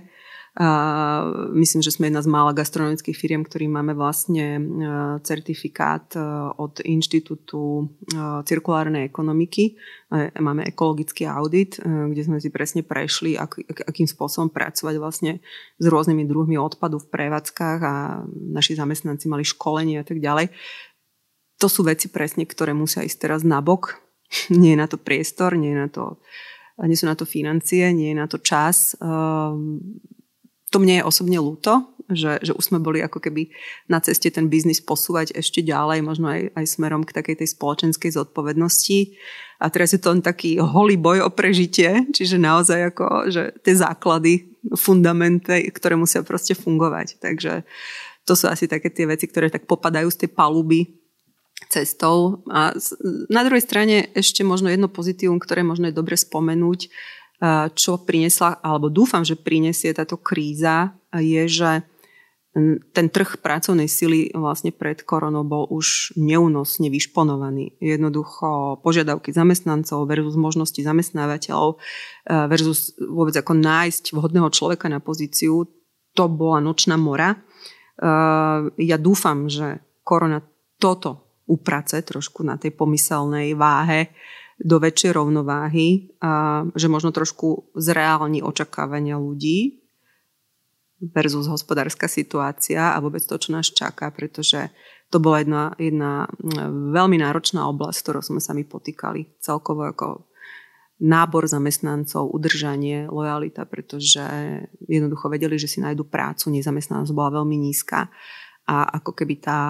myslím, 1.53 1.85
že 1.85 1.93
sme 1.93 2.09
jedna 2.09 2.25
z 2.25 2.33
mála 2.33 2.49
gastronomických 2.49 3.13
firiem, 3.13 3.45
ktorí 3.45 3.69
máme 3.69 3.93
vlastne 3.93 4.57
e, 4.57 4.61
certifikát 5.21 6.17
e, 6.17 6.21
od 6.57 6.81
Inštitútu 6.81 7.85
e, 7.85 8.41
cirkulárnej 8.41 9.05
ekonomiky. 9.05 9.77
Máme 10.39 10.63
ekologický 10.65 11.27
audit, 11.27 11.83
kde 11.83 12.21
sme 12.23 12.39
si 12.39 12.47
presne 12.47 12.79
prešli, 12.79 13.35
akým 13.35 14.07
spôsobom 14.07 14.47
pracovať 14.47 14.95
vlastne 15.03 15.43
s 15.75 15.85
rôznymi 15.85 16.23
druhmi 16.23 16.55
odpadu 16.55 17.03
v 17.03 17.11
prevádzkach 17.11 17.79
a 17.83 18.23
naši 18.31 18.79
zamestnanci 18.79 19.27
mali 19.27 19.43
školenie 19.43 19.99
a 19.99 20.07
tak 20.07 20.23
ďalej. 20.23 20.47
To 21.59 21.67
sú 21.67 21.83
veci 21.83 22.07
presne, 22.07 22.47
ktoré 22.47 22.71
musia 22.71 23.03
ísť 23.03 23.19
teraz 23.19 23.41
nabok. 23.43 23.99
Nie 24.55 24.73
je 24.73 24.81
na 24.81 24.87
to 24.87 24.95
priestor, 24.95 25.59
nie, 25.59 25.75
je 25.75 25.79
na 25.85 25.89
to, 25.91 26.23
nie 26.87 26.95
sú 26.95 27.05
na 27.05 27.19
to 27.19 27.27
financie, 27.27 27.91
nie 27.91 28.15
je 28.15 28.17
na 28.17 28.31
to 28.31 28.39
čas 28.39 28.95
to 30.71 30.77
mne 30.83 30.99
je 30.99 31.07
osobne 31.07 31.39
ľúto, 31.39 31.87
že, 32.07 32.39
že 32.39 32.55
už 32.55 32.71
sme 32.71 32.79
boli 32.79 33.03
ako 33.03 33.19
keby 33.19 33.51
na 33.91 33.99
ceste 33.99 34.31
ten 34.31 34.47
biznis 34.47 34.79
posúvať 34.79 35.35
ešte 35.35 35.59
ďalej, 35.59 36.03
možno 36.03 36.31
aj, 36.31 36.55
aj 36.55 36.65
smerom 36.67 37.03
k 37.03 37.15
takej 37.15 37.43
tej 37.43 37.51
spoločenskej 37.51 38.15
zodpovednosti. 38.15 39.15
A 39.59 39.67
teraz 39.67 39.91
je 39.91 39.99
to 39.99 40.15
len 40.15 40.23
taký 40.23 40.59
holý 40.59 40.95
boj 40.95 41.27
o 41.27 41.29
prežitie, 41.31 42.07
čiže 42.15 42.39
naozaj 42.39 42.95
ako, 42.95 43.05
že 43.31 43.43
tie 43.63 43.75
základy, 43.75 44.33
fundamenty, 44.75 45.71
ktoré 45.71 45.95
musia 45.95 46.23
proste 46.23 46.51
fungovať. 46.51 47.19
Takže 47.23 47.63
to 48.27 48.35
sú 48.35 48.51
asi 48.51 48.67
také 48.67 48.91
tie 48.91 49.07
veci, 49.07 49.27
ktoré 49.27 49.47
tak 49.47 49.63
popadajú 49.63 50.11
z 50.11 50.27
tej 50.27 50.29
paluby 50.35 50.91
cestou. 51.71 52.43
A 52.51 52.75
na 53.31 53.41
druhej 53.47 53.63
strane 53.63 54.11
ešte 54.11 54.43
možno 54.43 54.67
jedno 54.67 54.91
pozitívum, 54.91 55.39
ktoré 55.39 55.63
možno 55.63 55.87
je 55.87 55.95
dobre 55.95 56.19
spomenúť, 56.19 56.91
čo 57.77 58.01
priniesla, 58.01 58.61
alebo 58.65 58.89
dúfam, 58.89 59.21
že 59.21 59.37
prinesie 59.37 59.93
táto 59.93 60.17
kríza, 60.17 60.97
je, 61.13 61.45
že 61.45 61.71
ten 62.89 63.13
trh 63.13 63.37
pracovnej 63.37 63.85
sily 63.85 64.33
vlastne 64.33 64.73
pred 64.73 65.05
koronou 65.05 65.45
bol 65.45 65.69
už 65.69 66.17
neúnosne 66.17 66.89
vyšponovaný. 66.89 67.77
Jednoducho 67.77 68.81
požiadavky 68.81 69.29
zamestnancov 69.29 70.09
versus 70.09 70.33
možnosti 70.33 70.81
zamestnávateľov 70.81 71.77
versus 72.49 72.97
vôbec 72.97 73.37
ako 73.37 73.53
nájsť 73.61 74.09
vhodného 74.09 74.49
človeka 74.49 74.89
na 74.89 74.97
pozíciu, 74.97 75.69
to 76.17 76.25
bola 76.25 76.57
nočná 76.57 76.97
mora. 76.97 77.37
Ja 78.73 78.97
dúfam, 78.97 79.45
že 79.45 79.85
korona 80.01 80.41
toto 80.81 81.37
uprace 81.45 82.01
trošku 82.01 82.41
na 82.41 82.57
tej 82.57 82.73
pomyselnej 82.73 83.53
váhe 83.53 84.17
do 84.57 84.81
väčšej 84.81 85.11
rovnováhy 85.13 86.17
a 86.17 86.65
že 86.73 86.89
možno 86.89 87.13
trošku 87.13 87.77
zreálni 87.77 88.41
očakávania 88.41 89.21
ľudí 89.21 89.85
versus 91.13 91.45
hospodárska 91.45 92.09
situácia 92.09 92.93
a 92.93 92.97
vôbec 92.97 93.21
to, 93.21 93.37
čo 93.37 93.53
nás 93.53 93.69
čaká, 93.69 94.09
pretože 94.09 94.73
to 95.13 95.21
bola 95.21 95.45
jedna, 95.45 95.63
jedna 95.77 96.11
veľmi 96.91 97.21
náročná 97.21 97.69
oblasť, 97.69 97.97
ktorou 98.01 98.23
sme 98.25 98.41
sa 98.41 98.57
my 98.57 98.65
potýkali. 98.65 99.37
Celkovo 99.39 99.85
ako 99.85 100.27
nábor 100.97 101.45
zamestnancov, 101.45 102.33
udržanie, 102.33 103.05
lojalita, 103.05 103.69
pretože 103.69 104.25
jednoducho 104.89 105.29
vedeli, 105.29 105.61
že 105.61 105.69
si 105.69 105.77
nájdu 105.77 106.09
prácu, 106.09 106.49
nezamestnanosť 106.49 107.13
bola 107.13 107.39
veľmi 107.39 107.55
nízka 107.61 108.09
a 108.67 108.99
ako 108.99 109.15
keby 109.15 109.39
tá, 109.39 109.61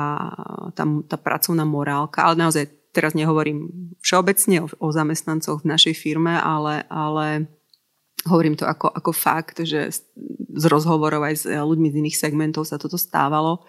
tá, 0.74 0.84
tá 1.06 1.18
pracovná 1.20 1.68
morálka, 1.68 2.24
ale 2.24 2.40
naozaj 2.40 2.66
teraz 2.98 3.14
nehovorím 3.14 3.94
všeobecne 4.02 4.66
o, 4.66 4.68
o 4.82 4.88
zamestnancoch 4.90 5.62
v 5.62 5.70
našej 5.70 5.94
firme, 5.94 6.34
ale, 6.34 6.82
ale 6.90 7.46
hovorím 8.26 8.58
to 8.58 8.66
ako, 8.66 8.90
ako 8.90 9.12
fakt, 9.14 9.62
že 9.62 9.94
z 10.58 10.64
rozhovorov 10.66 11.22
aj 11.22 11.36
s 11.38 11.46
ľuďmi 11.46 11.94
z 11.94 12.00
iných 12.02 12.18
segmentov 12.18 12.66
sa 12.66 12.82
toto 12.82 12.98
stávalo. 12.98 13.62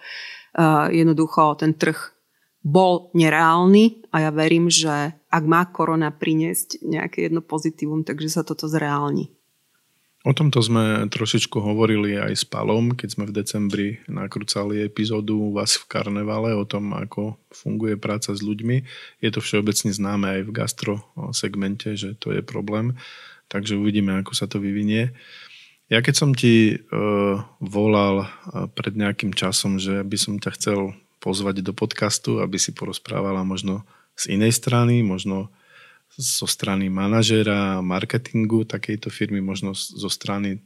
Uh, 0.57 0.89
jednoducho 0.89 1.61
ten 1.61 1.77
trh 1.77 2.17
bol 2.65 3.13
nereálny 3.13 4.09
a 4.11 4.27
ja 4.27 4.31
verím, 4.33 4.67
že 4.67 5.13
ak 5.29 5.43
má 5.45 5.69
korona 5.69 6.11
priniesť 6.11 6.83
nejaké 6.83 7.29
jedno 7.29 7.39
pozitívum, 7.39 8.01
takže 8.01 8.27
sa 8.27 8.41
toto 8.41 8.65
zreálni. 8.67 9.31
O 10.27 10.35
tomto 10.35 10.59
sme 10.59 11.07
trošičku 11.07 11.63
hovorili 11.63 12.19
aj 12.19 12.43
s 12.43 12.43
Palom, 12.43 12.91
keď 12.91 13.07
sme 13.07 13.23
v 13.23 13.35
decembri 13.39 13.87
nakrúcali 14.11 14.83
epizódu 14.83 15.55
vás 15.55 15.79
v 15.79 15.87
karnevale 15.87 16.51
o 16.59 16.67
tom, 16.67 16.91
ako 16.91 17.39
funguje 17.55 17.95
práca 17.95 18.35
s 18.35 18.43
ľuďmi. 18.43 18.83
Je 19.23 19.29
to 19.31 19.39
všeobecne 19.39 19.95
známe 19.95 20.27
aj 20.27 20.41
v 20.43 20.51
gastro 20.51 20.93
segmente, 21.31 21.95
že 21.95 22.19
to 22.19 22.35
je 22.35 22.43
problém, 22.43 22.99
takže 23.47 23.79
uvidíme, 23.79 24.11
ako 24.19 24.35
sa 24.35 24.51
to 24.51 24.59
vyvinie. 24.59 25.15
Ja 25.87 26.03
keď 26.03 26.15
som 26.19 26.35
ti 26.35 26.75
uh, 26.75 27.39
volal 27.63 28.27
uh, 28.27 28.67
pred 28.75 28.99
nejakým 28.99 29.31
časom, 29.31 29.79
že 29.79 30.03
by 30.03 30.17
som 30.19 30.35
ťa 30.35 30.51
chcel 30.59 30.79
pozvať 31.23 31.63
do 31.63 31.71
podcastu, 31.71 32.43
aby 32.43 32.59
si 32.59 32.75
porozprávala 32.75 33.47
možno 33.47 33.87
z 34.19 34.35
inej 34.35 34.51
strany, 34.51 34.99
možno 34.99 35.47
zo 36.17 36.47
strany 36.49 36.89
manažera, 36.89 37.81
marketingu 37.81 38.65
takejto 38.65 39.13
firmy, 39.13 39.41
možno 39.43 39.75
zo 39.75 40.09
strany 40.09 40.63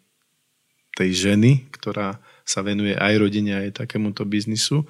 tej 0.93 1.29
ženy, 1.29 1.67
ktorá 1.73 2.21
sa 2.45 2.61
venuje 2.61 2.93
aj 2.93 3.13
rodine, 3.17 3.57
aj 3.57 3.83
takémuto 3.85 4.23
biznisu. 4.23 4.85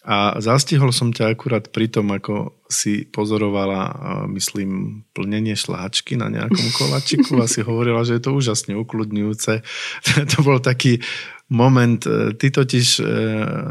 A 0.00 0.40
zastihol 0.40 0.96
som 0.96 1.12
ťa 1.12 1.36
akurát 1.36 1.68
pri 1.68 1.92
tom, 1.92 2.08
ako 2.08 2.56
si 2.72 3.04
pozorovala, 3.04 3.92
myslím, 4.32 5.04
plnenie 5.12 5.52
šláčky 5.52 6.16
na 6.16 6.32
nejakom 6.32 6.68
kolačiku 6.80 7.36
a 7.36 7.44
si 7.44 7.60
hovorila, 7.60 8.00
že 8.00 8.16
je 8.16 8.24
to 8.24 8.32
úžasne 8.32 8.72
ukludňujúce. 8.80 9.60
to 10.32 10.38
bol 10.40 10.56
taký 10.56 11.04
moment. 11.52 12.00
Ty 12.40 12.46
totiž 12.48 12.88
e, 12.96 13.04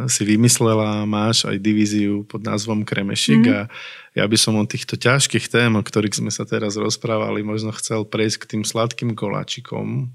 si 0.05 0.21
vymyslela, 0.27 1.09
máš 1.09 1.49
aj 1.49 1.57
divíziu 1.57 2.27
pod 2.29 2.45
názvom 2.45 2.85
Kremešik 2.85 3.49
mm. 3.49 3.55
a 3.55 3.61
ja 4.13 4.25
by 4.27 4.37
som 4.37 4.59
o 4.59 4.69
týchto 4.69 4.99
ťažkých 4.99 5.49
tém, 5.49 5.71
o 5.73 5.81
ktorých 5.81 6.19
sme 6.19 6.29
sa 6.29 6.45
teraz 6.45 6.77
rozprávali, 6.77 7.41
možno 7.41 7.73
chcel 7.73 8.05
prejsť 8.05 8.37
k 8.45 8.49
tým 8.53 8.63
sladkým 8.67 9.17
koláčikom 9.17 10.13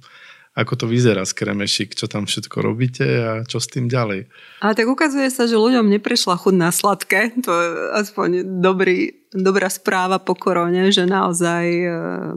ako 0.55 0.73
to 0.79 0.87
vyzerá 0.87 1.27
z 1.27 1.35
Kremešik, 1.35 1.99
čo 1.99 2.07
tam 2.07 2.31
všetko 2.31 2.57
robíte 2.63 3.03
a 3.03 3.31
čo 3.43 3.59
s 3.59 3.67
tým 3.67 3.91
ďalej. 3.91 4.31
Ale 4.63 4.73
tak 4.79 4.87
ukazuje 4.87 5.27
sa, 5.27 5.51
že 5.51 5.59
ľuďom 5.59 5.91
neprešla 5.99 6.39
chud 6.39 6.55
na 6.55 6.71
sladké. 6.71 7.35
To 7.43 7.51
je 7.51 7.69
aspoň 7.99 8.63
dobrý, 8.63 9.27
dobrá 9.35 9.67
správa 9.67 10.23
po 10.23 10.39
korone, 10.39 10.95
že 10.95 11.11
naozaj 11.11 11.65
e, 11.67 11.89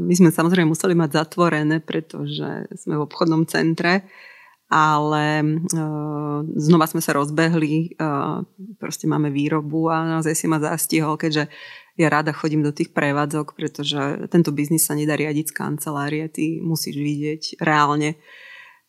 my 0.02 0.14
sme 0.18 0.30
samozrejme 0.34 0.74
museli 0.74 0.98
mať 0.98 1.14
zatvorené, 1.14 1.78
pretože 1.78 2.66
sme 2.74 2.98
v 2.98 3.06
obchodnom 3.06 3.46
centre 3.46 4.10
ale 4.68 5.48
uh, 5.48 6.44
znova 6.44 6.92
sme 6.92 7.00
sa 7.00 7.16
rozbehli, 7.16 7.96
uh, 8.04 8.44
proste 8.76 9.08
máme 9.08 9.32
výrobu 9.32 9.88
a 9.88 10.04
naozaj 10.20 10.36
si 10.36 10.44
ma 10.52 10.60
zastihol, 10.60 11.16
keďže 11.16 11.48
ja 11.98 12.08
rada 12.14 12.30
chodím 12.30 12.62
do 12.62 12.70
tých 12.70 12.94
prevádzok, 12.94 13.58
pretože 13.58 14.30
tento 14.30 14.54
biznis 14.54 14.86
sa 14.86 14.94
nedá 14.94 15.18
riadiť 15.18 15.50
z 15.50 15.58
kancelárie, 15.58 16.30
ty 16.30 16.62
musíš 16.62 16.94
vidieť 16.94 17.42
reálne, 17.58 18.22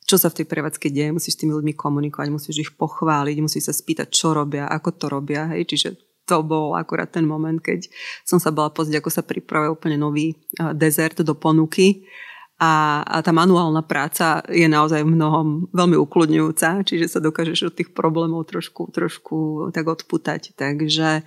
čo 0.09 0.21
sa 0.21 0.29
v 0.29 0.41
tej 0.41 0.47
prevádzke 0.49 0.93
deje, 0.93 1.13
musíš 1.13 1.37
s 1.37 1.41
tými 1.45 1.57
ľuďmi 1.57 1.73
komunikovať, 1.77 2.29
musíš 2.29 2.57
ich 2.69 2.73
pochváliť, 2.77 3.37
musíš 3.41 3.73
sa 3.73 3.75
spýtať, 3.77 4.09
čo 4.13 4.37
robia, 4.37 4.69
ako 4.69 4.89
to 4.97 5.07
robia, 5.09 5.49
hej, 5.53 5.69
čiže 5.69 5.89
to 6.29 6.45
bol 6.45 6.77
akurát 6.77 7.09
ten 7.09 7.25
moment, 7.25 7.57
keď 7.57 7.89
som 8.29 8.37
sa 8.37 8.53
bola 8.53 8.69
pozrieť, 8.69 9.01
ako 9.01 9.11
sa 9.13 9.25
pripravuje 9.25 9.73
úplne 9.73 9.97
nový 9.97 10.37
uh, 10.61 10.77
dezert 10.77 11.25
do 11.25 11.33
ponuky. 11.33 12.05
A, 12.59 13.01
a 13.07 13.23
tá 13.23 13.31
manuálna 13.31 13.87
práca 13.87 14.43
je 14.51 14.67
naozaj 14.67 15.07
v 15.07 15.15
mnohom 15.15 15.71
veľmi 15.71 15.95
ukludňujúca, 15.95 16.83
čiže 16.83 17.07
sa 17.07 17.23
dokážeš 17.23 17.71
od 17.71 17.75
tých 17.79 17.95
problémov 17.95 18.51
trošku, 18.51 18.91
trošku 18.91 19.71
tak 19.71 19.87
odputať. 19.87 20.59
Takže 20.59 21.23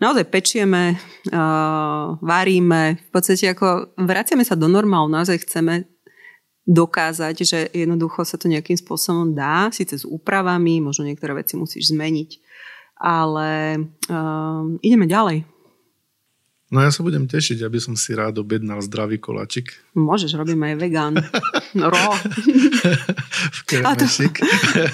naozaj 0.00 0.24
pečieme, 0.28 0.96
uh, 1.32 2.16
varíme, 2.20 2.96
v 2.96 3.10
podstate 3.10 3.52
ako 3.52 3.96
vraciame 4.00 4.44
sa 4.44 4.58
do 4.58 4.68
normálu, 4.68 5.08
naozaj 5.08 5.44
chceme 5.44 5.88
dokázať, 6.66 7.36
že 7.46 7.58
jednoducho 7.70 8.26
sa 8.26 8.36
to 8.36 8.50
nejakým 8.50 8.74
spôsobom 8.74 9.32
dá, 9.32 9.70
síce 9.70 10.02
s 10.02 10.04
úpravami, 10.04 10.82
možno 10.82 11.06
niektoré 11.06 11.38
veci 11.38 11.54
musíš 11.54 11.94
zmeniť, 11.94 12.30
ale 12.98 13.80
uh, 14.10 14.66
ideme 14.82 15.06
ďalej. 15.06 15.46
No 16.66 16.82
ja 16.82 16.90
sa 16.90 17.06
budem 17.06 17.30
tešiť, 17.30 17.62
aby 17.62 17.78
som 17.78 17.94
si 17.94 18.10
rád 18.10 18.42
objednal 18.42 18.82
zdravý 18.82 19.22
koláčik. 19.22 19.70
Môžeš, 19.94 20.34
robím 20.34 20.66
aj 20.66 20.74
vegán. 20.82 21.14
Ro. 21.78 22.06
v 23.54 23.60
kremešik. 23.70 24.42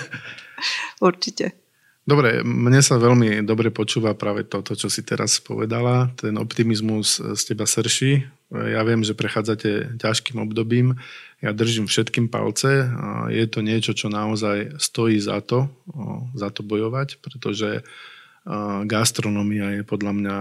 Určite. 1.08 1.61
Dobre, 2.02 2.42
mne 2.42 2.82
sa 2.82 2.98
veľmi 2.98 3.46
dobre 3.46 3.70
počúva 3.70 4.18
práve 4.18 4.42
toto, 4.42 4.74
čo 4.74 4.90
si 4.90 5.06
teraz 5.06 5.38
povedala. 5.38 6.10
Ten 6.18 6.34
optimizmus 6.34 7.22
z 7.22 7.42
teba 7.46 7.62
srší. 7.62 8.26
Ja 8.50 8.82
viem, 8.82 9.06
že 9.06 9.14
prechádzate 9.14 10.02
ťažkým 10.02 10.42
obdobím. 10.42 10.98
Ja 11.38 11.54
držím 11.54 11.86
všetkým 11.86 12.26
palce. 12.26 12.90
Je 13.30 13.46
to 13.46 13.62
niečo, 13.62 13.94
čo 13.94 14.10
naozaj 14.10 14.82
stojí 14.82 15.22
za 15.22 15.38
to, 15.46 15.70
za 16.34 16.50
to 16.50 16.66
bojovať, 16.66 17.22
pretože 17.22 17.86
gastronomia 18.90 19.78
je 19.78 19.82
podľa 19.86 20.12
mňa 20.18 20.36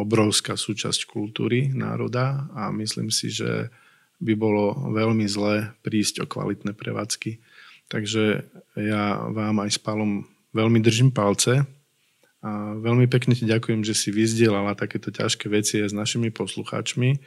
obrovská 0.00 0.56
súčasť 0.56 1.04
kultúry 1.04 1.68
národa 1.76 2.48
a 2.56 2.72
myslím 2.72 3.12
si, 3.12 3.28
že 3.28 3.68
by 4.16 4.32
bolo 4.32 4.72
veľmi 4.96 5.28
zlé 5.28 5.76
prísť 5.84 6.24
o 6.24 6.26
kvalitné 6.26 6.72
prevádzky. 6.72 7.36
Takže 7.92 8.48
ja 8.80 9.04
vám 9.28 9.60
aj 9.60 9.76
s 9.76 9.78
Palom 9.78 10.24
veľmi 10.56 10.80
držím 10.80 11.12
palce 11.12 11.68
a 12.40 12.50
veľmi 12.80 13.04
pekne 13.12 13.36
ti 13.36 13.44
ďakujem, 13.44 13.84
že 13.84 13.92
si 13.92 14.08
vyzdielala 14.08 14.72
takéto 14.72 15.12
ťažké 15.12 15.52
veci 15.52 15.84
aj 15.84 15.92
s 15.92 15.94
našimi 15.96 16.32
poslucháčmi. 16.32 17.20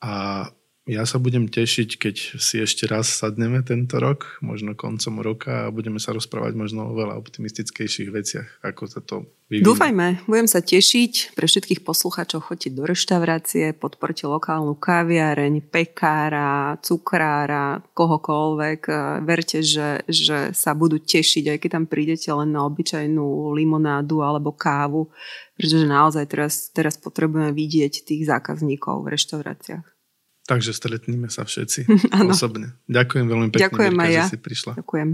A 0.00 0.46
ja 0.86 1.02
sa 1.02 1.18
budem 1.18 1.50
tešiť, 1.50 1.98
keď 1.98 2.16
si 2.38 2.62
ešte 2.62 2.86
raz 2.86 3.10
sadneme 3.10 3.58
tento 3.66 3.98
rok, 3.98 4.38
možno 4.38 4.78
koncom 4.78 5.18
roka 5.18 5.66
a 5.66 5.74
budeme 5.74 5.98
sa 5.98 6.14
rozprávať 6.14 6.54
možno 6.54 6.86
o 6.86 6.94
veľa 6.94 7.18
optimistickejších 7.18 8.06
veciach, 8.14 8.62
ako 8.62 8.82
sa 8.86 9.02
to 9.02 9.26
vyvinie. 9.50 9.66
Dúfajme, 9.66 10.06
budem 10.30 10.46
sa 10.46 10.62
tešiť. 10.62 11.34
Pre 11.34 11.42
všetkých 11.42 11.82
poslucháčov 11.82 12.46
choďte 12.46 12.70
do 12.78 12.86
reštaurácie, 12.86 13.74
podporte 13.74 14.30
lokálnu 14.30 14.78
kaviareň, 14.78 15.58
pekára, 15.66 16.78
cukrára, 16.78 17.82
kohokoľvek. 17.90 18.80
Verte, 19.26 19.66
že, 19.66 20.06
že 20.06 20.54
sa 20.54 20.70
budú 20.78 21.02
tešiť, 21.02 21.50
aj 21.50 21.58
keď 21.66 21.70
tam 21.82 21.90
prídete 21.90 22.30
len 22.30 22.54
na 22.54 22.62
obyčajnú 22.62 23.50
limonádu 23.58 24.22
alebo 24.22 24.54
kávu, 24.54 25.10
pretože 25.58 25.82
naozaj 25.82 26.30
teraz, 26.30 26.70
teraz 26.70 26.94
potrebujeme 26.94 27.50
vidieť 27.50 28.06
tých 28.06 28.22
zákazníkov 28.30 29.02
v 29.02 29.10
reštauráciách. 29.18 29.95
Takže 30.46 30.70
stretníme 30.70 31.26
sa 31.26 31.42
všetci 31.42 31.90
osobne. 32.32 32.78
Ďakujem 32.86 33.26
veľmi 33.26 33.48
pekne, 33.50 33.66
Ďakujem 33.66 33.94
Mirka, 33.94 34.14
ja. 34.14 34.24
že 34.24 34.32
si 34.34 34.38
prišla. 34.38 34.72
Ďakujem. 34.78 35.08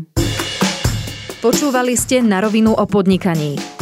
Počúvali 1.42 1.98
ste 1.98 2.22
Na 2.22 2.38
rovinu 2.38 2.70
o 2.76 2.84
podnikaní. 2.86 3.81